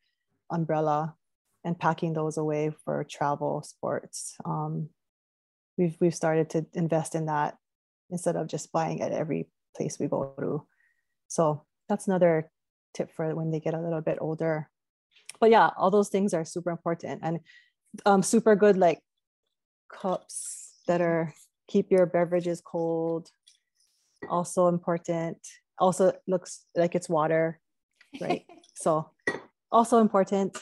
umbrella 0.49 1.15
and 1.63 1.77
packing 1.77 2.13
those 2.13 2.37
away 2.37 2.71
for 2.83 3.03
travel 3.03 3.61
sports. 3.61 4.35
Um, 4.45 4.89
we've 5.77 5.95
we've 5.99 6.15
started 6.15 6.49
to 6.51 6.65
invest 6.73 7.15
in 7.15 7.25
that 7.25 7.57
instead 8.09 8.35
of 8.35 8.47
just 8.47 8.71
buying 8.71 9.01
at 9.01 9.11
every 9.11 9.47
place 9.75 9.97
we 9.99 10.07
go 10.07 10.33
to. 10.39 10.65
So 11.27 11.63
that's 11.87 12.07
another 12.07 12.49
tip 12.93 13.11
for 13.11 13.33
when 13.35 13.51
they 13.51 13.59
get 13.59 13.73
a 13.73 13.79
little 13.79 14.01
bit 14.01 14.17
older. 14.19 14.69
But 15.39 15.49
yeah, 15.49 15.69
all 15.77 15.91
those 15.91 16.09
things 16.09 16.33
are 16.33 16.45
super 16.45 16.71
important 16.71 17.21
and 17.23 17.39
um, 18.05 18.21
super 18.23 18.55
good 18.55 18.77
like 18.77 18.99
cups 19.89 20.79
that 20.87 21.01
are 21.01 21.33
keep 21.67 21.91
your 21.91 22.05
beverages 22.05 22.61
cold. 22.61 23.29
Also 24.29 24.67
important. 24.67 25.37
Also 25.79 26.13
looks 26.27 26.65
like 26.75 26.95
it's 26.95 27.09
water, 27.09 27.59
right? 28.19 28.45
so 28.75 29.09
also 29.71 29.99
important. 29.99 30.57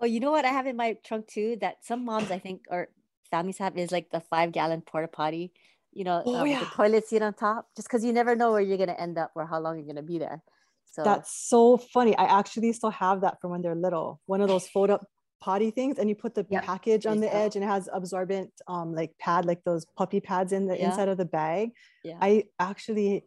Well, 0.00 0.08
you 0.08 0.20
know 0.20 0.30
what 0.30 0.44
I 0.44 0.48
have 0.48 0.66
in 0.66 0.76
my 0.76 0.96
trunk 1.04 1.26
too 1.28 1.56
that 1.60 1.84
some 1.84 2.04
moms 2.04 2.30
I 2.30 2.38
think 2.38 2.64
or 2.70 2.88
families 3.30 3.58
have 3.58 3.76
is 3.76 3.92
like 3.92 4.10
the 4.10 4.20
five 4.20 4.52
gallon 4.52 4.82
porta 4.82 5.08
potty. 5.08 5.52
You 5.92 6.04
know, 6.04 6.24
Oh, 6.24 6.40
um, 6.42 6.48
yeah. 6.48 6.60
the 6.60 6.66
toilet 6.66 7.06
seat 7.08 7.20
on 7.22 7.34
top, 7.34 7.68
just 7.76 7.88
because 7.88 8.04
you 8.04 8.12
never 8.12 8.36
know 8.36 8.52
where 8.52 8.60
you're 8.60 8.78
gonna 8.78 8.92
end 8.92 9.18
up 9.18 9.32
or 9.34 9.46
how 9.46 9.58
long 9.60 9.76
you're 9.78 9.86
gonna 9.86 10.02
be 10.02 10.18
there. 10.18 10.42
So 10.86 11.04
That's 11.04 11.32
so 11.48 11.76
funny. 11.78 12.16
I 12.16 12.24
actually 12.38 12.72
still 12.72 12.90
have 12.90 13.20
that 13.22 13.40
from 13.40 13.50
when 13.52 13.62
they're 13.62 13.74
little. 13.74 14.20
One 14.26 14.40
of 14.40 14.48
those 14.48 14.68
fold 14.68 14.90
up 14.90 15.04
potty 15.40 15.70
things, 15.70 15.98
and 15.98 16.08
you 16.08 16.14
put 16.14 16.34
the 16.34 16.44
Yep. 16.50 16.64
package 16.64 17.06
on 17.06 17.20
the 17.20 17.34
edge, 17.34 17.56
and 17.56 17.64
it 17.64 17.68
has 17.68 17.88
absorbent 17.92 18.52
um 18.68 18.94
like 18.94 19.16
pad, 19.18 19.44
like 19.46 19.64
those 19.64 19.84
puppy 19.96 20.20
pads 20.20 20.52
in 20.52 20.66
the 20.66 20.78
Yeah. 20.78 20.90
inside 20.90 21.08
of 21.08 21.16
the 21.18 21.24
bag. 21.24 21.70
Yeah. 22.04 22.18
I 22.20 22.44
actually 22.58 23.24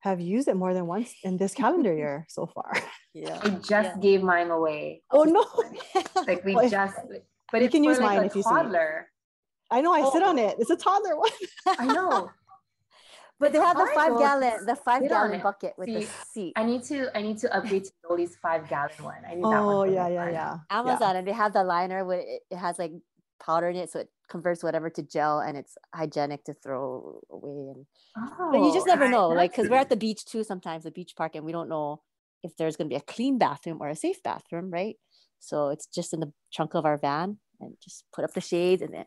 have 0.00 0.20
used 0.20 0.48
it 0.48 0.56
more 0.56 0.74
than 0.74 0.86
once 0.86 1.12
in 1.24 1.36
this 1.36 1.54
calendar 1.54 1.94
year 1.94 2.24
so 2.28 2.46
far. 2.46 2.72
yeah. 3.14 3.38
I 3.42 3.48
just 3.50 4.00
gave 4.00 4.22
mine 4.22 4.50
away. 4.50 5.02
Oh 5.10 5.24
no! 5.24 5.44
Like 6.26 6.44
we 6.44 6.54
Well, 6.56 6.68
just, 6.68 6.96
but 7.50 7.62
you 7.62 7.68
can 7.68 7.82
use 7.84 7.98
like 7.98 8.06
mine 8.16 8.22
a 8.22 8.26
if 8.26 8.36
you 8.36 8.42
see. 8.42 8.48
toddler. 8.48 9.08
I 9.70 9.80
know 9.80 9.92
I 9.92 10.08
sit 10.10 10.22
Oh. 10.22 10.30
on 10.30 10.38
it. 10.38 10.56
It's 10.58 10.70
a 10.70 10.76
toddler 10.76 11.16
one. 11.16 11.30
I 11.78 11.86
know. 11.86 12.30
But 13.40 13.52
they 13.52 13.58
have 13.60 13.76
the 13.76 13.88
five 13.94 14.18
gallon, 14.18 14.66
the 14.66 14.74
five 14.74 15.08
gallon 15.08 15.40
bucket 15.40 15.74
with 15.78 15.86
the 15.86 16.02
See, 16.02 16.08
seat. 16.32 16.52
I 16.56 16.64
need 16.64 16.82
to 16.84 17.16
I 17.16 17.22
need 17.22 17.38
to 17.38 17.56
upgrade 17.56 17.84
to 17.84 17.92
Noli's 18.04 18.34
five 18.36 18.68
gallon 18.68 18.90
one. 19.00 19.22
I 19.24 19.34
need 19.36 19.44
that 19.44 19.62
one. 19.62 19.74
Oh 19.74 19.84
for 19.84 19.92
yeah, 19.92 20.08
yeah, 20.08 20.24
son. 20.24 20.32
yeah. 20.32 20.56
Amazon 20.70 21.16
and 21.16 21.26
they 21.28 21.32
have 21.32 21.52
the 21.52 21.62
liner 21.62 22.04
with 22.04 22.20
it, 22.20 22.42
it 22.50 22.56
has 22.56 22.78
like 22.80 22.92
powder 23.40 23.68
in 23.68 23.76
it, 23.76 23.90
so 23.90 24.00
it 24.00 24.10
converts 24.28 24.62
whatever 24.62 24.90
to 24.90 25.02
gel 25.02 25.40
and 25.40 25.56
it's 25.56 25.76
hygienic 25.94 26.44
to 26.44 26.54
throw 26.54 27.20
away. 27.30 27.72
And 27.74 27.86
Oh, 28.16 28.48
but 28.52 28.58
you 28.60 28.72
just 28.74 28.86
never 28.86 29.04
I- 29.04 29.10
know, 29.10 29.28
like 29.28 29.52
because 29.52 29.68
we're 29.70 29.76
at 29.76 29.88
the 29.88 29.96
beach 29.96 30.24
too 30.24 30.44
sometimes, 30.44 30.84
the 30.84 30.90
beach 30.90 31.14
park, 31.16 31.34
and 31.34 31.44
we 31.44 31.52
don't 31.52 31.68
know 31.68 32.02
if 32.42 32.56
there's 32.56 32.76
gonna 32.76 32.88
be 32.88 32.94
a 32.96 33.00
clean 33.00 33.38
bathroom 33.38 33.78
or 33.80 33.88
a 33.88 33.96
safe 33.96 34.22
bathroom, 34.22 34.70
right? 34.70 34.96
So 35.40 35.68
it's 35.68 35.86
just 35.86 36.12
in 36.12 36.20
the 36.20 36.32
trunk 36.52 36.74
of 36.74 36.84
our 36.84 36.96
van 36.98 37.38
and 37.60 37.74
just 37.82 38.04
put 38.12 38.24
up 38.24 38.32
the 38.34 38.40
shades 38.40 38.82
and 38.82 38.92
then 38.94 39.06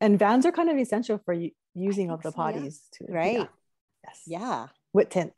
And 0.00 0.18
vans 0.18 0.46
are 0.46 0.52
kind 0.52 0.70
of 0.70 0.76
essential 0.78 1.18
for 1.24 1.34
using 1.74 2.10
of 2.10 2.22
the 2.22 2.30
so, 2.32 2.36
yeah. 2.38 2.52
potties 2.52 2.78
too. 2.92 3.06
right. 3.08 3.38
Yeah. 3.38 3.46
Yes. 4.04 4.22
Yeah. 4.26 4.66
With 4.92 5.08
tint. 5.10 5.34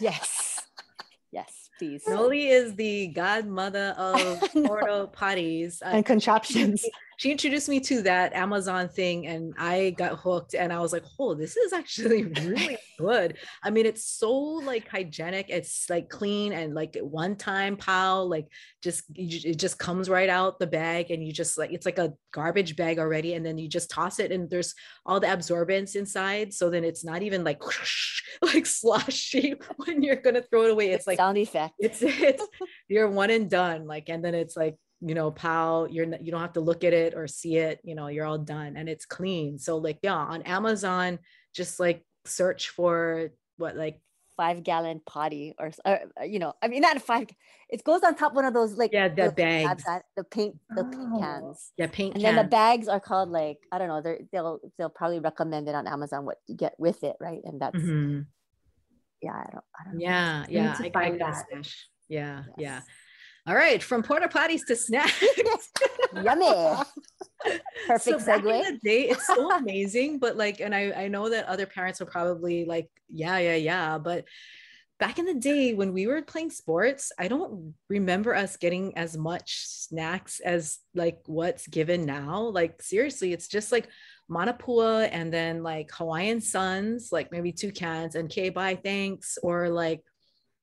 Yes. 0.00 0.60
yes, 1.32 1.70
please. 1.78 2.02
Noli 2.06 2.48
is 2.48 2.74
the 2.74 3.08
godmother 3.08 3.94
of 3.96 4.40
porta 4.52 5.08
potties. 5.12 5.80
Uh, 5.82 5.96
And 5.96 6.04
contraptions. 6.06 6.84
she 7.16 7.32
introduced 7.32 7.68
me 7.68 7.80
to 7.80 8.02
that 8.02 8.34
Amazon 8.34 8.88
thing 8.88 9.26
and 9.26 9.54
I 9.58 9.90
got 9.90 10.18
hooked 10.18 10.54
and 10.54 10.72
I 10.72 10.80
was 10.80 10.92
like, 10.92 11.04
oh, 11.18 11.34
this 11.34 11.56
is 11.56 11.72
actually 11.72 12.24
really 12.24 12.78
good. 12.98 13.38
I 13.62 13.70
mean, 13.70 13.86
it's 13.86 14.04
so 14.04 14.30
like 14.32 14.88
hygienic, 14.88 15.46
it's 15.48 15.88
like 15.88 16.08
clean 16.08 16.52
and 16.52 16.74
like 16.74 16.96
one 17.00 17.36
time 17.36 17.76
pal, 17.76 18.28
like 18.28 18.48
just 18.86 19.04
you 19.14 19.50
it 19.50 19.58
just 19.58 19.78
comes 19.78 20.08
right 20.08 20.28
out 20.28 20.60
the 20.60 20.66
bag 20.66 21.10
and 21.10 21.24
you 21.24 21.32
just 21.32 21.58
like 21.58 21.72
it's 21.72 21.86
like 21.86 21.98
a 21.98 22.12
garbage 22.32 22.76
bag 22.76 23.00
already 23.00 23.34
and 23.34 23.44
then 23.44 23.58
you 23.58 23.68
just 23.68 23.90
toss 23.90 24.20
it 24.20 24.30
and 24.30 24.48
there's 24.48 24.74
all 25.04 25.18
the 25.18 25.32
absorbents 25.32 25.96
inside 25.96 26.54
so 26.54 26.70
then 26.70 26.84
it's 26.84 27.04
not 27.04 27.20
even 27.20 27.42
like 27.42 27.60
like 28.42 28.64
sloshy 28.64 29.54
when 29.76 30.04
you're 30.04 30.14
gonna 30.14 30.42
throw 30.42 30.66
it 30.66 30.70
away 30.70 30.90
it's 30.90 31.06
like 31.06 31.18
sound 31.18 31.36
effect. 31.36 31.74
it's 31.80 32.00
it's 32.00 32.46
you're 32.86 33.10
one 33.10 33.30
and 33.30 33.50
done 33.50 33.86
like 33.86 34.08
and 34.08 34.24
then 34.24 34.36
it's 34.36 34.56
like 34.56 34.76
you 35.00 35.14
know 35.14 35.30
pal 35.30 35.86
you're 35.90 36.06
not, 36.06 36.24
you 36.24 36.32
don't 36.32 36.40
have 36.40 36.54
to 36.54 36.60
look 36.60 36.82
at 36.82 36.92
it 36.94 37.14
or 37.14 37.26
see 37.26 37.56
it 37.58 37.80
you 37.84 37.94
know 37.94 38.06
you're 38.08 38.24
all 38.24 38.38
done 38.38 38.76
and 38.76 38.88
it's 38.88 39.04
clean 39.04 39.58
so 39.58 39.76
like 39.76 39.98
yeah 40.02 40.14
on 40.14 40.40
amazon 40.42 41.18
just 41.54 41.78
like 41.78 42.02
search 42.24 42.70
for 42.70 43.28
what 43.58 43.76
like 43.76 44.00
five 44.38 44.62
gallon 44.62 45.00
potty 45.06 45.54
or, 45.58 45.70
or 45.84 46.00
uh, 46.20 46.24
you 46.24 46.38
know 46.38 46.52
i 46.62 46.68
mean 46.68 46.80
not 46.80 46.96
a 46.96 47.00
five 47.00 47.26
it 47.68 47.84
goes 47.84 48.02
on 48.02 48.14
top 48.14 48.32
one 48.34 48.44
of 48.46 48.54
those 48.54 48.72
like 48.76 48.90
Yeah, 48.92 49.08
the 49.08 49.32
bags. 49.32 49.84
that- 49.84 50.04
the 50.16 50.24
paint 50.24 50.56
the 50.74 50.84
paint 50.84 51.10
Oh. 51.12 51.20
cans 51.20 51.72
yeah 51.76 51.86
paint 51.88 52.14
and 52.14 52.22
can. 52.22 52.34
then 52.36 52.44
the 52.44 52.48
bags 52.50 52.88
are 52.88 53.00
called 53.00 53.28
like 53.30 53.58
i 53.72 53.78
don't 53.78 53.88
know 53.88 54.00
they're, 54.02 54.20
they'll 54.32 54.60
they'll 54.78 54.88
probably 54.90 55.20
recommend 55.20 55.68
it 55.68 55.74
on 55.74 55.86
amazon 55.86 56.24
what 56.24 56.38
you 56.46 56.54
get 56.56 56.74
with 56.78 57.02
it 57.04 57.16
right 57.20 57.40
and 57.44 57.60
that's 57.60 57.76
Mhm. 57.76 58.26
yeah 59.22 59.32
i 59.32 59.48
don't 59.52 59.64
i 59.78 59.84
don't 59.90 60.00
yeah 60.00 60.44
need 60.48 60.54
yeah 60.54 60.76
I, 60.94 61.04
I 61.06 61.10
that. 61.18 61.44
yeah 62.08 62.42
yeah 62.56 62.80
Yes. 62.80 62.84
All 63.46 63.54
right 63.54 63.82
from 63.82 64.02
porta 64.02 64.28
potties 64.28 64.66
to 64.66 64.76
snacks. 64.76 65.22
Yummy. 66.22 66.82
Perfect 67.86 68.20
so 68.20 68.26
back 68.26 68.40
in 68.40 68.46
segue. 68.46 68.64
the 68.64 68.78
day 68.82 69.02
it's 69.08 69.26
so 69.26 69.52
amazing 69.52 70.18
but 70.18 70.36
like 70.36 70.60
and 70.60 70.74
i 70.74 70.90
i 70.92 71.08
know 71.08 71.28
that 71.28 71.46
other 71.46 71.66
parents 71.66 72.00
are 72.00 72.06
probably 72.06 72.64
like 72.64 72.88
yeah 73.08 73.38
yeah 73.38 73.54
yeah 73.54 73.98
but 73.98 74.24
back 74.98 75.18
in 75.18 75.26
the 75.26 75.34
day 75.34 75.74
when 75.74 75.92
we 75.92 76.06
were 76.06 76.22
playing 76.22 76.50
sports 76.50 77.12
i 77.20 77.28
don't 77.28 77.74
remember 77.88 78.34
us 78.34 78.56
getting 78.56 78.96
as 78.96 79.16
much 79.16 79.66
snacks 79.86 80.40
as 80.40 80.78
like 80.94 81.18
what's 81.26 81.66
given 81.66 82.06
now. 82.06 82.40
Like 82.40 82.82
seriously 82.82 83.32
it's 83.32 83.48
just 83.48 83.70
like 83.70 83.88
manapua 84.30 85.08
and 85.12 85.32
then 85.32 85.62
like 85.62 85.90
hawaiian 85.92 86.40
suns 86.40 87.10
like 87.12 87.30
maybe 87.30 87.52
two 87.52 87.70
cans 87.70 88.16
and 88.16 88.28
k 88.28 88.48
bye 88.48 88.74
thanks 88.74 89.38
or 89.42 89.68
like 89.68 90.02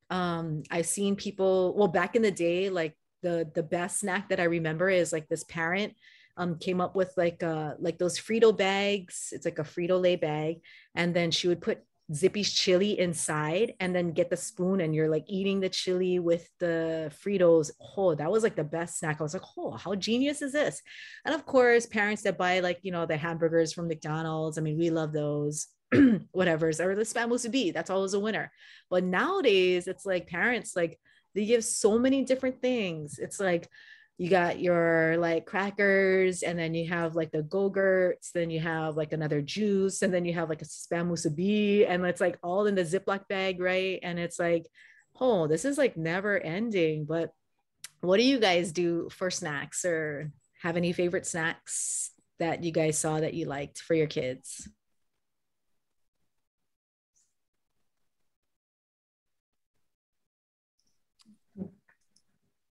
um 0.10 0.64
i've 0.72 0.86
seen 0.86 1.16
people 1.16 1.74
well 1.76 1.88
back 1.88 2.16
in 2.16 2.22
the 2.22 2.32
day 2.32 2.70
like 2.70 2.96
the 3.22 3.50
the 3.56 3.64
best 3.64 4.00
snack 4.00 4.30
that 4.30 4.40
i 4.40 4.44
remember 4.44 4.90
is 4.90 5.14
like 5.14 5.28
this 5.30 5.44
parent 5.46 5.94
um 6.38 6.58
came 6.58 6.82
up 6.82 6.96
with 6.96 7.14
like 7.18 7.44
uh 7.44 7.74
like 7.80 7.98
those 7.98 8.20
frito 8.20 8.56
bags. 8.56 9.30
It's 9.32 9.46
like 9.46 9.60
a 9.60 9.64
frito 9.64 10.02
lay 10.02 10.16
bag. 10.16 10.62
And 10.96 11.16
then 11.16 11.32
she 11.32 11.48
would 11.48 11.62
put 11.62 11.84
zippy's 12.14 12.52
chili 12.52 13.00
inside 13.00 13.74
and 13.80 13.96
then 13.96 14.12
get 14.12 14.30
the 14.30 14.36
spoon 14.36 14.82
and 14.82 14.94
you're 14.94 15.10
like 15.10 15.24
eating 15.28 15.62
the 15.62 15.70
chili 15.70 16.20
with 16.20 16.48
the 16.60 17.12
fritos. 17.24 17.72
Oh 17.98 18.16
that 18.16 18.32
was 18.32 18.44
like 18.44 18.56
the 18.56 18.64
best 18.64 19.00
snack. 19.00 19.18
I 19.20 19.24
was 19.24 19.34
like 19.34 19.44
oh 19.58 19.72
how 19.72 19.96
genius 19.96 20.42
is 20.42 20.54
this? 20.54 20.82
And 21.26 21.36
of 21.36 21.46
course 21.46 21.86
parents 21.86 22.24
that 22.24 22.38
buy 22.38 22.60
like 22.60 22.80
you 22.82 22.92
know 22.92 23.06
the 23.06 23.18
hamburgers 23.18 23.74
from 23.74 23.88
mcdonald's. 23.88 24.58
I 24.58 24.62
mean 24.62 24.78
we 24.78 24.90
love 24.90 25.14
those 25.14 25.68
whatever's 26.32 26.80
or 26.80 26.96
the 26.96 27.04
spam 27.04 27.30
musubi 27.30 27.74
that's 27.74 27.90
always 27.90 28.14
a 28.14 28.20
winner. 28.20 28.52
But 28.90 29.04
nowadays 29.04 29.88
it's 29.88 30.06
like 30.06 30.28
parents 30.28 30.76
like 30.76 31.00
they 31.36 31.46
give 31.46 31.64
so 31.64 31.98
many 31.98 32.24
different 32.24 32.62
things. 32.62 33.20
It's 33.20 33.40
like 33.40 33.70
you 34.18 34.30
got 34.30 34.60
your 34.60 35.18
like 35.18 35.46
crackers 35.46 36.44
and 36.44 36.58
then 36.58 36.74
you 36.74 36.88
have 36.88 37.16
like 37.16 37.32
the 37.32 37.42
go-gurts 37.42 38.32
then 38.32 38.52
you 38.52 38.60
have 38.60 38.96
like 38.96 39.12
another 39.12 39.42
juice 39.42 40.04
and 40.04 40.14
then 40.14 40.24
you 40.24 40.34
have 40.34 40.50
like 40.50 40.62
a 40.62 40.66
spam 40.66 41.10
musubi 41.10 41.90
and 41.90 42.06
it's 42.06 42.22
like 42.22 42.38
all 42.44 42.68
in 42.68 42.76
the 42.76 42.84
ziploc 42.84 43.28
bag 43.28 43.60
right? 43.60 44.00
And 44.04 44.20
it's 44.20 44.40
like 44.40 44.68
oh 45.20 45.48
this 45.48 45.66
is 45.66 45.78
like 45.78 45.98
never 45.98 46.40
ending. 46.40 47.06
But 47.06 47.34
what 48.02 48.18
do 48.18 48.24
you 48.24 48.40
guys 48.40 48.72
do 48.72 49.10
for 49.10 49.32
snacks 49.32 49.86
or 49.86 50.32
have 50.62 50.78
any 50.78 50.94
favorite 50.94 51.26
snacks 51.26 52.12
that 52.40 52.64
you 52.64 52.72
guys 52.72 52.98
saw 52.98 53.20
that 53.20 53.34
you 53.34 53.46
liked 53.46 53.80
for 53.80 53.94
your 53.94 54.08
kids 54.08 54.68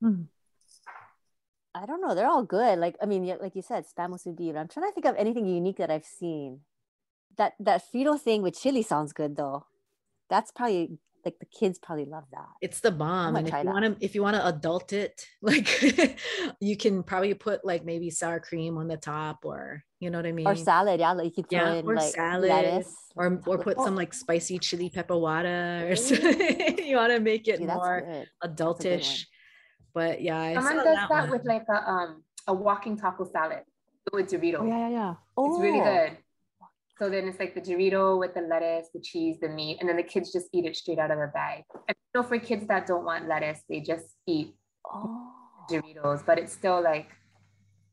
Hmm. 0.01 0.23
i 1.75 1.87
don't 1.87 2.01
know 2.01 2.15
they're 2.15 2.29
all 2.29 2.45
good. 2.45 2.79
Like 2.79 2.97
i 3.03 3.07
mean 3.07 3.27
like 3.41 3.57
you 3.57 3.63
said 3.63 3.85
spam 3.85 4.11
but 4.11 4.59
i'm 4.59 4.69
trying 4.69 4.87
to 4.89 4.93
think 4.95 5.07
of 5.07 5.17
anything 5.17 5.47
unique 5.47 5.79
that 5.79 5.91
i've 5.91 6.05
seen. 6.05 6.61
That 7.37 7.55
that 7.61 7.83
frito 7.93 8.19
thing 8.19 8.43
with 8.43 8.59
chili 8.59 8.83
sounds 8.83 9.13
good 9.13 9.37
though. 9.37 9.67
That's 10.29 10.51
probably 10.51 10.99
like 11.25 11.39
the 11.41 11.47
kids 11.47 11.79
probably 11.79 12.05
love 12.05 12.25
that. 12.33 12.49
It's 12.61 12.81
the 12.81 12.91
bomb 12.91 13.37
and 13.37 13.49
if 13.49 13.55
you 13.63 13.71
want 13.71 13.85
to 13.85 14.05
if 14.05 14.15
you 14.15 14.23
want 14.23 14.37
to 14.37 14.47
adult 14.47 14.93
it 14.93 15.27
like 15.43 15.69
you 16.61 16.77
can 16.77 17.03
probably 17.03 17.35
put 17.35 17.65
like 17.65 17.85
maybe 17.85 18.11
sour 18.11 18.41
cream 18.41 18.79
on 18.79 18.89
the 18.89 18.97
top 18.97 19.45
or 19.45 19.83
you 20.01 20.11
know 20.11 20.19
what 20.19 20.27
i 20.27 20.33
mean? 20.33 20.47
or 20.47 20.55
salad 20.55 21.01
yeah 21.01 21.13
like 21.13 21.27
you 21.37 21.43
could 21.43 21.47
Yeah, 21.51 21.83
or 21.85 21.95
like 21.95 22.15
salad, 22.15 22.49
lettuce 22.49 22.95
or 23.17 23.41
or 23.47 23.59
put 23.59 23.81
some 23.81 23.97
like 23.97 24.15
spicy 24.15 24.59
chili 24.59 24.91
pepper 24.91 25.17
water 25.17 25.89
or 25.91 25.97
something. 25.97 26.79
You 26.89 26.97
want 26.97 27.13
to 27.13 27.21
make 27.21 27.47
it 27.49 27.59
Gee, 27.59 27.67
more 27.67 28.01
good. 28.01 28.29
That's 28.41 28.49
a 28.49 28.49
good 28.49 28.57
adultish 28.57 29.27
but 29.95 30.21
yeah 30.23 30.41
I 30.41 30.55
Someone 30.55 30.77
saw 30.77 30.85
does 30.85 30.95
that 30.97 31.09
that 31.09 31.31
with 31.31 31.45
like 31.45 31.67
a 31.69 31.89
um 31.89 32.23
a 32.47 32.55
walking 32.55 32.97
taco 32.97 33.25
salad 33.25 33.63
with 34.13 34.29
Dorito. 34.31 34.61
Oh, 34.61 34.65
yeah, 34.67 34.89
yeah, 34.89 34.89
yeah. 34.89 35.15
It's 35.47 35.59
really 35.61 35.81
Oh. 35.81 35.85
good. 35.85 36.19
So 36.99 37.09
then 37.09 37.29
it's 37.29 37.39
like 37.39 37.55
the 37.55 37.61
Dorito 37.61 38.19
with 38.19 38.35
the 38.35 38.41
lettuce, 38.41 38.89
the 38.93 39.01
cheese, 39.01 39.39
the 39.41 39.49
meat, 39.49 39.79
and 39.81 39.89
then 39.89 39.97
the 39.97 40.03
kids 40.03 40.33
just 40.33 40.49
eat 40.53 40.65
it 40.65 40.75
straight 40.75 40.99
out 40.99 41.13
of 41.13 41.19
the 41.19 41.31
bag. 41.33 41.63
And 41.87 41.97
so 42.15 42.23
for 42.25 42.39
kids 42.39 42.67
that 42.67 42.87
don't 42.87 43.05
want 43.05 43.29
lettuce, 43.29 43.63
they 43.69 43.81
just 43.81 44.17
eat 44.27 44.55
Oh. 44.85 45.31
Doritos, 45.71 46.25
but 46.25 46.39
it's 46.39 46.53
still 46.53 46.81
like 46.83 47.11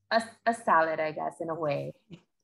a, 0.09 0.23
a 0.45 0.53
salad, 0.53 0.99
I 0.99 1.11
guess, 1.11 1.35
in 1.41 1.49
a 1.49 1.53
way. 1.55 1.91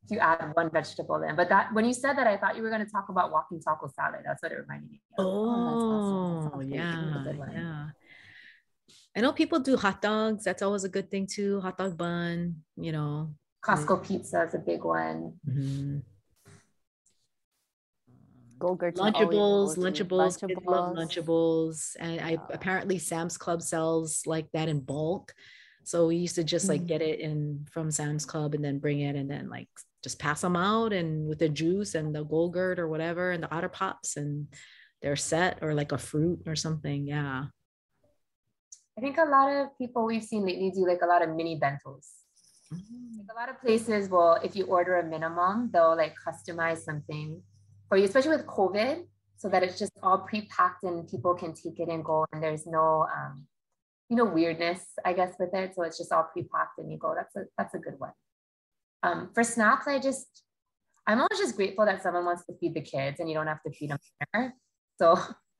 You 0.09 0.19
add 0.19 0.51
one 0.53 0.69
vegetable 0.69 1.23
in. 1.23 1.35
But 1.37 1.47
that 1.49 1.73
when 1.73 1.85
you 1.85 1.93
said 1.93 2.17
that, 2.17 2.27
I 2.27 2.35
thought 2.37 2.57
you 2.57 2.63
were 2.63 2.69
going 2.69 2.85
to 2.85 2.91
talk 2.91 3.07
about 3.07 3.31
walking 3.31 3.61
taco 3.61 3.87
salad. 3.95 4.21
That's 4.25 4.43
what 4.43 4.51
it 4.51 4.55
reminded 4.55 4.91
me 4.91 4.99
of. 5.17 5.25
Oh, 5.25 5.47
awesome. 5.47 6.59
That 6.59 6.67
yeah, 6.67 7.23
yeah. 7.55 7.87
I 9.15 9.19
know 9.21 9.33
people 9.33 9.59
do 9.59 9.75
hot 9.77 10.01
dogs. 10.01 10.43
That's 10.43 10.61
always 10.61 10.83
a 10.85 10.89
good 10.89 11.11
thing 11.11 11.27
too. 11.27 11.59
Hot 11.61 11.77
dog 11.77 11.97
bun, 11.97 12.63
you 12.77 12.91
know. 12.91 13.33
Costco 13.63 14.03
pizza 14.05 14.43
is 14.43 14.53
a 14.55 14.59
big 14.59 14.83
one. 14.83 15.33
Mhm. 15.47 16.03
Go-Gurts 18.57 18.99
Lunchables. 19.01 19.75
Lunchables, 19.77 20.39
kids 20.39 20.59
love 20.65 20.95
Lunchables. 20.95 21.25
Lunchables, 21.25 21.95
and 21.99 22.21
I 22.21 22.37
apparently 22.51 22.99
Sam's 22.99 23.37
Club 23.37 23.61
sells 23.61 24.23
like 24.27 24.51
that 24.53 24.69
in 24.69 24.79
bulk. 24.81 25.33
So 25.83 26.07
we 26.07 26.17
used 26.17 26.35
to 26.35 26.43
just 26.43 26.69
like 26.69 26.81
Mm. 26.83 26.87
get 26.87 27.01
it 27.01 27.19
in 27.19 27.65
from 27.71 27.89
Sam's 27.89 28.23
Club 28.25 28.53
and 28.53 28.63
then 28.63 28.77
bring 28.77 28.99
it 28.99 29.15
and 29.15 29.29
then 29.29 29.49
like 29.49 29.67
just 30.03 30.19
pass 30.19 30.41
them 30.41 30.55
out 30.55 30.93
and 30.93 31.27
with 31.27 31.39
the 31.39 31.49
juice 31.49 31.95
and 31.95 32.13
the 32.13 32.23
Go-Gurt 32.23 32.77
or 32.79 32.87
whatever 32.87 33.31
and 33.31 33.41
the 33.43 33.51
Otter 33.53 33.69
Pops 33.69 34.15
and 34.15 34.47
they're 35.01 35.15
set 35.15 35.57
or 35.63 35.73
like 35.73 35.91
a 35.91 35.97
fruit 35.97 36.43
or 36.45 36.55
something. 36.55 37.07
Yeah. 37.07 37.45
I 38.97 39.01
think 39.01 39.17
a 39.17 39.25
lot 39.25 39.51
of 39.51 39.77
people 39.77 40.05
we've 40.05 40.23
seen 40.23 40.45
lately 40.45 40.71
do 40.71 40.87
like 40.87 41.01
a 41.01 41.05
lot 41.05 41.21
of 41.21 41.35
mini 41.35 41.59
bentos. 41.59 42.07
Like 42.71 43.27
a 43.31 43.39
lot 43.39 43.49
of 43.49 43.59
places 43.61 44.09
will, 44.09 44.33
if 44.43 44.55
you 44.55 44.65
order 44.65 44.99
a 44.99 45.03
minimum, 45.03 45.69
they'll 45.73 45.95
like 45.95 46.15
customize 46.25 46.79
something 46.79 47.41
for 47.89 47.97
you, 47.97 48.05
especially 48.05 48.37
with 48.37 48.45
COVID, 48.45 49.05
so 49.37 49.49
that 49.49 49.63
it's 49.63 49.79
just 49.79 49.91
all 50.03 50.19
pre-packed 50.19 50.83
and 50.83 51.07
people 51.07 51.33
can 51.33 51.53
take 51.53 51.79
it 51.79 51.89
and 51.89 52.05
go, 52.05 52.25
and 52.31 52.43
there's 52.43 52.67
no, 52.67 53.07
um, 53.13 53.45
you 54.09 54.15
know, 54.15 54.25
weirdness, 54.25 54.85
I 55.03 55.13
guess, 55.13 55.33
with 55.39 55.53
it. 55.53 55.73
So 55.75 55.83
it's 55.83 55.97
just 55.97 56.11
all 56.11 56.29
pre-packed 56.31 56.77
and 56.77 56.91
you 56.91 56.97
go. 56.97 57.13
That's 57.15 57.35
a 57.35 57.45
that's 57.57 57.73
a 57.73 57.79
good 57.79 57.95
one. 57.97 58.11
Um, 59.03 59.31
for 59.33 59.43
snacks, 59.43 59.87
I 59.87 59.99
just, 59.99 60.43
I'm 61.07 61.19
always 61.19 61.39
just 61.39 61.55
grateful 61.55 61.85
that 61.85 62.03
someone 62.03 62.25
wants 62.25 62.45
to 62.45 62.53
feed 62.59 62.75
the 62.75 62.81
kids 62.81 63.19
and 63.19 63.27
you 63.27 63.35
don't 63.35 63.47
have 63.47 63.63
to 63.63 63.71
feed 63.71 63.89
them 63.89 63.97
dinner. 64.33 64.53
So 64.99 65.19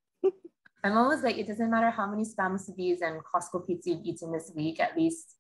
I'm 0.84 0.98
always 0.98 1.22
like, 1.22 1.38
it 1.38 1.48
doesn't 1.48 1.70
matter 1.70 1.92
how 1.92 2.08
many 2.08 2.24
spam 2.24 2.54
musubis 2.54 3.02
and 3.02 3.22
Costco 3.24 3.68
pizza 3.68 3.92
you've 3.92 4.04
eaten 4.04 4.32
this 4.32 4.52
week, 4.56 4.80
at 4.80 4.98
least 4.98 5.36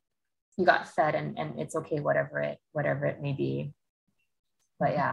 you 0.57 0.65
got 0.65 0.87
fed 0.87 1.15
and, 1.15 1.37
and 1.37 1.59
it's 1.59 1.75
okay, 1.75 1.99
whatever 1.99 2.39
it, 2.39 2.59
whatever 2.73 3.05
it 3.05 3.21
may 3.21 3.33
be. 3.33 3.73
But 4.79 4.91
yeah. 4.91 5.11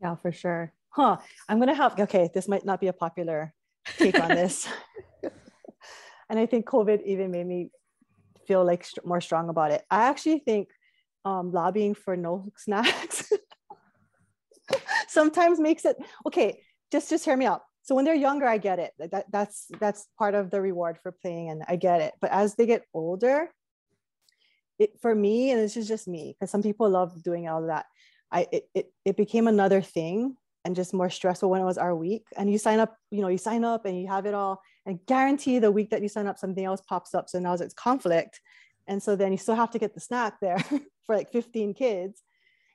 Yeah, 0.00 0.14
for 0.16 0.30
sure. 0.30 0.72
Huh. 0.90 1.18
I'm 1.48 1.58
gonna 1.58 1.74
have 1.74 1.98
okay, 1.98 2.30
this 2.32 2.48
might 2.48 2.64
not 2.64 2.80
be 2.80 2.86
a 2.86 2.92
popular 2.92 3.52
take 3.98 4.18
on 4.18 4.28
this. 4.30 4.68
and 6.30 6.38
I 6.38 6.46
think 6.46 6.66
COVID 6.66 7.02
even 7.04 7.30
made 7.30 7.46
me 7.46 7.70
feel 8.46 8.64
like 8.64 8.84
st- 8.84 9.04
more 9.04 9.20
strong 9.20 9.48
about 9.48 9.72
it. 9.72 9.84
I 9.90 10.04
actually 10.04 10.38
think 10.38 10.68
um, 11.24 11.52
lobbying 11.52 11.94
for 11.94 12.16
no 12.16 12.46
snacks 12.56 13.32
sometimes 15.08 15.58
makes 15.58 15.84
it 15.84 15.96
okay. 16.26 16.62
Just 16.90 17.10
just 17.10 17.24
hear 17.24 17.36
me 17.36 17.46
out. 17.46 17.62
So 17.88 17.94
when 17.94 18.04
they're 18.04 18.14
younger, 18.14 18.46
I 18.46 18.58
get 18.58 18.78
it. 18.78 18.92
That 18.98 19.32
that's 19.32 19.64
that's 19.80 20.08
part 20.18 20.34
of 20.34 20.50
the 20.50 20.60
reward 20.60 20.98
for 21.02 21.10
playing, 21.10 21.48
and 21.48 21.62
I 21.66 21.76
get 21.76 22.02
it. 22.02 22.12
But 22.20 22.30
as 22.32 22.54
they 22.54 22.66
get 22.66 22.84
older, 22.92 23.48
it 24.78 25.00
for 25.00 25.14
me, 25.14 25.52
and 25.52 25.58
this 25.58 25.74
is 25.74 25.88
just 25.88 26.06
me, 26.06 26.36
because 26.38 26.50
some 26.50 26.62
people 26.62 26.90
love 26.90 27.22
doing 27.22 27.48
all 27.48 27.66
that. 27.66 27.86
I 28.30 28.46
it, 28.52 28.68
it 28.74 28.92
it 29.06 29.16
became 29.16 29.48
another 29.48 29.80
thing 29.80 30.36
and 30.66 30.76
just 30.76 30.92
more 30.92 31.08
stressful 31.08 31.48
when 31.48 31.62
it 31.62 31.64
was 31.64 31.78
our 31.78 31.96
week. 31.96 32.26
And 32.36 32.52
you 32.52 32.58
sign 32.58 32.78
up, 32.78 32.94
you 33.10 33.22
know, 33.22 33.28
you 33.28 33.38
sign 33.38 33.64
up 33.64 33.86
and 33.86 33.98
you 33.98 34.06
have 34.08 34.26
it 34.26 34.34
all, 34.34 34.60
and 34.84 35.00
guarantee 35.06 35.58
the 35.58 35.72
week 35.72 35.88
that 35.88 36.02
you 36.02 36.10
sign 36.10 36.26
up, 36.26 36.36
something 36.36 36.66
else 36.66 36.82
pops 36.82 37.14
up. 37.14 37.30
So 37.30 37.38
now 37.38 37.54
it's 37.54 37.72
conflict. 37.72 38.38
And 38.86 39.02
so 39.02 39.16
then 39.16 39.32
you 39.32 39.38
still 39.38 39.54
have 39.54 39.70
to 39.70 39.78
get 39.78 39.94
the 39.94 40.00
snack 40.00 40.40
there 40.42 40.58
for 41.06 41.16
like 41.16 41.32
15 41.32 41.72
kids, 41.72 42.20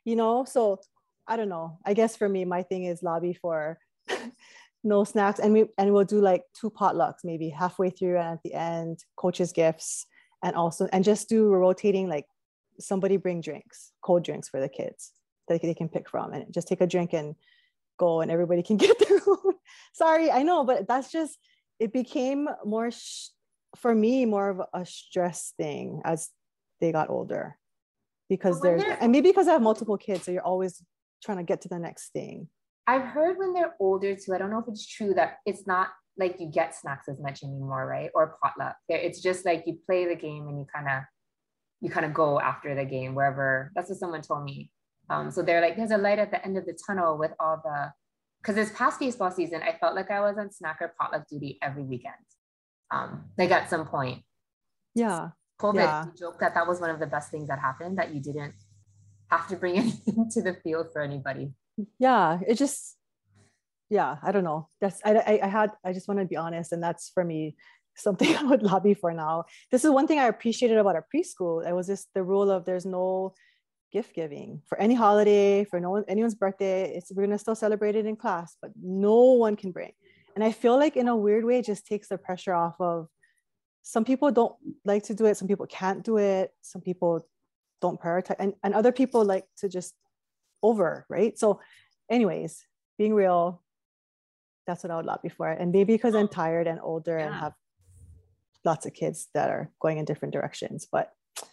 you 0.06 0.16
know? 0.16 0.44
So 0.44 0.80
I 1.28 1.38
don't 1.38 1.50
know. 1.50 1.78
I 1.86 1.94
guess 1.94 2.16
for 2.16 2.28
me, 2.28 2.46
my 2.46 2.64
thing 2.64 2.86
is 2.86 3.04
lobby 3.04 3.34
for 3.34 3.78
no 4.84 5.04
snacks. 5.04 5.40
And 5.40 5.54
we 5.54 5.66
and 5.78 5.94
we'll 5.94 6.06
do 6.06 6.20
like 6.20 6.44
two 6.60 6.70
potlucks, 6.70 7.24
maybe 7.24 7.50
halfway 7.50 7.90
through 7.90 8.18
and 8.18 8.34
at 8.34 8.44
the 8.44 8.54
end, 8.54 9.04
coaches' 9.16 9.52
gifts, 9.52 10.06
and 10.44 10.56
also 10.56 10.88
and 10.92 11.04
just 11.04 11.30
do 11.30 11.48
rotating 11.48 12.08
like 12.10 12.26
somebody 12.80 13.18
bring 13.18 13.42
drinks, 13.42 13.92
cold 14.02 14.24
drinks 14.24 14.50
for 14.50 14.60
the 14.60 14.70
kids 14.70 15.12
that 15.48 15.62
they 15.62 15.74
can 15.74 15.90
pick 15.90 16.10
from 16.10 16.34
and 16.34 16.54
just 16.54 16.68
take 16.68 16.82
a 16.82 16.88
drink 16.88 17.14
and 17.14 17.36
go 17.98 18.22
and 18.22 18.32
everybody 18.32 18.64
can 18.64 18.78
get 18.84 18.98
their 19.00 19.20
own. 19.28 19.54
Sorry, 19.94 20.32
I 20.32 20.44
know, 20.44 20.64
but 20.64 20.88
that's 20.88 21.12
just 21.12 21.38
it 21.80 21.94
became 21.94 22.48
more 22.66 22.92
sh- 22.92 23.30
for 23.76 23.94
me 23.94 24.26
more 24.26 24.50
of 24.50 24.62
a 24.74 24.86
stress 24.86 25.54
thing 25.58 26.02
as 26.06 26.30
they 26.80 26.92
got 26.92 27.10
older 27.10 27.58
because 28.30 28.60
But 28.60 28.64
there's 28.64 28.84
and 29.00 29.12
maybe 29.12 29.30
because 29.30 29.48
I 29.48 29.54
have 29.54 29.62
multiple 29.62 29.98
kids, 29.98 30.26
so 30.26 30.32
you're 30.32 30.42
always 30.42 30.82
trying 31.24 31.38
to 31.38 31.44
get 31.44 31.62
to 31.62 31.70
the 31.70 31.80
next 31.80 32.12
thing. 32.12 32.48
I've 32.86 33.04
heard 33.06 33.38
when 33.38 33.54
they're 33.54 33.76
older 33.80 34.16
too, 34.16 34.34
I 34.34 34.38
don't 34.38 34.52
know 34.52 34.60
if 34.60 34.68
it's 34.68 34.86
true 34.86 35.14
that 35.14 35.38
it's 35.46 35.66
not 35.66 35.90
like 36.18 36.40
you 36.40 36.48
get 36.48 36.76
snacks 36.76 37.08
as 37.08 37.20
much 37.20 37.44
anymore, 37.44 37.86
right? 37.88 38.10
Or 38.14 38.38
potluck. 38.42 38.76
It's 38.90 39.22
just 39.22 39.46
like 39.46 39.64
you 39.66 39.80
play 39.86 40.06
the 40.06 40.16
game 40.16 40.48
and 40.48 40.60
you 40.60 40.66
kind 40.74 40.88
of 40.88 41.04
you 41.82 41.90
kind 41.90 42.06
of 42.06 42.14
go 42.14 42.40
after 42.40 42.76
the 42.76 42.86
game 42.86 43.14
wherever. 43.16 43.72
That's 43.76 43.90
what 43.90 44.00
someone 44.00 44.22
told 44.22 44.44
me. 44.46 44.72
Um, 45.10 45.32
so 45.32 45.42
they're 45.42 45.60
like, 45.60 45.76
there's 45.76 45.92
a 45.92 45.98
light 45.98 46.18
at 46.20 46.32
the 46.32 46.44
end 46.46 46.58
of 46.58 46.66
the 46.66 46.78
tunnel 46.88 47.18
with 47.18 47.32
all 47.40 47.62
the 47.64 47.92
because 48.42 48.56
this 48.56 48.72
past 48.78 49.00
baseball 49.00 49.32
season, 49.32 49.62
I 49.64 49.78
felt 49.80 49.96
like 49.96 50.12
I 50.12 50.20
was 50.20 50.38
on 50.38 50.50
snacker 50.50 50.90
potluck 51.00 51.28
duty 51.30 51.58
every 51.62 51.84
weekend. 51.84 52.16
Um, 52.92 53.26
like 53.38 53.52
at 53.52 53.70
some 53.70 53.88
point, 53.88 54.24
Yeah. 54.94 55.30
COVID, 55.62 55.76
Yeah. 55.76 56.06
we 56.06 56.12
joked 56.18 56.40
that 56.42 56.54
that 56.56 56.68
was 56.68 56.82
one 56.82 56.90
of 56.90 57.00
the 57.00 57.08
best 57.08 57.32
things 57.32 57.48
that 57.48 57.60
happened 57.60 57.98
that 57.98 58.14
you 58.14 58.22
didn't 58.22 58.54
have 59.32 59.48
to 59.48 59.56
bring 59.56 59.78
anything 59.84 60.30
to 60.32 60.42
the 60.42 60.56
field 60.56 60.88
for 60.92 61.02
anybody. 61.02 61.54
Yeah 62.00 62.40
it 62.48 62.56
just 62.56 62.98
yeah 63.90 64.18
i 64.24 64.32
don't 64.32 64.44
know. 64.44 64.68
That's 64.82 65.00
i 65.06 65.14
i, 65.14 65.40
I 65.44 65.48
had 65.48 65.72
i 65.84 65.94
just 65.94 66.08
want 66.08 66.20
to 66.20 66.26
be 66.26 66.38
honest 66.38 66.72
and 66.72 66.82
that's 66.82 67.10
for 67.10 67.24
me 67.24 67.56
something 67.96 68.36
i 68.36 68.44
would 68.44 68.64
lobby 68.64 68.94
for 68.94 69.14
now. 69.14 69.46
This 69.72 69.86
is 69.86 69.92
one 69.92 70.08
thing 70.08 70.20
i 70.20 70.28
appreciated 70.28 70.78
about 70.78 70.96
our 70.96 71.06
preschool. 71.14 71.68
It 71.68 71.74
was 71.74 71.88
just 71.88 72.08
the 72.14 72.24
rule 72.24 72.50
of 72.50 72.66
there's 72.66 72.86
no 72.86 73.34
gift 73.92 74.16
giving 74.16 74.60
for 74.66 74.80
any 74.80 74.96
holiday 74.96 75.64
for 75.64 75.80
no 75.80 75.92
one 75.92 76.04
anyone's 76.08 76.36
birthday. 76.36 76.96
It's 76.96 77.12
we're 77.12 77.24
going 77.24 77.38
to 77.38 77.38
still 77.38 77.56
celebrate 77.56 77.96
it 77.96 78.06
in 78.06 78.16
class 78.16 78.58
but 78.62 78.72
no 78.82 79.34
one 79.34 79.56
can 79.56 79.72
bring. 79.72 79.94
And 80.36 80.44
i 80.44 80.52
feel 80.52 80.78
like 80.78 80.98
in 80.98 81.08
a 81.08 81.16
weird 81.16 81.46
way 81.46 81.60
it 81.60 81.66
just 81.66 81.86
takes 81.86 82.08
the 82.08 82.18
pressure 82.18 82.54
off 82.54 82.76
of 82.80 83.08
some 83.84 84.06
people 84.06 84.32
don't 84.32 84.56
like 84.86 85.04
to 85.04 85.14
do 85.14 85.26
it 85.26 85.38
some 85.38 85.48
people 85.48 85.68
can't 85.68 86.04
do 86.04 86.18
it 86.18 86.52
some 86.62 86.82
people 86.82 87.28
don't 87.82 88.00
prioritize 88.00 88.38
and, 88.40 88.54
and 88.64 88.74
other 88.74 88.94
people 88.94 89.24
like 89.26 89.46
to 89.58 89.68
just 89.68 89.94
over 90.64 91.06
right? 91.10 91.38
So 91.38 91.60
anyways 92.10 92.66
being 92.98 93.14
real 93.14 93.62
that's 94.68 94.84
what 94.84 94.92
i 94.92 94.96
would 94.96 95.06
lobby 95.06 95.30
for 95.30 95.48
and 95.50 95.72
maybe 95.72 95.94
because 95.94 96.16
i'm 96.16 96.28
tired 96.28 96.68
and 96.68 96.80
older 96.84 97.18
and 97.18 97.34
have 97.34 97.54
lots 98.66 98.86
of 98.86 98.94
kids 98.94 99.30
that 99.34 99.50
are 99.50 99.72
going 99.82 99.98
in 99.98 100.06
different 100.06 100.34
directions 100.34 100.88
but 100.92 101.12
i 101.42 101.46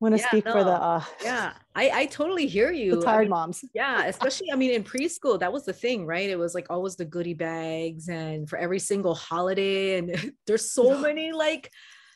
want 0.00 0.14
to 0.14 0.20
Yeah, 0.20 0.28
speak 0.28 0.44
for 0.44 0.64
the 0.64 0.72
uh 0.72 1.02
Yeah. 1.22 1.52
I, 1.74 1.90
I 2.00 2.06
totally 2.06 2.46
hear 2.46 2.70
you. 2.82 2.92
the 2.92 2.96
I 3.02 3.04
tired 3.04 3.20
mean, 3.22 3.30
moms. 3.30 3.64
yeah 3.74 4.06
especially 4.06 4.50
i 4.52 4.56
mean 4.56 4.72
in 4.72 4.82
preschool 4.84 5.38
that 5.40 5.52
was 5.52 5.64
the 5.64 5.72
thing 5.72 6.06
right? 6.06 6.28
It 6.28 6.38
was 6.38 6.54
like 6.54 6.66
always 6.70 6.96
the 6.96 7.04
goodie 7.04 7.34
bags 7.34 8.08
and 8.08 8.48
for 8.48 8.58
every 8.58 8.78
single 8.78 9.14
holiday 9.14 9.98
and 9.98 10.32
there's 10.46 10.70
so 10.70 10.98
many 10.98 11.32
like 11.32 11.70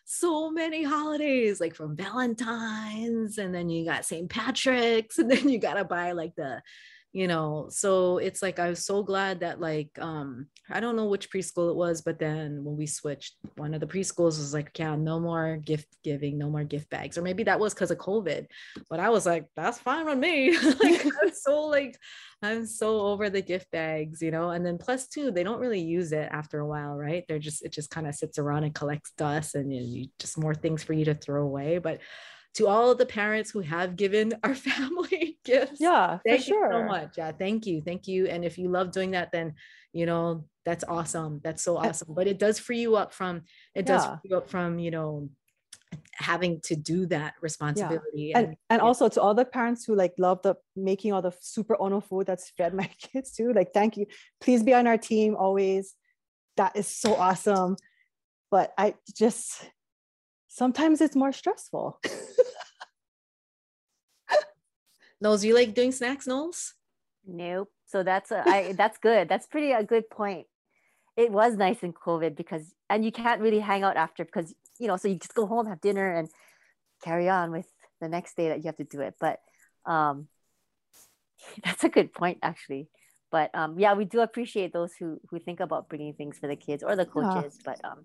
so 0.05 0.50
many 0.50 0.82
holidays 0.82 1.61
like 1.61 1.74
from 1.74 1.96
valentine's 1.96 3.38
and 3.38 3.55
then 3.55 3.68
you 3.68 3.84
got 3.84 4.05
st 4.05 4.28
patrick's 4.28 5.18
and 5.18 5.30
then 5.30 5.48
you 5.48 5.59
gotta 5.59 5.84
buy 5.84 6.12
like 6.12 6.34
the 6.34 6.61
you 7.13 7.29
know 7.29 7.67
so 7.69 8.19
it's 8.19 8.41
like 8.43 8.59
i 8.59 8.69
was 8.69 8.85
so 8.85 9.03
glad 9.03 9.41
that 9.41 9.61
like 9.61 9.91
um 10.01 10.47
i 10.71 10.81
don't 10.81 10.97
know 10.97 11.07
which 11.07 11.31
preschool 11.31 11.71
it 11.71 11.77
was 11.77 12.01
but 12.01 12.19
then 12.19 12.65
when 12.65 12.77
we 12.77 12.87
switched 12.87 13.37
one 13.57 13.75
of 13.75 13.81
the 13.81 13.87
preschools 13.87 14.39
was 14.39 14.55
like 14.55 14.71
yeah 14.79 14.97
no 14.97 15.21
more 15.21 15.59
gift 15.59 15.89
giving 16.03 16.39
no 16.39 16.49
more 16.49 16.65
gift 16.65 16.89
bags 16.89 17.19
or 17.19 17.23
maybe 17.23 17.43
that 17.43 17.61
was 17.61 17.75
because 17.75 17.91
of 17.91 17.99
covid 17.99 18.47
but 18.89 18.99
i 18.99 19.11
was 19.11 19.27
like 19.27 19.47
that's 19.55 19.79
fine 19.79 20.07
with 20.07 20.19
me. 20.19 20.57
Like 20.83 21.05
i'm 21.23 21.31
so 21.35 21.67
like 21.67 21.99
i'm 22.41 22.67
so 22.67 23.01
over 23.01 23.29
the 23.29 23.43
gift 23.43 23.71
bags 23.71 24.23
you 24.23 24.31
know 24.31 24.51
and 24.51 24.65
then 24.65 24.79
plus 24.79 25.07
two 25.07 25.31
they 25.31 25.43
don't 25.43 25.61
really 25.61 25.81
use 25.81 26.13
it 26.13 26.29
after 26.33 26.61
a 26.61 26.67
while 26.67 26.97
right? 26.97 27.25
They're 27.29 27.39
just 27.39 27.65
it 27.65 27.73
just 27.73 27.91
kind 27.91 28.07
of 28.07 28.15
sits 28.15 28.39
around 28.39 28.65
and 28.65 28.75
collects 28.75 29.13
dust 29.17 29.55
and 29.55 29.73
you, 29.73 29.83
you 29.83 30.09
just 30.19 30.39
more 30.39 30.55
things 30.55 30.83
for 30.83 30.93
you 30.93 31.05
to 31.07 31.15
throw 31.15 31.43
away 31.43 31.79
but 31.79 32.01
to 32.55 32.66
all 32.66 32.90
of 32.90 32.98
the 32.98 33.07
parents 33.07 33.50
who 33.50 33.61
have 33.61 33.96
given 33.96 34.34
our 34.44 34.55
family 34.55 35.38
gifts. 35.44 35.80
Yeah 35.80 36.18
for 36.18 36.22
thank 36.26 36.48
you 36.48 36.68
so 36.70 36.84
much. 36.84 37.14
Yeah 37.16 37.32
thank 37.32 37.66
you 37.66 37.82
thank 37.84 38.07
you. 38.07 38.26
And 38.26 38.44
if 38.44 38.59
you 38.59 38.68
love 38.68 38.92
doing 38.92 39.12
that 39.12 39.32
then 39.32 39.55
you 39.92 40.07
know 40.07 40.44
that's 40.64 40.84
awesome. 40.84 41.40
That's 41.42 41.62
so 41.62 41.76
awesome. 41.76 42.14
But 42.14 42.28
it 42.28 42.38
does 42.38 42.59
free 42.59 42.80
you 42.80 42.96
up 42.96 43.12
from 43.12 43.42
it 43.74 43.86
does 43.86 44.05
free 44.07 44.30
you 44.30 44.36
up 44.36 44.48
from 44.48 44.78
you 44.78 44.90
know 44.90 45.28
having 46.14 46.61
to 46.62 46.74
do 46.74 47.05
that 47.07 47.34
responsibility 47.42 48.30
yeah. 48.30 48.38
and 48.38 48.46
and, 48.46 48.57
and 48.70 48.80
yeah. 48.80 48.86
also 48.86 49.09
to 49.09 49.20
all 49.20 49.34
the 49.34 49.44
parents 49.44 49.84
who 49.84 49.94
like 49.94 50.14
love 50.18 50.40
the 50.42 50.55
making 50.74 51.12
all 51.12 51.20
the 51.20 51.32
super 51.40 51.76
ono 51.80 52.00
food 52.00 52.26
that's 52.26 52.50
fed 52.57 52.72
my 52.72 52.88
kids 52.98 53.32
too 53.32 53.53
like 53.53 53.72
thank 53.72 53.96
you. 53.96 54.07
Please 54.40 54.62
be 54.62 54.74
on 54.74 54.86
our 54.86 54.98
team 54.98 55.36
always. 55.36 55.94
That 56.57 56.76
is 56.76 56.86
so 56.86 57.14
awesome. 57.14 57.76
But 58.50 58.74
i 58.76 58.94
just 59.16 59.70
sometimes 60.48 61.00
it's 61.00 61.16
more 61.16 61.32
stressful 61.32 61.98
Knowles, 65.23 65.45
you 65.45 65.55
like 65.55 65.73
doing 65.73 65.93
snacks, 65.93 66.27
Knowles? 66.27 66.75
Nope. 67.27 67.68
So 67.87 68.03
that's 68.03 68.31
a, 68.31 68.43
I, 68.47 68.73
that's 68.77 68.99
good. 68.99 69.29
That's 69.29 69.47
pretty 69.47 69.73
a 69.73 69.85
good 69.85 70.11
point. 70.11 70.47
It 71.16 71.31
was 71.31 71.55
nice 71.55 71.83
in 71.83 71.93
COVID 71.93 72.37
because, 72.37 72.75
and 72.91 73.05
you 73.05 73.12
can't 73.12 73.41
really 73.41 73.61
hang 73.61 73.85
out 73.85 73.97
after 73.97 74.25
because 74.25 74.55
you 74.81 74.89
know, 74.89 74.97
so 74.97 75.07
you 75.07 75.14
just 75.14 75.35
go 75.35 75.47
home, 75.47 75.66
have 75.66 75.81
dinner, 75.81 76.11
and 76.11 76.29
carry 77.05 77.29
on 77.29 77.53
with 77.53 77.66
the 78.01 78.09
next 78.09 78.37
day 78.37 78.49
that 78.49 78.59
you 78.59 78.64
have 78.64 78.77
to 78.79 78.85
do 78.85 79.01
it. 79.01 79.14
But 79.20 79.39
um, 79.87 80.27
that's 81.64 81.85
a 81.85 81.89
good 81.89 82.12
point, 82.12 82.39
actually. 82.43 82.89
But 83.31 83.55
um, 83.55 83.79
yeah, 83.79 83.95
we 83.95 84.05
do 84.05 84.20
appreciate 84.20 84.73
those 84.73 84.93
who 84.99 85.20
who 85.31 85.39
think 85.39 85.61
about 85.61 85.89
bringing 85.89 86.14
things 86.14 86.39
for 86.39 86.49
the 86.49 86.57
kids 86.57 86.83
or 86.83 86.97
the 86.97 87.07
coaches. 87.07 87.59
Yeah. 87.59 87.62
But 87.64 87.85
um, 87.85 88.05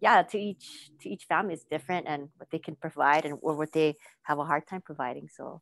yeah, 0.00 0.22
to 0.22 0.38
each 0.38 0.90
to 1.00 1.08
each 1.10 1.24
family 1.24 1.54
is 1.54 1.64
different 1.70 2.06
and 2.08 2.28
what 2.36 2.50
they 2.50 2.58
can 2.58 2.76
provide 2.76 3.24
and 3.24 3.38
or 3.42 3.56
what 3.56 3.72
they 3.72 3.96
have 4.22 4.38
a 4.38 4.44
hard 4.44 4.66
time 4.68 4.82
providing. 4.82 5.28
So 5.28 5.60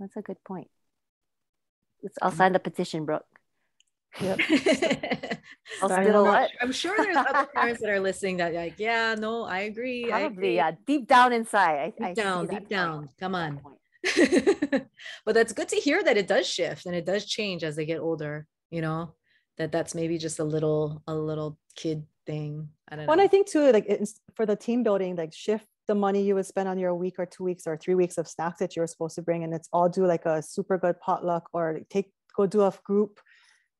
that's 0.00 0.16
a 0.16 0.22
good 0.22 0.42
point. 0.44 0.68
Let's, 2.02 2.16
I'll 2.22 2.30
sign 2.30 2.52
the 2.52 2.58
petition, 2.58 3.04
Brooke. 3.04 3.26
Yep. 4.20 4.40
I'll 5.82 5.88
still 5.88 6.24
what? 6.24 6.50
I'm 6.60 6.72
sure 6.72 6.96
there's 6.96 7.16
other 7.16 7.46
parents 7.54 7.80
that 7.80 7.90
are 7.90 8.00
listening 8.00 8.38
that 8.38 8.54
like, 8.54 8.74
yeah, 8.78 9.14
no, 9.16 9.44
I 9.44 9.60
agree. 9.60 10.06
Probably, 10.08 10.24
I 10.24 10.26
agree. 10.26 10.56
yeah. 10.56 10.72
Deep 10.86 11.06
down 11.06 11.32
inside. 11.32 11.78
I, 11.78 11.86
deep 11.90 12.02
I 12.02 12.14
down, 12.14 12.46
deep 12.46 12.68
down. 12.68 13.08
Come 13.20 13.34
on. 13.34 13.60
but 15.24 15.34
that's 15.34 15.52
good 15.52 15.68
to 15.68 15.76
hear 15.76 16.02
that 16.02 16.16
it 16.16 16.26
does 16.26 16.48
shift 16.48 16.86
and 16.86 16.94
it 16.94 17.04
does 17.04 17.26
change 17.26 17.62
as 17.62 17.76
they 17.76 17.84
get 17.84 18.00
older, 18.00 18.46
you 18.70 18.80
know, 18.80 19.14
that 19.58 19.70
that's 19.70 19.94
maybe 19.94 20.18
just 20.18 20.38
a 20.38 20.44
little, 20.44 21.02
a 21.06 21.14
little 21.14 21.58
kid 21.76 22.04
thing. 22.26 22.70
I 22.88 22.96
don't 22.96 23.06
well, 23.06 23.16
know. 23.16 23.22
And 23.22 23.28
I 23.28 23.30
think 23.30 23.48
too, 23.48 23.70
like 23.70 24.02
for 24.34 24.46
the 24.46 24.56
team 24.56 24.82
building, 24.82 25.16
like 25.16 25.34
shift 25.34 25.66
the 25.90 25.94
money 25.96 26.22
you 26.22 26.36
would 26.36 26.46
spend 26.46 26.68
on 26.68 26.78
your 26.78 26.94
week 26.94 27.16
or 27.18 27.26
two 27.26 27.42
weeks 27.42 27.66
or 27.66 27.76
three 27.76 27.96
weeks 27.96 28.16
of 28.16 28.28
snacks 28.28 28.60
that 28.60 28.76
you 28.76 28.80
were 28.80 28.86
supposed 28.86 29.16
to 29.16 29.22
bring 29.22 29.42
and 29.42 29.52
it's 29.52 29.68
all 29.72 29.88
do 29.88 30.06
like 30.06 30.24
a 30.24 30.40
super 30.40 30.78
good 30.78 30.96
potluck 31.00 31.48
or 31.52 31.80
take 31.90 32.12
go 32.36 32.46
do 32.46 32.62
a 32.62 32.72
group 32.84 33.18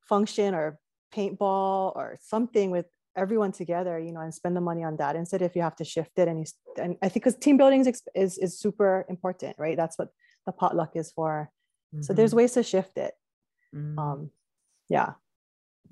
function 0.02 0.52
or 0.52 0.76
paintball 1.14 1.94
or 1.94 2.18
something 2.20 2.72
with 2.72 2.86
everyone 3.14 3.52
together 3.52 3.96
you 3.96 4.10
know 4.10 4.22
and 4.26 4.34
spend 4.34 4.56
the 4.56 4.60
money 4.60 4.82
on 4.82 4.96
that 4.96 5.14
instead 5.14 5.40
if 5.40 5.54
you 5.54 5.62
have 5.62 5.76
to 5.76 5.84
shift 5.84 6.18
it 6.18 6.26
and 6.26 6.40
you 6.40 6.46
and 6.82 6.96
i 7.00 7.08
think 7.08 7.22
because 7.22 7.36
team 7.36 7.56
building 7.56 7.80
is, 7.86 8.02
is 8.14 8.38
is 8.38 8.58
super 8.58 9.06
important 9.08 9.54
right? 9.56 9.76
That's 9.76 9.96
what 9.96 10.08
the 10.46 10.52
potluck 10.52 10.92
is 10.96 11.12
for. 11.12 11.32
Mm-hmm. 11.94 12.02
so 12.02 12.12
there's 12.12 12.34
ways 12.34 12.52
to 12.54 12.64
shift 12.64 12.98
it. 12.98 13.14
Mm-hmm. 13.72 13.98
um 13.98 14.30
yeah. 14.88 15.10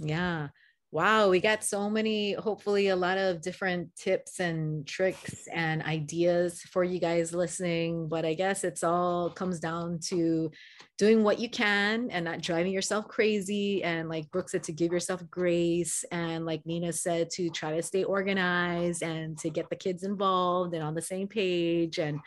Yeah 0.00 0.48
Wow, 0.90 1.28
we 1.28 1.40
got 1.40 1.62
so 1.62 1.90
many, 1.90 2.32
hopefully, 2.32 2.88
a 2.88 2.96
lot 2.96 3.18
of 3.18 3.42
different 3.42 3.94
tips 3.94 4.40
and 4.40 4.86
tricks 4.86 5.46
and 5.52 5.82
ideas 5.82 6.62
for 6.62 6.82
you 6.82 6.98
guys 6.98 7.34
listening. 7.34 8.08
But 8.08 8.24
I 8.24 8.32
guess 8.32 8.64
it's 8.64 8.82
all 8.82 9.28
comes 9.28 9.60
down 9.60 9.98
to 10.04 10.50
doing 10.96 11.24
what 11.24 11.40
you 11.40 11.50
can 11.50 12.08
and 12.10 12.24
not 12.24 12.40
driving 12.40 12.72
yourself 12.72 13.06
crazy. 13.06 13.84
And 13.84 14.08
like 14.08 14.30
Brooke 14.30 14.48
said, 14.48 14.62
to 14.62 14.72
give 14.72 14.90
yourself 14.90 15.22
grace. 15.30 16.06
And 16.10 16.46
like 16.46 16.64
Nina 16.64 16.94
said, 16.94 17.28
to 17.32 17.50
try 17.50 17.76
to 17.76 17.82
stay 17.82 18.04
organized 18.04 19.02
and 19.02 19.36
to 19.40 19.50
get 19.50 19.68
the 19.68 19.76
kids 19.76 20.04
involved 20.04 20.72
and 20.72 20.82
on 20.82 20.94
the 20.94 21.02
same 21.02 21.28
page 21.28 21.98
and 21.98 22.18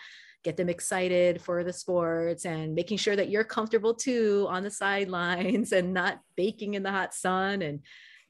get 0.43 0.55
them 0.55 0.69
excited 0.69 1.41
for 1.41 1.63
the 1.63 1.73
sports 1.73 2.45
and 2.45 2.75
making 2.75 2.97
sure 2.97 3.15
that 3.15 3.29
you're 3.29 3.43
comfortable 3.43 3.95
too 3.95 4.45
on 4.49 4.61
the 4.61 4.69
sidelines 4.71 5.71
and 5.71 5.95
not 5.95 6.19
baking 6.35 6.75
in 6.75 6.83
the 6.83 6.91
hot 6.91 7.15
sun 7.15 7.63
and 7.63 7.79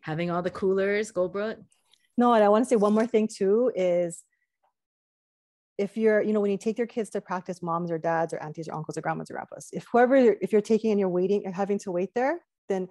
having 0.02 0.30
all 0.32 0.42
the 0.42 0.50
coolers, 0.50 1.12
Goldbrook? 1.12 1.58
No, 2.18 2.34
and 2.34 2.44
I 2.44 2.50
want 2.50 2.66
to 2.66 2.70
say 2.70 2.76
one 2.76 2.94
more 2.94 3.08
thing 3.08 3.28
too 3.28 3.72
is 3.76 4.24
if 5.78 5.98
you're, 5.98 6.22
you 6.22 6.34
know, 6.34 6.42
when 6.42 6.52
you 6.52 6.58
take 6.58 6.78
your 6.78 6.88
kids 6.88 7.10
to 7.12 7.22
practice, 7.22 7.64
moms 7.64 7.90
or 7.90 7.98
dads 7.98 8.34
or 8.34 8.44
aunties 8.44 8.68
or 8.68 8.76
uncles 8.76 8.98
or 8.98 9.02
grandmas 9.02 9.32
or 9.32 9.36
grandpas, 9.36 9.70
if 9.72 9.86
whoever, 9.92 10.16
if 10.16 10.52
you're 10.52 10.62
taking 10.62 10.92
and 10.92 11.00
you're 11.00 11.10
waiting 11.10 11.46
and 11.46 11.56
having 11.56 11.80
to 11.80 11.92
wait 11.92 12.10
there, 12.14 12.40
then 12.70 12.88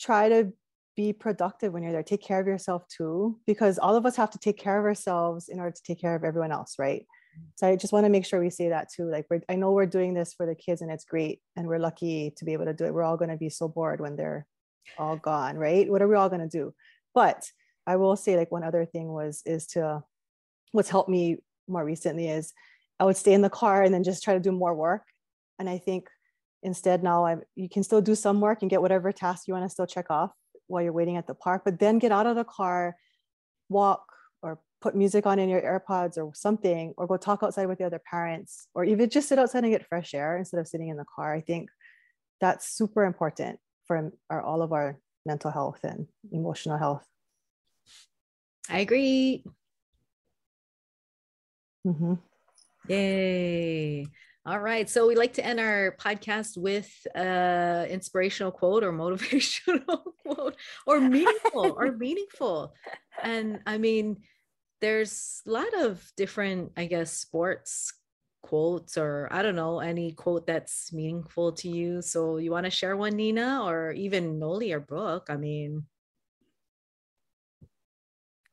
try 0.00 0.28
to 0.28 0.52
be 0.96 1.12
productive 1.12 1.72
when 1.72 1.82
you're 1.82 1.92
there. 1.92 2.02
Take 2.02 2.22
care 2.22 2.40
of 2.40 2.46
yourself 2.46 2.86
too, 2.88 3.38
because 3.46 3.78
all 3.78 3.94
of 3.94 4.04
us 4.04 4.16
have 4.16 4.30
to 4.30 4.38
take 4.38 4.58
care 4.58 4.78
of 4.78 4.84
ourselves 4.84 5.48
in 5.48 5.58
order 5.58 5.70
to 5.70 5.82
take 5.82 6.00
care 6.00 6.16
of 6.16 6.24
everyone 6.24 6.52
else, 6.52 6.74
right? 6.78 7.06
So 7.54 7.66
I 7.66 7.76
just 7.76 7.92
want 7.92 8.04
to 8.04 8.10
make 8.10 8.26
sure 8.26 8.40
we 8.40 8.50
say 8.50 8.68
that 8.68 8.88
too. 8.94 9.08
Like, 9.10 9.26
we're, 9.30 9.40
I 9.48 9.54
know 9.54 9.72
we're 9.72 9.86
doing 9.86 10.12
this 10.12 10.34
for 10.34 10.44
the 10.44 10.54
kids 10.54 10.82
and 10.82 10.90
it's 10.90 11.04
great, 11.04 11.40
and 11.56 11.66
we're 11.66 11.78
lucky 11.78 12.34
to 12.36 12.44
be 12.44 12.52
able 12.52 12.66
to 12.66 12.74
do 12.74 12.84
it. 12.84 12.92
We're 12.92 13.04
all 13.04 13.16
going 13.16 13.30
to 13.30 13.36
be 13.36 13.48
so 13.48 13.68
bored 13.68 14.00
when 14.00 14.16
they're 14.16 14.46
all 14.98 15.16
gone, 15.16 15.56
right? 15.56 15.90
What 15.90 16.02
are 16.02 16.08
we 16.08 16.16
all 16.16 16.28
going 16.28 16.40
to 16.40 16.48
do? 16.48 16.74
But 17.14 17.50
I 17.86 17.96
will 17.96 18.16
say, 18.16 18.36
like, 18.36 18.52
one 18.52 18.64
other 18.64 18.84
thing 18.84 19.12
was, 19.12 19.42
is 19.44 19.66
to 19.68 20.02
what's 20.72 20.90
helped 20.90 21.10
me 21.10 21.38
more 21.68 21.84
recently 21.84 22.28
is 22.28 22.52
I 22.98 23.04
would 23.04 23.16
stay 23.16 23.32
in 23.32 23.42
the 23.42 23.50
car 23.50 23.82
and 23.82 23.92
then 23.92 24.04
just 24.04 24.22
try 24.22 24.34
to 24.34 24.40
do 24.40 24.52
more 24.52 24.74
work. 24.74 25.02
And 25.58 25.68
I 25.68 25.78
think 25.78 26.08
instead 26.62 27.02
now 27.02 27.26
I 27.26 27.36
you 27.56 27.68
can 27.68 27.82
still 27.82 28.00
do 28.00 28.14
some 28.14 28.40
work 28.40 28.62
and 28.62 28.70
get 28.70 28.80
whatever 28.80 29.10
task 29.10 29.48
you 29.48 29.54
want 29.54 29.64
to 29.64 29.70
still 29.70 29.86
check 29.86 30.06
off 30.10 30.30
while 30.68 30.82
you're 30.82 30.92
waiting 30.92 31.16
at 31.16 31.26
the 31.26 31.34
park, 31.34 31.62
but 31.64 31.78
then 31.78 31.98
get 31.98 32.12
out 32.12 32.26
of 32.26 32.36
the 32.36 32.44
car, 32.44 32.96
walk 33.68 34.04
or 34.42 34.60
put 34.80 34.94
music 34.94 35.26
on 35.26 35.38
in 35.38 35.48
your 35.48 35.60
AirPods 35.60 36.16
or 36.16 36.32
something, 36.34 36.94
or 36.96 37.06
go 37.06 37.16
talk 37.16 37.42
outside 37.42 37.66
with 37.66 37.78
the 37.78 37.84
other 37.84 38.00
parents, 38.08 38.68
or 38.74 38.84
even 38.84 39.10
just 39.10 39.28
sit 39.28 39.38
outside 39.38 39.64
and 39.64 39.72
get 39.72 39.86
fresh 39.86 40.14
air 40.14 40.36
instead 40.36 40.60
of 40.60 40.68
sitting 40.68 40.88
in 40.88 40.96
the 40.96 41.04
car. 41.14 41.34
I 41.34 41.40
think 41.40 41.68
that's 42.40 42.68
super 42.68 43.04
important 43.04 43.58
for 43.92 44.12
our, 44.30 44.42
all 44.42 44.62
of 44.62 44.72
our 44.72 44.98
mental 45.26 45.50
health 45.50 45.80
and 45.84 46.06
emotional 46.30 46.78
health. 46.78 47.04
I 48.70 48.80
agree. 48.80 49.44
Mm-hmm. 51.86 52.14
Yay. 52.88 54.06
All 54.46 54.58
right. 54.58 54.88
So 54.88 55.06
we 55.06 55.14
like 55.14 55.34
to 55.34 55.44
end 55.44 55.60
our 55.60 55.96
podcast 56.00 56.56
with 56.56 56.90
a 57.14 57.86
inspirational 57.88 58.50
quote 58.50 58.82
or 58.82 58.92
motivational 59.04 60.02
quote 60.24 60.56
or 60.86 61.00
meaningful 61.00 61.76
or 61.76 61.92
meaningful. 61.98 62.74
And 63.22 63.60
I 63.66 63.78
mean, 63.78 64.22
there's 64.80 65.42
a 65.46 65.50
lot 65.50 65.74
of 65.74 66.02
different, 66.16 66.72
I 66.76 66.86
guess, 66.86 67.12
sports 67.12 67.92
quotes 68.42 68.98
or 68.98 69.28
I 69.30 69.42
don't 69.42 69.56
know, 69.56 69.80
any 69.80 70.12
quote 70.12 70.46
that's 70.46 70.92
meaningful 70.92 71.52
to 71.52 71.68
you. 71.68 72.02
So 72.02 72.36
you 72.36 72.50
want 72.50 72.66
to 72.66 72.70
share 72.70 72.96
one, 72.96 73.16
Nina, 73.16 73.62
or 73.64 73.92
even 73.92 74.38
Noli 74.38 74.72
or 74.72 74.80
Brooke? 74.80 75.28
I 75.30 75.36
mean, 75.36 75.84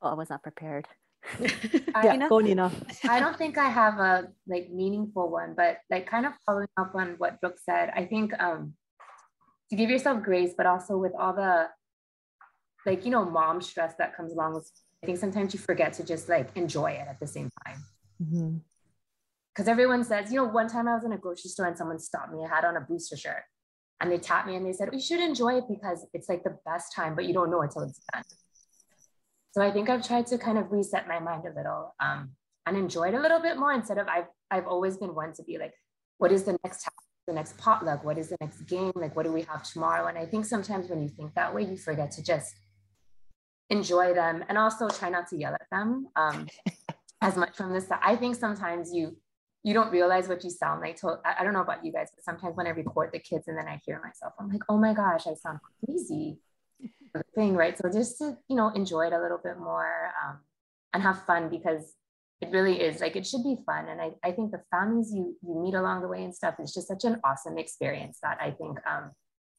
oh, 0.00 0.10
I 0.10 0.14
was 0.14 0.30
not 0.30 0.42
prepared. 0.42 0.86
yeah, 1.40 2.16
know, 2.16 2.28
go 2.28 2.38
Nina. 2.38 2.72
I 3.04 3.20
don't 3.20 3.36
think 3.36 3.58
I 3.58 3.68
have 3.68 3.98
a 3.98 4.28
like 4.46 4.70
meaningful 4.70 5.28
one, 5.30 5.54
but 5.54 5.78
like 5.90 6.08
kind 6.08 6.24
of 6.24 6.32
following 6.46 6.68
up 6.78 6.94
on 6.94 7.16
what 7.18 7.40
Brooke 7.40 7.58
said, 7.58 7.90
I 7.94 8.06
think 8.06 8.32
um 8.40 8.74
to 9.68 9.76
give 9.76 9.90
yourself 9.90 10.22
grace, 10.22 10.54
but 10.56 10.66
also 10.66 10.96
with 10.96 11.12
all 11.18 11.34
the 11.34 11.68
like 12.86 13.04
you 13.04 13.10
know 13.10 13.24
mom 13.24 13.60
stress 13.60 13.94
that 13.98 14.16
comes 14.16 14.32
along 14.32 14.54
with 14.54 14.70
I 15.02 15.06
think 15.06 15.18
sometimes 15.18 15.52
you 15.52 15.60
forget 15.60 15.92
to 15.94 16.04
just 16.04 16.28
like 16.28 16.48
enjoy 16.56 16.92
it 16.92 17.06
at 17.08 17.20
the 17.20 17.26
same 17.26 17.50
time. 17.66 17.84
Mm-hmm 18.22 18.56
because 19.54 19.68
everyone 19.68 20.04
says, 20.04 20.30
you 20.30 20.36
know, 20.36 20.44
one 20.44 20.68
time 20.68 20.88
I 20.88 20.94
was 20.94 21.04
in 21.04 21.12
a 21.12 21.18
grocery 21.18 21.50
store 21.50 21.66
and 21.66 21.76
someone 21.76 21.98
stopped 21.98 22.32
me. 22.32 22.44
I 22.44 22.48
had 22.48 22.64
on 22.64 22.76
a 22.76 22.80
booster 22.80 23.16
shirt 23.16 23.42
and 24.00 24.10
they 24.10 24.18
tapped 24.18 24.46
me 24.46 24.56
and 24.56 24.64
they 24.64 24.72
said, 24.72 24.90
we 24.92 25.00
should 25.00 25.20
enjoy 25.20 25.58
it 25.58 25.64
because 25.68 26.06
it's 26.14 26.28
like 26.28 26.44
the 26.44 26.56
best 26.64 26.94
time, 26.94 27.14
but 27.14 27.24
you 27.24 27.34
don't 27.34 27.50
know 27.50 27.62
until 27.62 27.82
it's 27.82 28.00
done. 28.12 28.22
So 29.52 29.60
I 29.60 29.72
think 29.72 29.88
I've 29.88 30.06
tried 30.06 30.26
to 30.28 30.38
kind 30.38 30.58
of 30.58 30.70
reset 30.70 31.08
my 31.08 31.18
mind 31.18 31.44
a 31.44 31.54
little 31.56 31.94
um, 32.00 32.30
and 32.66 32.76
enjoy 32.76 33.08
it 33.08 33.14
a 33.14 33.20
little 33.20 33.40
bit 33.40 33.58
more 33.58 33.72
instead 33.72 33.98
of 33.98 34.06
I've, 34.06 34.28
I've 34.50 34.66
always 34.66 34.96
been 34.96 35.14
one 35.14 35.32
to 35.34 35.42
be 35.42 35.58
like, 35.58 35.74
what 36.18 36.30
is 36.30 36.44
the 36.44 36.56
next 36.64 36.88
the 37.26 37.34
next 37.34 37.56
potluck? 37.58 38.04
What 38.04 38.18
is 38.18 38.28
the 38.28 38.36
next 38.40 38.62
game? 38.62 38.92
Like, 38.94 39.14
what 39.14 39.24
do 39.24 39.32
we 39.32 39.42
have 39.42 39.62
tomorrow? 39.62 40.06
And 40.06 40.18
I 40.18 40.26
think 40.26 40.44
sometimes 40.44 40.88
when 40.88 41.02
you 41.02 41.08
think 41.08 41.34
that 41.34 41.54
way, 41.54 41.62
you 41.62 41.76
forget 41.76 42.10
to 42.12 42.22
just 42.22 42.54
enjoy 43.68 44.14
them 44.14 44.44
and 44.48 44.58
also 44.58 44.88
try 44.88 45.08
not 45.10 45.28
to 45.28 45.36
yell 45.36 45.54
at 45.54 45.66
them 45.70 46.08
um, 46.16 46.48
as 47.20 47.36
much 47.36 47.56
from 47.56 47.72
this. 47.72 47.86
I 48.02 48.16
think 48.16 48.36
sometimes 48.36 48.92
you 48.92 49.16
you 49.62 49.74
don't 49.74 49.90
realize 49.90 50.28
what 50.28 50.42
you 50.42 50.50
sound 50.50 50.80
like. 50.80 50.96
To, 51.00 51.18
I 51.24 51.44
don't 51.44 51.52
know 51.52 51.60
about 51.60 51.84
you 51.84 51.92
guys, 51.92 52.08
but 52.14 52.24
sometimes 52.24 52.56
when 52.56 52.66
I 52.66 52.70
record 52.70 53.10
the 53.12 53.18
kids 53.18 53.48
and 53.48 53.56
then 53.58 53.68
I 53.68 53.80
hear 53.84 54.00
myself, 54.02 54.32
I'm 54.38 54.48
like, 54.48 54.62
oh 54.68 54.78
my 54.78 54.94
gosh, 54.94 55.26
I 55.26 55.34
sound 55.34 55.58
crazy. 55.84 56.38
thing, 57.34 57.54
right? 57.54 57.76
So 57.76 57.90
just 57.92 58.18
to 58.18 58.36
you 58.48 58.56
know 58.56 58.68
enjoy 58.68 59.06
it 59.08 59.12
a 59.12 59.20
little 59.20 59.40
bit 59.42 59.58
more 59.58 60.12
um, 60.24 60.38
and 60.92 61.02
have 61.02 61.24
fun 61.24 61.48
because 61.48 61.94
it 62.40 62.50
really 62.50 62.80
is 62.80 63.00
like 63.00 63.16
it 63.16 63.26
should 63.26 63.42
be 63.42 63.56
fun. 63.66 63.88
And 63.88 64.00
I, 64.00 64.12
I 64.24 64.32
think 64.32 64.50
the 64.50 64.62
families 64.70 65.12
you 65.12 65.36
you 65.42 65.60
meet 65.62 65.74
along 65.74 66.02
the 66.02 66.08
way 66.08 66.24
and 66.24 66.34
stuff 66.34 66.54
is 66.58 66.72
just 66.72 66.88
such 66.88 67.04
an 67.04 67.20
awesome 67.24 67.58
experience 67.58 68.18
that 68.22 68.38
I 68.40 68.52
think 68.52 68.78
um, 68.88 69.10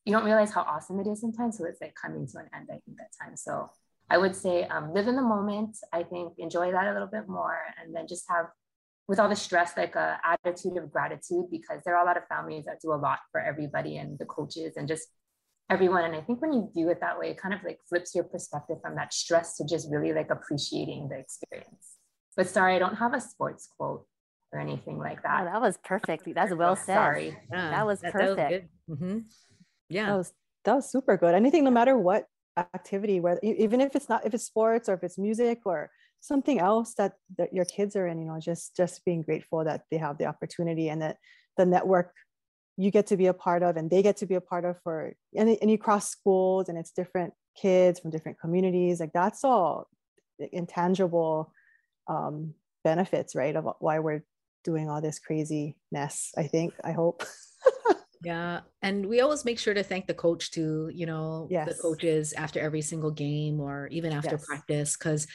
you 0.05 0.13
don't 0.13 0.25
realize 0.25 0.51
how 0.51 0.61
awesome 0.61 0.99
it 0.99 1.07
is 1.07 1.21
sometimes. 1.21 1.57
So 1.57 1.65
it's 1.65 1.81
like 1.81 1.93
coming 1.93 2.27
to 2.27 2.39
an 2.39 2.49
end. 2.55 2.69
I 2.69 2.79
think 2.85 2.97
that 2.97 3.11
time. 3.21 3.37
So 3.37 3.69
I 4.09 4.17
would 4.17 4.35
say 4.35 4.65
um, 4.65 4.93
live 4.93 5.07
in 5.07 5.15
the 5.15 5.21
moment. 5.21 5.77
I 5.93 6.03
think 6.03 6.33
enjoy 6.37 6.71
that 6.71 6.87
a 6.87 6.93
little 6.93 7.07
bit 7.07 7.29
more, 7.29 7.57
and 7.81 7.95
then 7.95 8.07
just 8.07 8.25
have, 8.29 8.47
with 9.07 9.19
all 9.19 9.29
the 9.29 9.35
stress, 9.35 9.73
like 9.75 9.95
a 9.95 10.19
attitude 10.23 10.77
of 10.77 10.91
gratitude 10.91 11.45
because 11.51 11.81
there 11.85 11.95
are 11.95 12.03
a 12.03 12.05
lot 12.05 12.17
of 12.17 12.25
families 12.27 12.65
that 12.65 12.79
do 12.81 12.93
a 12.93 12.95
lot 12.95 13.19
for 13.31 13.41
everybody 13.41 13.97
and 13.97 14.17
the 14.19 14.25
coaches 14.25 14.77
and 14.77 14.87
just 14.87 15.07
everyone. 15.69 16.05
And 16.05 16.15
I 16.15 16.21
think 16.21 16.41
when 16.41 16.53
you 16.53 16.69
do 16.73 16.89
it 16.89 16.99
that 17.01 17.17
way, 17.19 17.31
it 17.31 17.37
kind 17.37 17.53
of 17.53 17.63
like 17.63 17.79
flips 17.89 18.13
your 18.13 18.23
perspective 18.23 18.77
from 18.81 18.95
that 18.95 19.13
stress 19.13 19.57
to 19.57 19.65
just 19.65 19.89
really 19.91 20.13
like 20.13 20.29
appreciating 20.29 21.09
the 21.09 21.17
experience. 21.17 21.97
But 22.37 22.47
sorry, 22.47 22.75
I 22.75 22.79
don't 22.79 22.95
have 22.95 23.13
a 23.13 23.21
sports 23.21 23.67
quote 23.77 24.05
or 24.53 24.59
anything 24.59 24.97
like 24.97 25.23
that. 25.23 25.41
Oh, 25.41 25.45
that 25.45 25.61
was 25.61 25.77
perfect. 25.83 26.27
That's 26.33 26.53
well 26.55 26.75
said. 26.75 26.95
Sorry. 26.95 27.37
Yeah, 27.51 27.71
that 27.71 27.85
was 27.85 28.01
that, 28.01 28.13
perfect. 28.13 28.37
That 28.37 28.69
was 28.87 28.99
mm-hmm. 28.99 29.19
Yeah. 29.89 30.05
That 30.07 30.17
was 30.17 30.33
that 30.65 30.75
was 30.75 30.91
super 30.91 31.17
good. 31.17 31.33
Anything, 31.33 31.63
no 31.63 31.71
matter 31.71 31.97
what 31.97 32.27
activity, 32.57 33.19
whether 33.19 33.39
even 33.43 33.81
if 33.81 33.95
it's 33.95 34.09
not 34.09 34.25
if 34.25 34.33
it's 34.33 34.45
sports 34.45 34.89
or 34.89 34.93
if 34.93 35.03
it's 35.03 35.17
music 35.17 35.59
or 35.65 35.89
something 36.21 36.59
else 36.59 36.93
that, 36.93 37.13
that 37.37 37.53
your 37.53 37.65
kids 37.65 37.95
are 37.95 38.07
in, 38.07 38.19
you 38.19 38.25
know, 38.25 38.39
just 38.39 38.75
just 38.77 39.03
being 39.03 39.21
grateful 39.21 39.65
that 39.65 39.83
they 39.91 39.97
have 39.97 40.17
the 40.17 40.25
opportunity 40.25 40.87
and 40.87 41.01
that 41.01 41.17
the 41.57 41.65
network 41.65 42.13
you 42.77 42.89
get 42.89 43.07
to 43.07 43.17
be 43.17 43.27
a 43.27 43.33
part 43.33 43.63
of 43.63 43.77
and 43.77 43.89
they 43.89 44.01
get 44.01 44.17
to 44.17 44.25
be 44.25 44.35
a 44.35 44.41
part 44.41 44.65
of 44.65 44.75
for 44.81 45.13
and, 45.35 45.57
and 45.61 45.69
you 45.69 45.77
cross 45.77 46.09
schools 46.09 46.69
and 46.69 46.77
it's 46.77 46.91
different 46.91 47.33
kids 47.55 47.99
from 47.99 48.11
different 48.11 48.39
communities 48.39 48.99
like 48.99 49.11
that's 49.13 49.43
all 49.43 49.87
intangible 50.51 51.51
um, 52.07 52.53
benefits 52.83 53.35
right 53.35 53.55
of 53.55 53.67
why 53.79 53.99
we're 53.99 54.23
doing 54.63 54.89
all 54.89 55.01
this 55.01 55.19
craziness 55.19 56.31
i 56.37 56.43
think 56.43 56.73
i 56.83 56.91
hope 56.91 57.23
yeah 58.23 58.61
and 58.81 59.05
we 59.05 59.19
always 59.19 59.43
make 59.43 59.59
sure 59.59 59.73
to 59.73 59.83
thank 59.83 60.07
the 60.07 60.13
coach 60.13 60.51
too 60.51 60.89
you 60.93 61.05
know 61.05 61.47
yes. 61.51 61.67
the 61.67 61.81
coaches 61.81 62.33
after 62.33 62.59
every 62.59 62.81
single 62.81 63.11
game 63.11 63.59
or 63.59 63.87
even 63.87 64.11
after 64.11 64.31
yes. 64.31 64.45
practice 64.45 64.97
because 64.97 65.27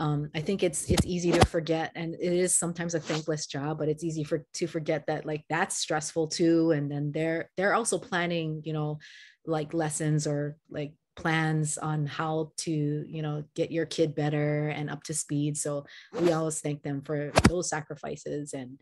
um, 0.00 0.30
I 0.34 0.40
think 0.40 0.62
it's 0.62 0.90
it's 0.90 1.04
easy 1.04 1.30
to 1.30 1.44
forget, 1.44 1.92
and 1.94 2.14
it 2.14 2.32
is 2.32 2.56
sometimes 2.56 2.94
a 2.94 3.00
thankless 3.00 3.46
job, 3.46 3.78
but 3.78 3.88
it's 3.88 4.02
easy 4.02 4.24
for 4.24 4.46
to 4.54 4.66
forget 4.66 5.06
that 5.08 5.26
like 5.26 5.44
that's 5.50 5.76
stressful 5.76 6.28
too. 6.28 6.70
And 6.70 6.90
then 6.90 7.12
they're 7.12 7.50
they're 7.58 7.74
also 7.74 7.98
planning, 7.98 8.62
you 8.64 8.72
know, 8.72 8.98
like 9.44 9.74
lessons 9.74 10.26
or 10.26 10.56
like 10.70 10.94
plans 11.16 11.76
on 11.76 12.06
how 12.06 12.52
to 12.56 12.70
you 12.70 13.20
know 13.20 13.44
get 13.54 13.70
your 13.70 13.84
kid 13.84 14.14
better 14.14 14.68
and 14.68 14.88
up 14.88 15.02
to 15.04 15.14
speed. 15.14 15.58
So 15.58 15.84
we 16.18 16.32
always 16.32 16.60
thank 16.60 16.82
them 16.82 17.02
for 17.02 17.30
those 17.46 17.68
sacrifices 17.68 18.54
and 18.54 18.80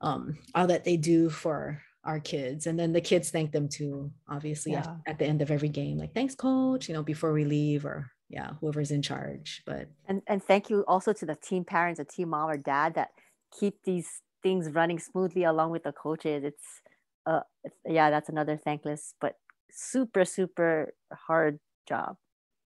um, 0.00 0.38
all 0.54 0.68
that 0.68 0.84
they 0.84 0.96
do 0.96 1.28
for 1.28 1.82
our 2.04 2.20
kids 2.20 2.66
and 2.66 2.78
then 2.78 2.92
the 2.92 3.00
kids 3.00 3.30
thank 3.30 3.50
them 3.50 3.66
too 3.66 4.12
obviously 4.28 4.72
yeah. 4.72 4.80
at, 4.80 4.96
at, 5.06 5.18
the 5.18 5.24
end 5.24 5.40
of 5.40 5.50
every 5.50 5.70
game 5.70 5.96
like 5.96 6.12
thanks 6.12 6.34
coach 6.34 6.86
you 6.86 6.94
know 6.94 7.02
before 7.02 7.32
we 7.32 7.46
leave 7.46 7.86
or 7.86 8.10
yeah 8.28 8.50
whoever's 8.60 8.90
in 8.90 9.02
charge 9.02 9.62
but 9.66 9.88
and 10.06 10.22
and 10.26 10.42
thank 10.42 10.70
you 10.70 10.84
also 10.88 11.12
to 11.12 11.26
the 11.26 11.34
team 11.34 11.64
parents 11.64 12.00
a 12.00 12.04
team 12.04 12.30
mom 12.30 12.48
or 12.48 12.56
dad 12.56 12.94
that 12.94 13.10
keep 13.58 13.82
these 13.84 14.22
things 14.42 14.70
running 14.70 14.98
smoothly 14.98 15.44
along 15.44 15.70
with 15.70 15.82
the 15.84 15.92
coaches 15.92 16.44
it's 16.44 16.80
uh 17.26 17.40
it's, 17.62 17.76
yeah 17.86 18.10
that's 18.10 18.28
another 18.28 18.56
thankless 18.56 19.14
but 19.20 19.34
super 19.70 20.24
super 20.24 20.94
hard 21.12 21.58
job 21.88 22.16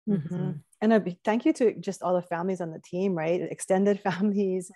mm-hmm. 0.10 0.36
mm-hmm. 0.36 0.52
and 0.82 0.94
a 0.94 1.18
thank 1.24 1.46
you 1.46 1.54
to 1.54 1.74
just 1.80 2.02
all 2.02 2.14
the 2.14 2.22
families 2.22 2.62
on 2.62 2.72
the 2.72 2.80
team 2.80 3.16
right 3.16 3.42
extended 3.52 4.00
families 4.00 4.72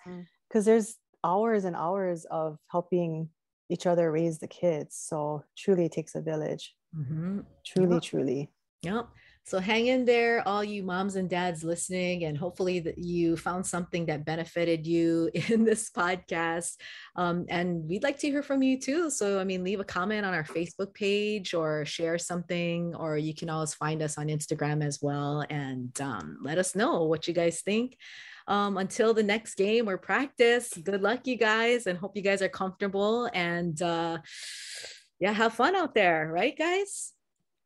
because 0.48 0.64
mm-hmm. 0.64 0.70
there's 0.70 0.96
hours 1.24 1.64
and 1.64 1.74
hours 1.74 2.24
of 2.30 2.58
helping 2.70 3.28
each 3.70 3.86
other 3.86 4.10
raise 4.10 4.38
the 4.38 4.48
kids 4.48 4.96
so 4.96 5.42
truly 5.56 5.86
it 5.86 5.92
takes 5.92 6.14
a 6.14 6.20
village 6.20 6.74
mm-hmm. 6.96 7.40
truly 7.66 7.94
yep. 7.94 8.02
truly 8.02 8.50
yep 8.82 9.08
so 9.48 9.58
hang 9.58 9.86
in 9.86 10.04
there, 10.04 10.46
all 10.46 10.62
you 10.62 10.82
moms 10.82 11.16
and 11.16 11.30
dads 11.30 11.64
listening, 11.64 12.24
and 12.24 12.36
hopefully 12.36 12.80
that 12.80 12.98
you 12.98 13.34
found 13.34 13.64
something 13.64 14.04
that 14.04 14.26
benefited 14.26 14.86
you 14.86 15.30
in 15.48 15.64
this 15.64 15.88
podcast. 15.90 16.76
Um, 17.16 17.46
and 17.48 17.88
we'd 17.88 18.02
like 18.02 18.18
to 18.18 18.28
hear 18.28 18.42
from 18.42 18.62
you 18.62 18.78
too. 18.78 19.08
So 19.10 19.40
I 19.40 19.44
mean, 19.44 19.64
leave 19.64 19.80
a 19.80 19.84
comment 19.84 20.26
on 20.26 20.34
our 20.34 20.44
Facebook 20.44 20.92
page 20.92 21.54
or 21.54 21.86
share 21.86 22.18
something, 22.18 22.94
or 22.94 23.16
you 23.16 23.34
can 23.34 23.48
always 23.48 23.72
find 23.72 24.02
us 24.02 24.18
on 24.18 24.26
Instagram 24.26 24.84
as 24.84 24.98
well, 25.00 25.42
and 25.48 25.98
um, 26.02 26.36
let 26.42 26.58
us 26.58 26.76
know 26.76 27.04
what 27.04 27.26
you 27.26 27.32
guys 27.32 27.62
think. 27.62 27.96
Um, 28.48 28.76
until 28.76 29.14
the 29.14 29.22
next 29.22 29.54
game 29.54 29.88
or 29.88 29.96
practice, 29.96 30.74
good 30.84 31.00
luck, 31.00 31.26
you 31.26 31.36
guys, 31.36 31.86
and 31.86 31.98
hope 31.98 32.16
you 32.16 32.22
guys 32.22 32.42
are 32.42 32.48
comfortable 32.50 33.30
and 33.34 33.80
uh, 33.80 34.18
yeah, 35.20 35.32
have 35.32 35.54
fun 35.54 35.74
out 35.74 35.94
there, 35.94 36.30
right, 36.32 36.56
guys? 36.56 37.12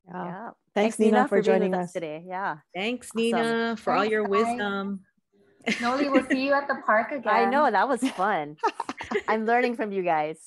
Yeah. 0.08 0.24
yeah. 0.24 0.50
Thanks, 0.74 0.96
Thanks 0.96 0.98
Nina, 0.98 1.10
Nina, 1.10 1.28
for, 1.28 1.36
for 1.38 1.42
joining 1.42 1.74
us 1.74 1.92
today. 1.92 2.24
Yeah. 2.26 2.56
Thanks, 2.74 3.08
awesome. 3.08 3.20
Nina, 3.22 3.76
for 3.76 3.92
all 3.92 4.04
your 4.04 4.24
wisdom. 4.24 5.00
Noli, 5.80 6.08
we'll 6.08 6.26
see 6.28 6.44
you 6.44 6.52
at 6.54 6.66
the 6.66 6.76
park 6.84 7.12
again. 7.12 7.22
I 7.34 7.44
know 7.44 7.70
that 7.70 7.88
was 7.88 8.00
fun. 8.10 8.56
I'm 9.28 9.46
learning 9.46 9.76
from 9.76 9.92
you 9.92 10.02
guys. 10.02 10.38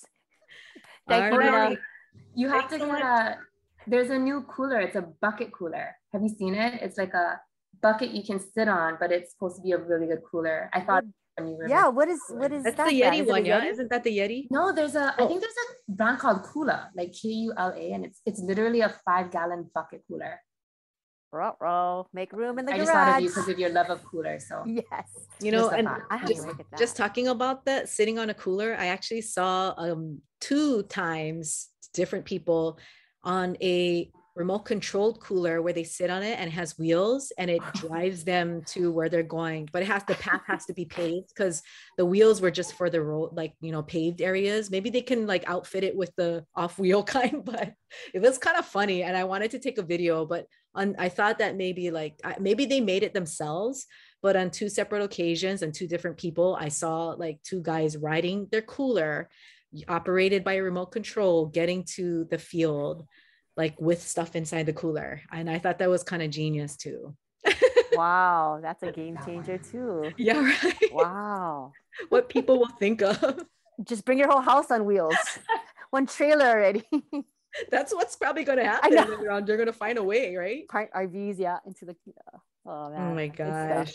Thank 1.07 1.33
you, 1.33 1.39
right. 1.39 1.69
Nina. 1.69 1.81
You 2.35 2.49
have 2.49 2.69
Thanks 2.69 2.73
to 2.73 2.79
get 2.79 2.99
so 2.99 3.07
a. 3.07 3.37
There's 3.87 4.09
a 4.09 4.17
new 4.17 4.41
cooler. 4.41 4.79
It's 4.79 4.95
a 4.95 5.07
bucket 5.21 5.51
cooler. 5.53 5.95
Have 6.11 6.23
you 6.23 6.29
seen 6.29 6.55
it? 6.55 6.81
It's 6.81 6.97
like 6.97 7.13
a 7.13 7.39
bucket 7.81 8.11
you 8.11 8.23
can 8.23 8.39
sit 8.39 8.67
on, 8.67 8.97
but 8.99 9.11
it's 9.11 9.31
supposed 9.31 9.57
to 9.57 9.61
be 9.61 9.73
a 9.73 9.77
really 9.77 10.07
good 10.07 10.21
cooler. 10.29 10.69
I 10.73 10.81
thought 10.81 11.03
yeah, 11.67 11.87
what 11.87 12.07
is 12.07 12.21
what 12.29 12.51
is 12.51 12.63
that's 12.63 12.77
that? 12.77 12.89
the 12.89 13.01
Yeti 13.01 13.25
one, 13.25 13.45
yeah? 13.45 13.61
Yeti? 13.61 13.71
Isn't 13.71 13.89
that 13.89 14.03
the 14.03 14.17
Yeti? 14.17 14.47
No, 14.49 14.71
there's 14.71 14.95
a. 14.95 15.13
Oh. 15.17 15.25
I 15.25 15.27
think 15.27 15.41
there's 15.41 15.53
a 15.53 15.91
brand 15.91 16.19
called 16.19 16.43
Kula, 16.43 16.89
like 16.95 17.13
K 17.13 17.29
U 17.29 17.53
L 17.57 17.73
A, 17.75 17.91
and 17.91 18.05
it's 18.05 18.21
it's 18.25 18.39
literally 18.39 18.81
a 18.81 18.89
five 19.05 19.31
gallon 19.31 19.69
bucket 19.73 20.03
cooler. 20.07 20.39
Roll, 21.31 21.53
roll, 21.59 22.07
make 22.13 22.31
room 22.31 22.59
in 22.59 22.65
the 22.65 22.71
I 22.73 22.77
garage. 22.77 22.85
just 22.85 22.93
thought 22.93 23.17
of 23.17 23.23
you 23.23 23.29
because 23.29 23.49
of 23.49 23.59
your 23.59 23.69
love 23.69 23.89
of 23.89 24.03
coolers. 24.05 24.47
So 24.47 24.63
yes, 24.65 25.09
you 25.41 25.51
know, 25.51 25.69
and 25.69 25.89
just, 26.27 26.47
just 26.77 26.95
talking 26.95 27.27
about 27.27 27.65
that, 27.65 27.89
sitting 27.89 28.17
on 28.17 28.29
a 28.29 28.33
cooler, 28.33 28.75
I 28.79 28.87
actually 28.87 29.21
saw 29.21 29.73
um 29.77 30.21
two 30.39 30.83
times 30.83 31.69
different 31.93 32.23
people 32.23 32.79
on 33.23 33.57
a 33.61 34.09
remote 34.35 34.59
controlled 34.59 35.19
cooler 35.21 35.61
where 35.61 35.73
they 35.73 35.83
sit 35.83 36.09
on 36.09 36.21
it 36.21 36.37
and 36.39 36.51
has 36.51 36.77
wheels 36.77 37.31
and 37.37 37.49
it 37.49 37.61
drives 37.75 38.23
them 38.23 38.61
to 38.65 38.91
where 38.91 39.07
they're 39.07 39.23
going 39.23 39.67
but 39.71 39.81
it 39.81 39.85
has 39.85 40.03
the 40.03 40.15
path 40.15 40.41
has 40.45 40.65
to 40.65 40.73
be 40.73 40.85
paved 40.85 41.29
because 41.29 41.63
the 41.97 42.05
wheels 42.05 42.41
were 42.41 42.51
just 42.51 42.73
for 42.73 42.89
the 42.89 43.01
road 43.01 43.29
like 43.33 43.53
you 43.61 43.71
know 43.71 43.83
paved 43.83 44.21
areas. 44.21 44.69
Maybe 44.69 44.89
they 44.89 45.01
can 45.01 45.25
like 45.25 45.47
outfit 45.47 45.83
it 45.83 45.95
with 45.95 46.13
the 46.15 46.45
off 46.55 46.77
wheel 46.77 47.03
kind 47.15 47.43
but 47.43 47.73
it 48.13 48.21
was 48.21 48.37
kind 48.37 48.57
of 48.57 48.65
funny 48.65 49.03
and 49.03 49.15
i 49.15 49.23
wanted 49.23 49.51
to 49.51 49.59
take 49.59 49.77
a 49.77 49.83
video 49.83 50.25
but 50.25 50.47
on 50.73 50.95
i 50.99 51.09
thought 51.09 51.39
that 51.39 51.55
maybe 51.55 51.91
like 51.91 52.19
maybe 52.39 52.65
they 52.65 52.81
made 52.81 53.03
it 53.03 53.13
themselves 53.13 53.85
but 54.21 54.35
on 54.35 54.49
two 54.49 54.69
separate 54.69 55.03
occasions 55.03 55.61
and 55.61 55.73
two 55.73 55.87
different 55.87 56.17
people 56.17 56.57
i 56.59 56.67
saw 56.67 57.09
like 57.09 57.41
two 57.43 57.61
guys 57.61 57.97
riding 57.97 58.47
their 58.51 58.61
cooler 58.61 59.29
operated 59.87 60.43
by 60.43 60.53
a 60.53 60.63
remote 60.63 60.91
control 60.91 61.47
getting 61.47 61.83
to 61.83 62.25
the 62.25 62.37
field 62.37 63.05
like 63.57 63.79
with 63.79 64.01
stuff 64.01 64.35
inside 64.35 64.65
the 64.65 64.73
cooler. 64.73 65.21
And 65.31 65.49
I 65.49 65.59
thought 65.59 65.79
that 65.79 65.89
was 65.89 66.03
kind 66.03 66.21
of 66.21 66.29
genius 66.29 66.75
too. 66.75 67.15
wow, 67.93 68.59
that's 68.61 68.83
a 68.83 68.91
game 68.91 69.17
changer 69.25 69.57
too. 69.57 70.11
Yeah, 70.17 70.39
right. 70.39 70.93
Wow. 70.93 71.71
what 72.09 72.29
people 72.29 72.59
will 72.59 72.75
think 72.79 73.01
of. 73.01 73.45
Just 73.83 74.05
bring 74.05 74.17
your 74.17 74.29
whole 74.29 74.41
house 74.41 74.71
on 74.71 74.85
wheels. 74.85 75.15
One 75.91 76.05
trailer 76.05 76.45
already. 76.45 76.83
that's 77.71 77.93
what's 77.93 78.15
probably 78.15 78.43
going 78.43 78.57
to 78.57 78.65
happen. 78.65 78.91
They're, 78.91 79.41
they're 79.41 79.57
going 79.57 79.67
to 79.67 79.73
find 79.73 79.97
a 79.97 80.03
way, 80.03 80.35
right? 80.35 80.67
Part 80.67 80.91
RVs, 80.93 81.39
yeah, 81.39 81.59
into 81.65 81.85
the. 81.85 81.95
Oh 82.65 82.89
man. 82.89 83.11
Oh 83.11 83.15
my 83.15 83.27
gosh. 83.27 83.93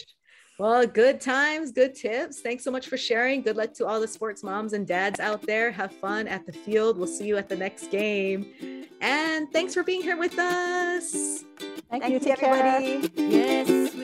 Well, 0.60 0.86
good 0.86 1.22
times, 1.22 1.72
good 1.72 1.94
tips. 1.94 2.42
Thanks 2.42 2.64
so 2.64 2.70
much 2.70 2.86
for 2.88 2.98
sharing. 2.98 3.40
Good 3.40 3.56
luck 3.56 3.72
to 3.76 3.86
all 3.86 3.98
the 3.98 4.06
sports 4.06 4.42
moms 4.42 4.74
and 4.74 4.86
dads 4.86 5.18
out 5.18 5.40
there. 5.46 5.70
Have 5.70 5.90
fun 5.90 6.28
at 6.28 6.44
the 6.44 6.52
field. 6.52 6.98
We'll 6.98 7.06
see 7.06 7.26
you 7.26 7.38
at 7.38 7.48
the 7.48 7.56
next 7.56 7.90
game. 7.90 8.86
And 9.00 9.50
thanks 9.54 9.72
for 9.72 9.82
being 9.82 10.02
here 10.02 10.18
with 10.18 10.38
us. 10.38 11.44
Thank, 11.88 12.02
Thank 12.02 12.26
you, 12.26 12.32
everybody. 12.32 13.10
Yes. 13.16 13.94